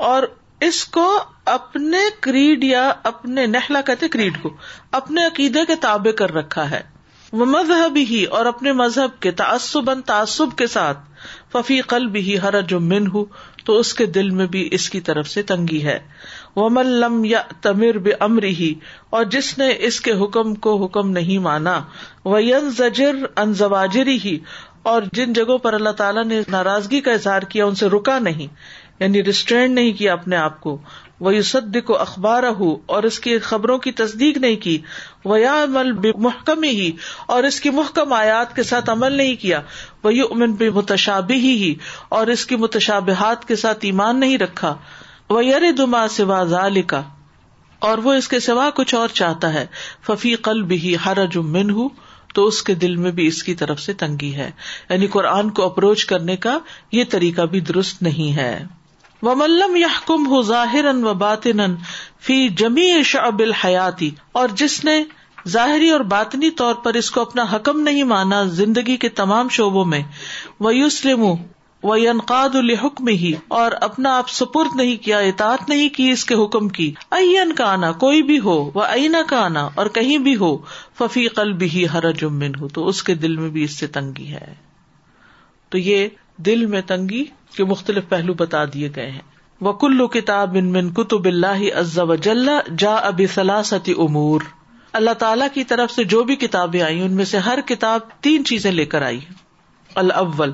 اور 0.09 0.23
اس 0.67 0.83
کو 0.97 1.05
اپنے 1.53 1.97
کریڈ 1.97 2.21
کریڈ 2.21 2.63
یا 2.63 2.87
اپنے 2.87 3.09
اپنے 3.11 3.45
نہلا 3.57 3.81
کہتے 3.91 4.07
کو 4.41 4.53
عقیدے 4.99 5.65
کے 5.67 5.75
تابع 5.87 6.11
کر 6.21 6.33
رکھا 6.35 6.69
ہے 6.71 6.81
وہ 7.41 7.45
مذہب 7.45 7.97
ہی 8.09 8.23
اور 8.37 8.45
اپنے 8.53 8.71
مذہب 8.81 9.19
کے 9.21 9.31
تعصب 9.43 9.91
تعصب 10.05 10.57
کے 10.57 10.67
ساتھ 10.77 10.97
ففی 11.53 11.81
قلب 11.95 12.15
ہی 12.27 12.37
ہر 12.43 12.61
جو 12.73 12.79
من 12.93 13.07
ہوں 13.13 13.25
تو 13.65 13.77
اس 13.79 13.93
کے 13.93 14.05
دل 14.17 14.29
میں 14.39 14.45
بھی 14.57 14.67
اس 14.79 14.89
کی 14.89 14.99
طرف 15.11 15.27
سے 15.29 15.41
تنگی 15.53 15.83
ہے 15.85 15.99
و 16.59 16.63
مل 16.75 17.03
یا 17.31 17.39
تمیر 17.65 17.97
بمری 18.05 18.53
ہی 18.55 18.73
اور 19.17 19.25
جس 19.35 19.51
نے 19.57 19.67
اس 19.89 19.99
کے 20.07 20.13
حکم 20.23 20.53
کو 20.67 20.75
حکم 20.83 21.11
نہیں 21.17 21.37
مانا 21.47 21.75
ان 22.25 23.53
زواجری 23.59 24.17
ہی 24.23 24.37
اور 24.91 25.07
جن 25.19 25.33
جگہوں 25.37 25.57
پر 25.65 25.73
اللہ 25.79 25.95
تعالیٰ 26.01 26.23
نے 26.25 26.39
ناراضگی 26.55 26.99
کا 27.07 27.11
اظہار 27.19 27.47
کیا 27.53 27.65
ان 27.65 27.75
سے 27.81 27.87
رکا 27.95 28.17
نہیں 28.27 28.47
یعنی 29.03 29.23
ریسٹرین 29.23 29.75
نہیں 29.75 29.91
کیا 29.99 30.13
اپنے 30.13 30.35
آپ 30.43 30.59
کو 30.61 30.77
وہ 31.25 31.33
یو 31.35 31.41
سد 31.51 31.77
کو 31.85 31.97
اخبار 32.07 32.47
ہو 32.59 32.69
اور 32.95 33.03
اس 33.09 33.19
کی 33.25 33.37
خبروں 33.47 33.77
کی 33.85 33.91
تصدیق 34.03 34.37
نہیں 34.45 34.55
کی 34.67 34.77
وہ 35.31 35.39
یا 35.39 35.53
عمل 35.63 35.91
بے 36.05 36.11
محکم 36.27 36.63
ہی 36.63 36.91
اور 37.35 37.49
اس 37.51 37.59
کی 37.65 37.69
محکم 37.81 38.13
آیات 38.21 38.55
کے 38.55 38.63
ساتھ 38.71 38.89
عمل 38.95 39.17
نہیں 39.23 39.35
کیا 39.43 39.61
وہ 40.03 40.11
امن 40.29 40.53
بے 40.63 40.69
متشابی 40.79 41.39
ہی 41.47 41.73
اور 42.19 42.33
اس 42.37 42.45
کی 42.51 42.55
متشابہات 42.65 43.47
کے 43.51 43.55
ساتھ 43.65 43.85
ایمان 43.91 44.19
نہیں 44.25 44.37
رکھا 44.47 44.75
وہ 45.33 45.41
دما 45.77 46.07
سوا 46.17 46.43
اور 47.87 47.97
وہ 48.05 48.13
اس 48.21 48.27
کے 48.27 48.39
سوا 48.45 48.69
کچھ 48.75 48.93
اور 48.95 49.09
چاہتا 49.17 49.53
ہے 49.53 49.65
ففی 50.07 50.33
قلب 50.47 50.73
سے 53.83 53.93
تنگی 54.01 54.33
ہے 54.35 54.49
یعنی 54.89 55.07
قرآن 55.15 55.49
کو 55.59 55.65
اپروچ 55.65 56.05
کرنے 56.13 56.35
کا 56.45 56.57
یہ 56.97 57.03
طریقہ 57.11 57.41
بھی 57.53 57.59
درست 57.69 58.01
نہیں 58.07 58.35
ہے 58.35 58.49
وہ 59.27 59.35
ملم 59.43 59.75
یا 59.75 59.87
کم 60.07 60.25
ہو 60.33 60.41
ظاہر 60.49 60.91
و 61.03 61.13
باطن 61.25 61.61
فی 62.29 62.39
جمی 62.63 62.89
شعب 63.13 63.41
حیاتی 63.63 64.09
اور 64.41 64.57
جس 64.63 64.83
نے 64.85 65.01
ظاہری 65.57 65.89
اور 65.97 66.07
باطنی 66.15 66.49
طور 66.63 66.73
پر 66.87 66.93
اس 67.03 67.11
کو 67.11 67.21
اپنا 67.21 67.45
حکم 67.53 67.79
نہیں 67.89 68.03
مانا 68.15 68.43
زندگی 68.63 68.97
کے 69.05 69.09
تمام 69.23 69.49
شعبوں 69.59 69.85
میں 69.95 70.01
وہ 70.65 70.75
یوسلم 70.75 71.31
وہ 71.87 71.95
انقاد 72.11 72.55
الحکم 72.59 73.07
ہی 73.07 73.31
اور 73.57 73.71
اپنا 73.85 74.15
آپ 74.17 74.29
سپرد 74.29 74.75
نہیں 74.75 74.95
کیا 75.03 75.17
اطاعت 75.27 75.69
نہیں 75.69 75.89
کی 75.97 76.09
اس 76.11 76.25
کے 76.31 76.35
حکم 76.43 76.67
کی 76.77 76.91
این 77.17 77.53
کا 77.57 77.65
آنا 77.73 77.91
کوئی 78.05 78.21
بھی 78.31 78.39
ہو 78.47 78.55
وہ 78.73 78.83
اینا 78.95 79.21
کا 79.29 79.43
آنا 79.43 79.67
اور 79.81 79.87
کہیں 79.99 80.17
بھی 80.25 80.35
ہو 80.41 80.55
ففی 80.97 81.25
ہی 81.75 81.85
ہر 81.93 82.11
جمن 82.21 82.55
ہو 82.61 82.67
تو 82.77 82.87
اس 82.87 83.01
کے 83.09 83.15
دل 83.23 83.37
میں 83.43 83.49
بھی 83.49 83.63
اس 83.63 83.77
سے 83.79 83.87
تنگی 83.99 84.27
ہے 84.31 84.53
تو 85.71 85.77
یہ 85.87 86.07
دل 86.45 86.65
میں 86.75 86.81
تنگی 86.87 87.23
کے 87.55 87.63
مختلف 87.73 88.09
پہلو 88.09 88.33
بتا 88.45 88.63
دیے 88.73 88.89
گئے 88.95 89.09
ہیں 89.11 89.21
وہ 89.67 89.73
کلو 89.83 90.07
کتاب 90.19 90.55
ان 90.59 90.71
من 90.73 90.91
کتب 90.99 91.27
اللہ 91.27 92.05
جل 92.23 92.47
جا 92.83 92.93
اب 93.11 93.21
سلاستی 93.33 93.93
امور 94.05 94.41
اللہ 94.99 95.13
تعالیٰ 95.19 95.47
کی 95.53 95.63
طرف 95.71 95.91
سے 95.91 96.03
جو 96.13 96.23
بھی 96.29 96.35
کتابیں 96.45 96.81
آئی 96.81 97.01
ان 97.03 97.15
میں 97.15 97.25
سے 97.33 97.37
ہر 97.51 97.59
کتاب 97.67 98.09
تین 98.27 98.45
چیزیں 98.51 98.71
لے 98.71 98.85
کر 98.93 99.01
آئی 99.11 99.19
الاول 100.03 100.53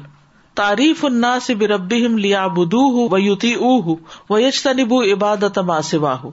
تعریف 0.59 0.99
الناس 1.05 1.47
بربهم 1.61 2.13
ليعبدوه 2.25 3.05
ويطيعوه 3.13 3.95
ويجتنبوا 4.33 4.99
عبادت 5.13 5.57
ما 5.69 5.79
سواه 5.91 6.29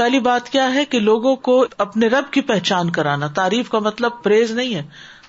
پہلی 0.00 0.18
بات 0.26 0.48
کیا 0.54 0.64
ہے 0.74 0.84
کہ 0.94 0.98
لوگوں 1.04 1.30
کو 1.48 1.52
اپنے 1.84 2.08
رب 2.14 2.26
کی 2.32 2.40
پہچان 2.50 2.90
کرانا 2.98 3.26
تعریف 3.38 3.68
کا 3.74 3.78
مطلب 3.86 4.18
پریز 4.26 4.50
نہیں 4.60 4.74
ہے 4.78 4.82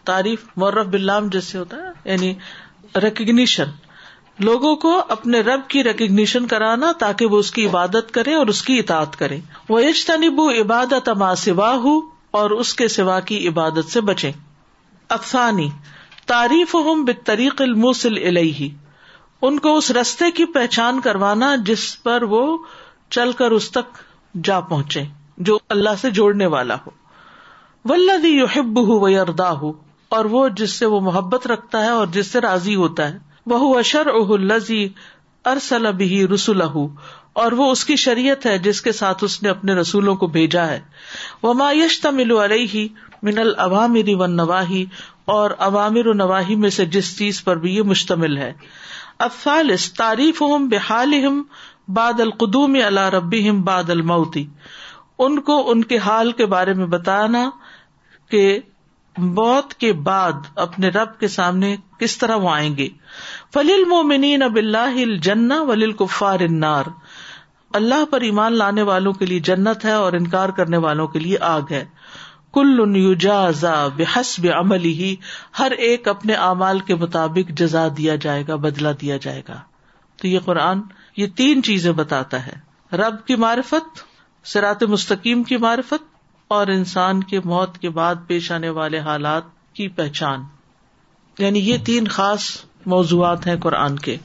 تعریف 0.10 0.44
مورف 0.64 0.90
بلام 0.96 1.28
جیسے 1.36 1.58
ہوتا 1.58 1.78
ہے 1.86 2.12
یعنی 2.12 2.32
ریکگنیشن 3.06 3.72
لوگوں 4.50 4.76
کو 4.88 4.92
اپنے 5.18 5.42
رب 5.52 5.62
کی 5.76 5.84
ریکگنیشن 5.90 6.48
کرانا 6.56 6.92
تاکہ 7.06 7.36
وہ 7.36 7.40
اس 7.46 7.52
کی 7.60 7.66
عبادت 7.70 8.12
کرے 8.18 8.34
اور 8.42 8.52
اس 8.56 8.62
کی 8.70 8.78
اطاعت 8.80 9.16
کرے 9.22 9.38
وہ 9.70 9.80
نبو 10.26 10.50
عبادت 10.62 11.10
ما 11.24 11.34
سوا 11.46 11.72
ہو 11.88 11.96
اور 12.42 12.60
اس 12.66 12.74
کے 12.82 12.88
سوا 13.00 13.20
کی 13.32 13.40
عبادت 13.54 13.94
سے 13.96 14.02
بچے 14.12 14.32
افسانی 15.20 15.70
تعریف 16.30 16.76
بطریق 17.08 17.62
الموسل 17.62 18.16
الیہ 18.30 18.68
ان 19.48 19.60
کو 19.66 19.76
اس 19.78 19.90
رستے 19.98 20.30
کی 20.40 20.46
پہچان 20.56 21.00
کروانا 21.04 21.56
جس 21.66 21.84
پر 22.04 22.24
وہ 22.32 22.42
چل 23.18 23.32
کر 23.42 23.52
اس 23.58 23.70
تک 23.76 24.00
جا 24.48 24.60
پہنچے 24.74 25.04
جو 25.50 25.58
اللہ 25.76 25.96
سے 26.02 26.10
جوڑنے 26.20 26.46
والا 26.56 26.76
ہو 26.86 26.92
وزی 27.94 29.20
اردا 29.20 29.52
ہو 29.62 29.72
اور 30.18 30.26
وہ 30.36 30.48
جس 30.62 30.74
سے 30.80 30.86
وہ 30.96 31.00
محبت 31.10 31.48
رکھتا 31.48 31.84
ہے 31.84 31.90
اور 32.02 32.08
جس 32.20 32.32
سے 32.32 32.42
راضی 32.50 32.76
ہوتا 32.84 33.08
ہے 33.14 33.18
وہ 33.54 33.78
اشر 33.80 34.08
اہ 34.16 34.34
الزی 34.42 34.88
ارسل 35.56 35.92
بھی 36.00 36.28
رسول 36.34 36.62
اور 37.44 37.52
وہ 37.62 37.70
اس 37.72 37.86
کی 37.86 37.96
شریعت 38.08 38.46
ہے 38.46 38.58
جس 38.70 38.82
کے 38.82 38.92
ساتھ 39.04 39.24
اس 39.24 39.42
نے 39.44 39.50
اپنے 39.50 39.74
رسولوں 39.82 40.16
کو 40.24 40.28
بھیجا 40.40 40.68
ہے 40.68 40.80
وہ 41.44 41.54
مایش 41.64 42.00
تمل 42.06 42.32
علیہ 42.46 42.88
من 43.30 43.38
العوامری 43.44 44.14
ون 44.24 44.36
نواہی 44.38 44.86
اور 45.36 45.52
عوامر 45.66 46.08
و 46.08 46.12
نواحی 46.18 46.56
میں 46.60 46.70
سے 46.74 46.86
جس 46.92 47.08
چیز 47.18 47.44
پر 47.44 47.58
بھی 47.64 47.76
یہ 47.76 47.84
مشتمل 47.88 48.38
ہے 48.38 48.52
افالص 49.26 49.92
تعریف 49.94 50.42
ہم 50.42 50.68
بحال 50.72 51.14
باد 51.98 52.20
القدوم 52.26 52.76
اللہ 52.86 53.10
ربی 53.16 53.50
باد 53.70 53.90
الموتی 53.96 54.46
ان 55.26 55.40
کو 55.50 55.58
ان 55.72 55.84
کے 55.92 55.98
حال 56.06 56.32
کے 56.40 56.46
بارے 56.54 56.74
میں 56.82 56.86
بتانا 56.94 57.44
کہ 58.32 58.42
موت 59.38 59.74
کے 59.84 59.92
بعد 60.08 60.48
اپنے 60.68 60.90
رب 61.00 61.20
کے 61.20 61.28
سامنے 61.36 61.76
کس 62.00 62.18
طرح 62.18 62.44
وہ 62.46 62.50
آئیں 62.54 62.76
گے 62.78 62.88
فلیل 63.54 63.86
مومنین 63.90 64.44
اب 64.50 64.56
اللہ 64.64 65.04
جنا 65.30 65.62
ولیل 65.72 65.92
کفار 66.04 66.40
انار 66.48 66.92
اللہ 67.82 68.06
پر 68.12 68.22
ایمان 68.32 68.54
لانے 68.64 68.82
والوں 68.92 69.14
کے 69.22 69.26
لیے 69.26 69.40
جنت 69.52 69.86
ہے 69.86 69.92
اور 70.06 70.14
انکار 70.24 70.50
کرنے 70.62 70.78
والوں 70.88 71.08
کے 71.16 71.20
لیے 71.20 71.38
آگ 71.56 71.72
ہے 71.72 71.84
کلوجا 72.58 73.40
بے 73.56 73.72
بحسب 74.04 74.46
عمل 74.60 74.84
ہی 75.00 75.16
ہر 75.60 75.72
ایک 75.88 76.08
اپنے 76.08 76.34
اعمال 76.50 76.80
کے 76.88 76.96
مطابق 77.02 77.50
جزا 77.60 77.88
دیا 77.98 78.16
جائے 78.28 78.44
گا 78.48 78.56
بدلا 78.68 78.92
دیا 79.02 79.18
جائے 79.26 79.42
گا 79.48 79.58
تو 80.22 80.28
یہ 80.28 80.40
قرآن 80.46 80.82
یہ 81.18 81.28
تین 81.42 81.62
چیزیں 81.70 81.92
بتاتا 82.02 82.40
ہے 82.46 82.96
رب 83.02 83.24
کی 83.28 83.36
معرفت 83.44 84.02
سرات 84.54 84.84
مستقیم 84.96 85.44
کی 85.52 85.58
معرفت 85.66 86.06
اور 86.58 86.68
انسان 86.80 87.24
کے 87.34 87.40
موت 87.54 87.78
کے 87.86 87.90
بعد 88.00 88.26
پیش 88.28 88.52
آنے 88.58 88.70
والے 88.80 89.00
حالات 89.10 89.54
کی 89.80 89.88
پہچان 90.00 90.44
یعنی 91.40 91.60
یہ 91.70 91.84
تین 91.92 92.08
خاص 92.20 92.46
موضوعات 92.96 93.48
ہیں 93.48 93.56
قرآن 93.68 93.98
کے 94.08 94.18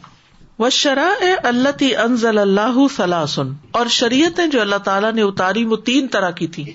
و 0.64 0.68
شرح 0.82 1.24
اللہ 1.52 2.26
اللہ 2.36 2.84
سلاسن 2.96 3.52
اور 3.80 3.86
شریعتیں 4.00 4.46
جو 4.56 4.60
اللہ 4.60 4.82
تعالیٰ 4.90 5.12
نے 5.12 5.22
اتاری 5.30 5.64
وہ 5.72 5.76
تین 5.90 6.08
طرح 6.16 6.30
کی 6.40 6.46
تھی 6.56 6.72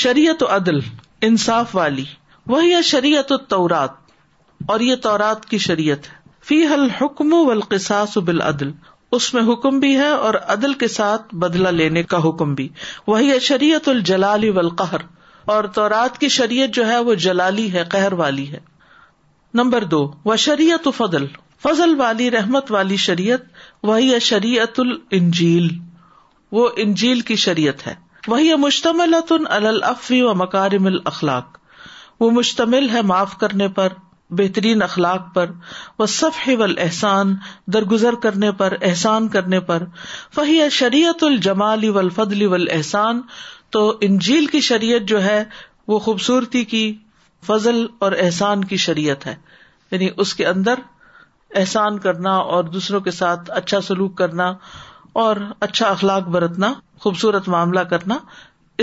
شریعت 0.00 0.42
و 0.42 0.46
عدل 0.54 0.78
انصاف 1.26 1.74
والی 1.76 2.04
وہی 2.50 2.80
شریعت 2.90 3.32
و 3.32 3.36
تورات 3.48 4.68
اور 4.74 4.80
یہ 4.80 4.96
تورات 5.06 5.44
کی 5.48 5.58
شریعت 5.64 6.06
ہے 6.12 6.30
فی 6.50 6.60
حل 6.66 6.86
حکم 7.00 7.32
و 7.38 7.50
القساس 7.50 8.16
بالعدل 8.28 8.70
اس 9.18 9.26
میں 9.34 9.42
حکم 9.52 9.78
بھی 9.80 9.94
ہے 9.98 10.08
اور 10.28 10.34
عدل 10.54 10.72
کے 10.84 10.88
ساتھ 10.88 11.34
بدلا 11.42 11.70
لینے 11.70 12.02
کا 12.12 12.18
حکم 12.28 12.54
بھی 12.60 12.68
وہی 13.06 13.38
شریعت 13.48 13.88
الجلالی 13.88 14.50
والقہر 14.60 15.00
اور 15.56 15.64
تورات 15.80 16.16
کی 16.18 16.28
شریعت 16.38 16.74
جو 16.74 16.86
ہے 16.88 16.98
وہ 17.10 17.14
جلالی 17.26 17.70
ہے 17.72 17.82
قہر 17.94 18.12
والی 18.22 18.50
ہے 18.52 18.58
نمبر 19.60 19.84
دو 19.94 20.00
و 20.24 20.36
شریعت 20.46 20.88
فضل 20.96 21.26
فضل 21.62 21.94
والی 22.00 22.30
رحمت 22.36 22.72
والی 22.72 22.96
شریعت 23.06 23.44
وہی 23.90 24.18
شریعت 24.32 24.80
الجیل 24.80 25.68
وہ 26.58 26.68
انجیل 26.86 27.20
کی 27.32 27.36
شریعت 27.46 27.86
ہے 27.86 27.94
وہی 28.28 28.54
مشتمل 28.62 29.14
الافی 29.68 30.20
و 30.22 30.32
مکارم 30.40 30.84
الخلاق 30.86 31.56
وہ 32.20 32.30
مشتمل 32.30 32.88
ہے 32.90 33.00
معاف 33.10 33.36
کرنے 33.38 33.68
پر 33.78 33.92
بہترین 34.40 34.82
اخلاق 34.82 35.22
پر 35.34 35.50
وہ 35.98 36.06
صف 36.12 36.36
ہے 36.46 36.54
احسان 36.82 37.34
درگزر 37.72 38.14
کرنے 38.26 38.50
پر 38.60 38.74
احسان 38.90 39.26
کرنے 39.28 39.60
پر 39.70 39.82
فہی 40.34 40.60
شریعت 40.80 41.24
الجمالی 41.30 41.88
و 41.88 41.98
الفلی 41.98 42.46
ول 42.52 42.68
احسان 42.72 43.20
تو 43.76 43.82
ان 44.08 44.18
جھیل 44.18 44.46
کی 44.54 44.60
شریعت 44.70 45.08
جو 45.08 45.22
ہے 45.24 45.42
وہ 45.88 45.98
خوبصورتی 46.06 46.64
کی 46.74 46.84
فضل 47.46 47.84
اور 48.06 48.12
احسان 48.28 48.64
کی 48.72 48.76
شریعت 48.86 49.26
ہے 49.26 49.34
یعنی 49.90 50.08
اس 50.24 50.34
کے 50.34 50.46
اندر 50.46 50.80
احسان 51.60 51.98
کرنا 52.06 52.36
اور 52.54 52.64
دوسروں 52.76 53.00
کے 53.06 53.10
ساتھ 53.20 53.50
اچھا 53.62 53.80
سلوک 53.90 54.16
کرنا 54.18 54.48
اور 55.26 55.36
اچھا 55.68 55.86
اخلاق 55.88 56.28
برتنا 56.36 56.72
خوبصورت 57.02 57.48
معاملہ 57.52 57.80
کرنا 57.90 58.18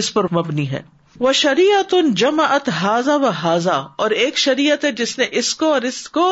اس 0.02 0.14
پر 0.14 0.26
مبنی 0.38 0.70
ہے 0.70 0.82
وہ 1.26 1.32
شریعت 1.42 1.94
جمع 2.22 2.46
حاضہ 2.82 3.18
و 3.22 3.28
حاضا 3.44 3.76
اور 4.04 4.12
ایک 4.24 4.38
شریعت 4.48 4.84
ہے 4.86 4.92
جس 5.02 5.18
نے 5.20 5.26
اس 5.42 5.54
کو 5.62 5.72
اور 5.74 5.88
اس 5.90 6.02
کو 6.18 6.26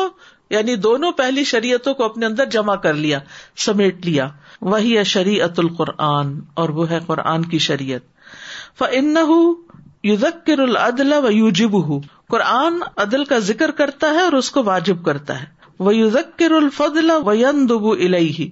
یعنی 0.54 0.74
دونوں 0.84 1.10
پہلی 1.16 1.44
شریعتوں 1.50 1.94
کو 1.94 2.04
اپنے 2.04 2.26
اندر 2.26 2.46
جمع 2.56 2.74
کر 2.84 2.94
لیا 3.04 3.18
سمیٹ 3.66 4.06
لیا 4.06 4.28
وہی 4.74 5.02
شریعت 5.14 5.58
القرآن 5.64 6.38
اور 6.62 6.68
وہ 6.78 6.88
ہے 6.90 6.98
قرآن 7.06 7.42
کی 7.54 7.58
شریعت 7.66 8.78
فن 8.78 9.16
یوزکر 10.08 10.58
العدل 10.64 11.12
و 11.22 11.30
یو 11.32 11.50
جب 11.60 11.76
قرآن 12.34 12.78
عدل 13.04 13.24
کا 13.32 13.38
ذکر 13.50 13.70
کرتا 13.82 14.10
ہے 14.14 14.20
اور 14.28 14.32
اس 14.40 14.50
کو 14.56 14.62
واجب 14.70 15.04
کرتا 15.04 15.40
ہے 15.40 15.56
وہ 15.86 15.94
یوزکر 15.96 16.52
و 16.52 17.30
وبو 17.30 17.92
الی 17.92 18.48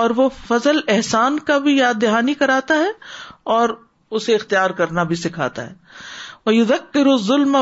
اور 0.00 0.10
وہ 0.16 0.28
فضل 0.46 0.80
احسان 0.94 1.38
کا 1.50 1.58
بھی 1.66 1.76
یاد 1.76 2.00
دہانی 2.02 2.34
کراتا 2.42 2.74
ہے 2.78 2.90
اور 3.56 3.68
اسے 4.18 4.34
اختیار 4.34 4.70
کرنا 4.80 5.02
بھی 5.12 5.16
سکھاتا 5.22 5.66
ہے 5.66 5.74
وہ 6.46 7.16
ظلم 7.24 7.54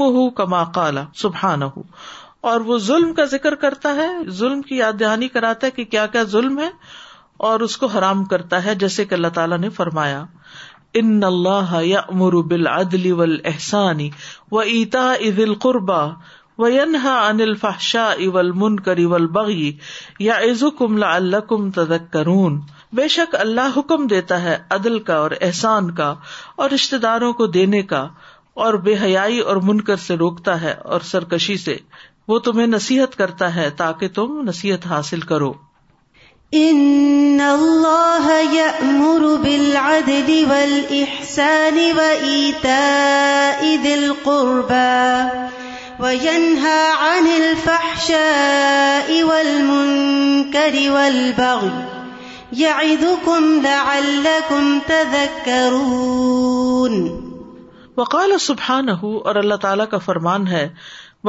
و 0.00 0.28
کما 0.40 0.64
کالا 0.74 1.04
سبحان 1.22 1.62
ہو 1.62 1.82
اور 2.50 2.60
وہ 2.70 2.78
ظلم 2.86 3.12
کا 3.14 3.24
ذکر 3.30 3.54
کرتا 3.64 3.94
ہے 3.94 4.08
ظلم 4.38 4.60
کی 4.62 4.76
یاد 4.76 5.00
دہانی 5.00 5.28
کراتا 5.36 5.66
ہے 5.66 5.70
کہ 5.78 5.84
کیا 5.94 6.06
کیا 6.16 6.22
ظلم 6.36 6.58
ہے 6.58 6.68
اور 7.50 7.60
اس 7.66 7.76
کو 7.82 7.86
حرام 7.94 8.24
کرتا 8.32 8.64
ہے 8.64 8.74
جیسے 8.82 9.04
کہ 9.04 9.14
اللہ 9.14 9.32
تعالیٰ 9.38 9.58
نے 9.58 9.68
فرمایا 9.78 10.24
ان 11.00 11.24
اللہ 11.24 11.74
یا 11.84 12.00
امر 12.08 12.34
بل 12.50 12.66
ادلی 12.72 13.10
و 13.12 13.22
احسانی 13.22 14.08
و 14.52 14.60
عتا 14.60 15.12
عید 15.20 15.38
القربا 15.48 16.06
وینہا 16.62 17.12
عن 17.28 17.40
الفحشاء 17.40 18.26
والمنکر 18.34 18.98
والبغی 19.12 19.70
یعظکم 20.26 20.96
لعلکم 20.98 21.70
تذکرون 21.78 22.60
بے 22.98 23.06
شک 23.14 23.34
اللہ 23.38 23.76
حکم 23.76 24.06
دیتا 24.06 24.40
ہے 24.42 24.56
عدل 24.76 24.98
کا 25.08 25.14
اور 25.22 25.30
احسان 25.40 25.90
کا 26.00 26.12
اور 26.64 26.70
رشتہ 26.70 26.96
داروں 27.06 27.32
کو 27.40 27.46
دینے 27.56 27.82
کا 27.94 28.06
اور 28.66 28.74
بے 28.86 28.94
حیائی 29.02 29.38
اور 29.52 29.56
منکر 29.70 29.96
سے 30.06 30.16
روکتا 30.16 30.60
ہے 30.62 30.74
اور 30.96 31.00
سرکشی 31.08 31.56
سے 31.64 31.76
وہ 32.28 32.38
تمہیں 32.48 32.66
نصیحت 32.66 33.16
کرتا 33.18 33.54
ہے 33.54 33.68
تاکہ 33.82 34.08
تم 34.20 34.40
نصیحت 34.48 34.86
حاصل 34.90 35.20
کرو 35.32 35.52
ان 36.62 37.40
اللہ 37.48 38.30
یأمر 38.54 39.24
بالعدل 39.42 40.32
ذی 40.88 41.04
ر 44.24 45.62
وينهى 45.98 46.94
عن 47.00 47.26
الفحشاء 47.32 49.18
والمنكر 49.26 50.78
والبغي 50.94 52.56
يعظكم 52.62 53.44
لعلكم 53.66 54.80
تذكرون 54.88 56.96
وقال 57.96 58.34
سبحانه 58.46 59.10
اور 59.30 59.38
اللہ 59.42 59.60
تعالی 59.66 59.86
کا 59.96 60.00
فرمان 60.08 60.48
ہے 60.54 60.64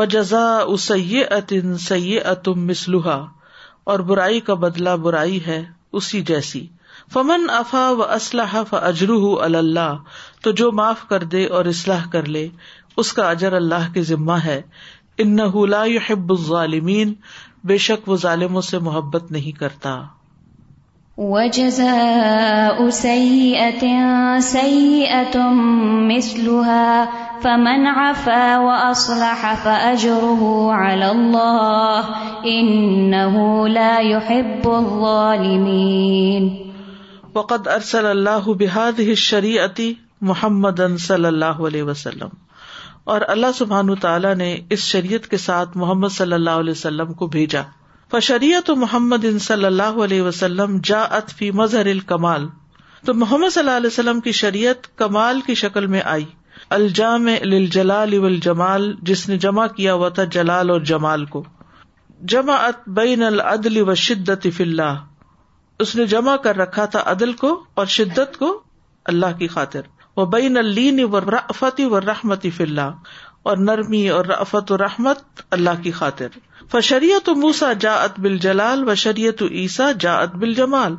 وجزاء 0.01 0.67
سیئة 0.85 1.81
سیئة 1.89 2.55
مثلها 2.69 3.19
اور 3.93 4.01
برائی 4.13 4.39
کا 4.49 4.53
بدلہ 4.65 4.95
برائی 5.07 5.37
ہے 5.47 5.59
اسی 6.01 6.21
جیسی 6.31 6.63
فمن 7.13 7.43
افا 7.61 7.83
و 7.99 7.99
اسلحہ 8.17 8.61
فجرح 8.69 9.23
اللہ 9.47 10.21
تو 10.43 10.51
جو 10.61 10.67
معاف 10.79 11.01
کر 11.09 11.23
دے 11.35 11.41
اور 11.59 11.65
اصلاح 11.75 12.07
کر 12.17 12.25
لے 12.37 12.45
اس 13.03 13.11
کا 13.13 13.29
اجر 13.29 13.53
اللہ 13.53 13.87
کے 13.93 14.01
ذمہ 14.09 14.35
ہے 14.43 14.61
ان 15.23 15.37
لا 15.69 15.83
حب 16.09 16.33
ظالمین 16.47 17.13
بے 17.71 17.77
شک 17.85 18.07
وہ 18.09 18.15
ظالموں 18.27 18.61
سے 18.67 18.79
محبت 18.89 19.31
نہیں 19.35 19.57
کرتا 19.59 19.95
الله 21.23 22.87
تمحا 25.35 25.83
لا 33.77 33.91
يحب 34.05 34.69
ارسل 37.67 38.05
اللہ 38.05 38.49
بحاد 38.63 38.99
الله 38.99 38.99
بهذه 38.99 39.63
عتی 39.67 39.91
محمد 40.31 40.85
صلی 41.09 41.27
اللہ 41.33 41.63
علیہ 41.71 41.87
وسلم 41.93 42.35
اور 43.13 43.21
اللہ 43.31 43.51
سبحان 43.55 43.93
تعالیٰ 44.01 44.33
نے 44.35 44.45
اس 44.75 44.83
شریعت 44.91 45.27
کے 45.31 45.37
ساتھ 45.41 45.77
محمد 45.77 46.11
صلی 46.13 46.33
اللہ 46.33 46.61
علیہ 46.61 46.71
وسلم 46.71 47.11
کو 47.19 47.27
بھیجا 47.35 47.61
فشریعت 48.11 48.69
محمد 48.83 49.25
ان 49.25 49.37
صلی 49.47 49.65
اللہ 49.65 49.99
علیہ 50.03 50.21
وسلم 50.27 50.77
جا 50.91 51.03
فی 51.37 51.49
مظہر 51.59 51.85
الکمال 51.91 52.47
تو 53.05 53.13
محمد 53.23 53.53
صلی 53.53 53.61
اللہ 53.61 53.77
علیہ 53.77 53.87
وسلم 53.91 54.19
کی 54.27 54.31
شریعت 54.39 54.87
کمال 55.03 55.41
کی 55.47 55.55
شکل 55.61 55.87
میں 55.95 56.01
آئی 56.15 56.25
الجام 56.81 57.27
للجلال 57.43 58.17
والجمال 58.19 58.91
جس 59.09 59.27
نے 59.29 59.37
جمع 59.47 59.67
کیا 59.75 59.93
ہوا 59.93 60.09
تھا 60.17 60.23
جلال 60.37 60.69
اور 60.75 60.81
جمال 60.93 61.25
کو 61.35 61.43
جمع 62.33 62.55
ات 62.67 62.89
بین 63.01 63.23
العدل 63.23 63.81
و 63.87 63.95
شدت 64.09 64.45
اف 64.45 64.61
اللہ 64.65 65.03
اس 65.85 65.95
نے 65.95 66.05
جمع 66.17 66.35
کر 66.43 66.57
رکھا 66.57 66.85
تھا 66.95 67.01
عدل 67.11 67.33
کو 67.45 67.57
اور 67.81 67.85
شدت 67.99 68.37
کو 68.39 68.59
اللہ 69.13 69.37
کی 69.39 69.47
خاطر 69.57 69.93
بین 70.33 70.57
الین 70.57 70.99
و 71.03 71.19
و 71.61 71.99
رحمت 72.01 72.45
اللہ 72.59 72.91
اور 73.49 73.57
نرمی 73.57 74.07
اور 74.09 74.25
رفت 74.25 74.71
و 74.71 74.77
رحمت 74.77 75.41
اللہ 75.57 75.81
کی 75.83 75.91
خاطر 75.97 76.37
ف 76.71 76.77
شریعت 76.83 77.29
موسا 77.39 77.71
جا 77.79 77.93
ات 78.03 78.19
بل 78.19 78.37
جلال 78.45 78.87
و 78.89 78.93
شریعت 79.01 79.41
عیسیٰ 79.51 79.91
جا 79.99 80.13
ات 80.19 80.35
بل 80.43 80.53
جمال 80.59 80.95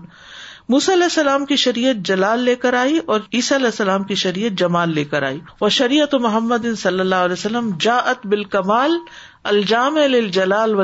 موسی 0.68 0.92
علیہ 0.92 1.02
السلام 1.04 1.44
کی 1.46 1.56
شریعت 1.62 2.04
جلال 2.06 2.40
لے 2.44 2.54
کر 2.64 2.74
آئی 2.80 2.98
اور 3.14 3.20
عیسیٰ 3.32 3.56
علیہ 3.58 3.66
السلام 3.74 4.02
کی 4.04 4.14
شریعت 4.24 4.58
جمال 4.58 4.94
لے 4.94 5.04
کر 5.14 5.22
آئی 5.28 5.38
و 5.60 5.68
شریعت 5.78 6.14
محمد 6.26 6.66
صلی 6.78 7.00
اللہ 7.00 7.24
علیہ 7.26 7.32
وسلم 7.32 7.70
جا 7.86 7.96
ات 8.12 8.26
بل 8.34 8.44
کمال 8.56 8.98
الجام 9.54 9.96
الجلال 10.04 10.74
و 10.74 10.82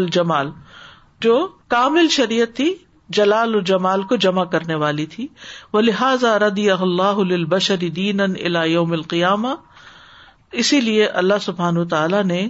جو 1.27 1.47
کامل 1.75 2.09
شریعت 2.17 2.57
تھی 2.57 2.75
جلال 3.19 3.55
الجمال 3.61 4.03
کو 4.13 4.17
جمع 4.25 4.45
کرنے 4.57 4.75
والی 4.85 5.05
تھی 5.15 5.27
وہ 5.77 5.81
لہٰذا 5.91 6.39
ردی 6.47 6.71
اللہ 6.77 7.23
دین 8.01 8.21
القیامہ 8.31 9.55
اسی 10.65 10.81
لیے 10.89 11.07
اللہ 11.23 11.41
سبحان 11.47 11.85
تعالی 11.95 12.23
نے 12.33 12.41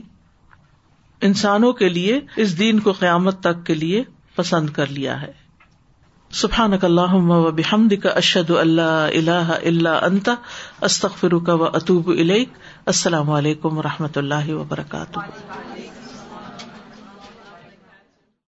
انسانوں 1.30 1.72
کے 1.80 1.88
لیے 1.98 2.18
اس 2.44 2.58
دین 2.58 2.80
کو 2.86 2.92
قیامت 3.00 3.40
تک 3.48 3.64
کے 3.66 3.74
لیے 3.84 4.02
پسند 4.36 4.70
کر 4.80 4.90
لیا 4.98 5.20
ہے 5.22 5.32
سبحان 6.40 6.72
اللہ 6.88 7.14
و 7.38 7.50
بحمد 7.62 7.92
کا 8.02 8.10
اشد 8.24 8.50
اللہ 8.58 9.04
اللہ 9.22 9.50
اللہ 9.60 10.32
استخ 10.90 11.18
فروقہ 11.24 11.58
و 11.62 11.72
اطوب 11.82 12.10
السلام 12.18 13.30
علیکم 13.40 13.78
و 13.78 13.88
رحمۃ 13.88 14.18
اللہ 14.24 14.52
وبرکاتہ 14.60 15.91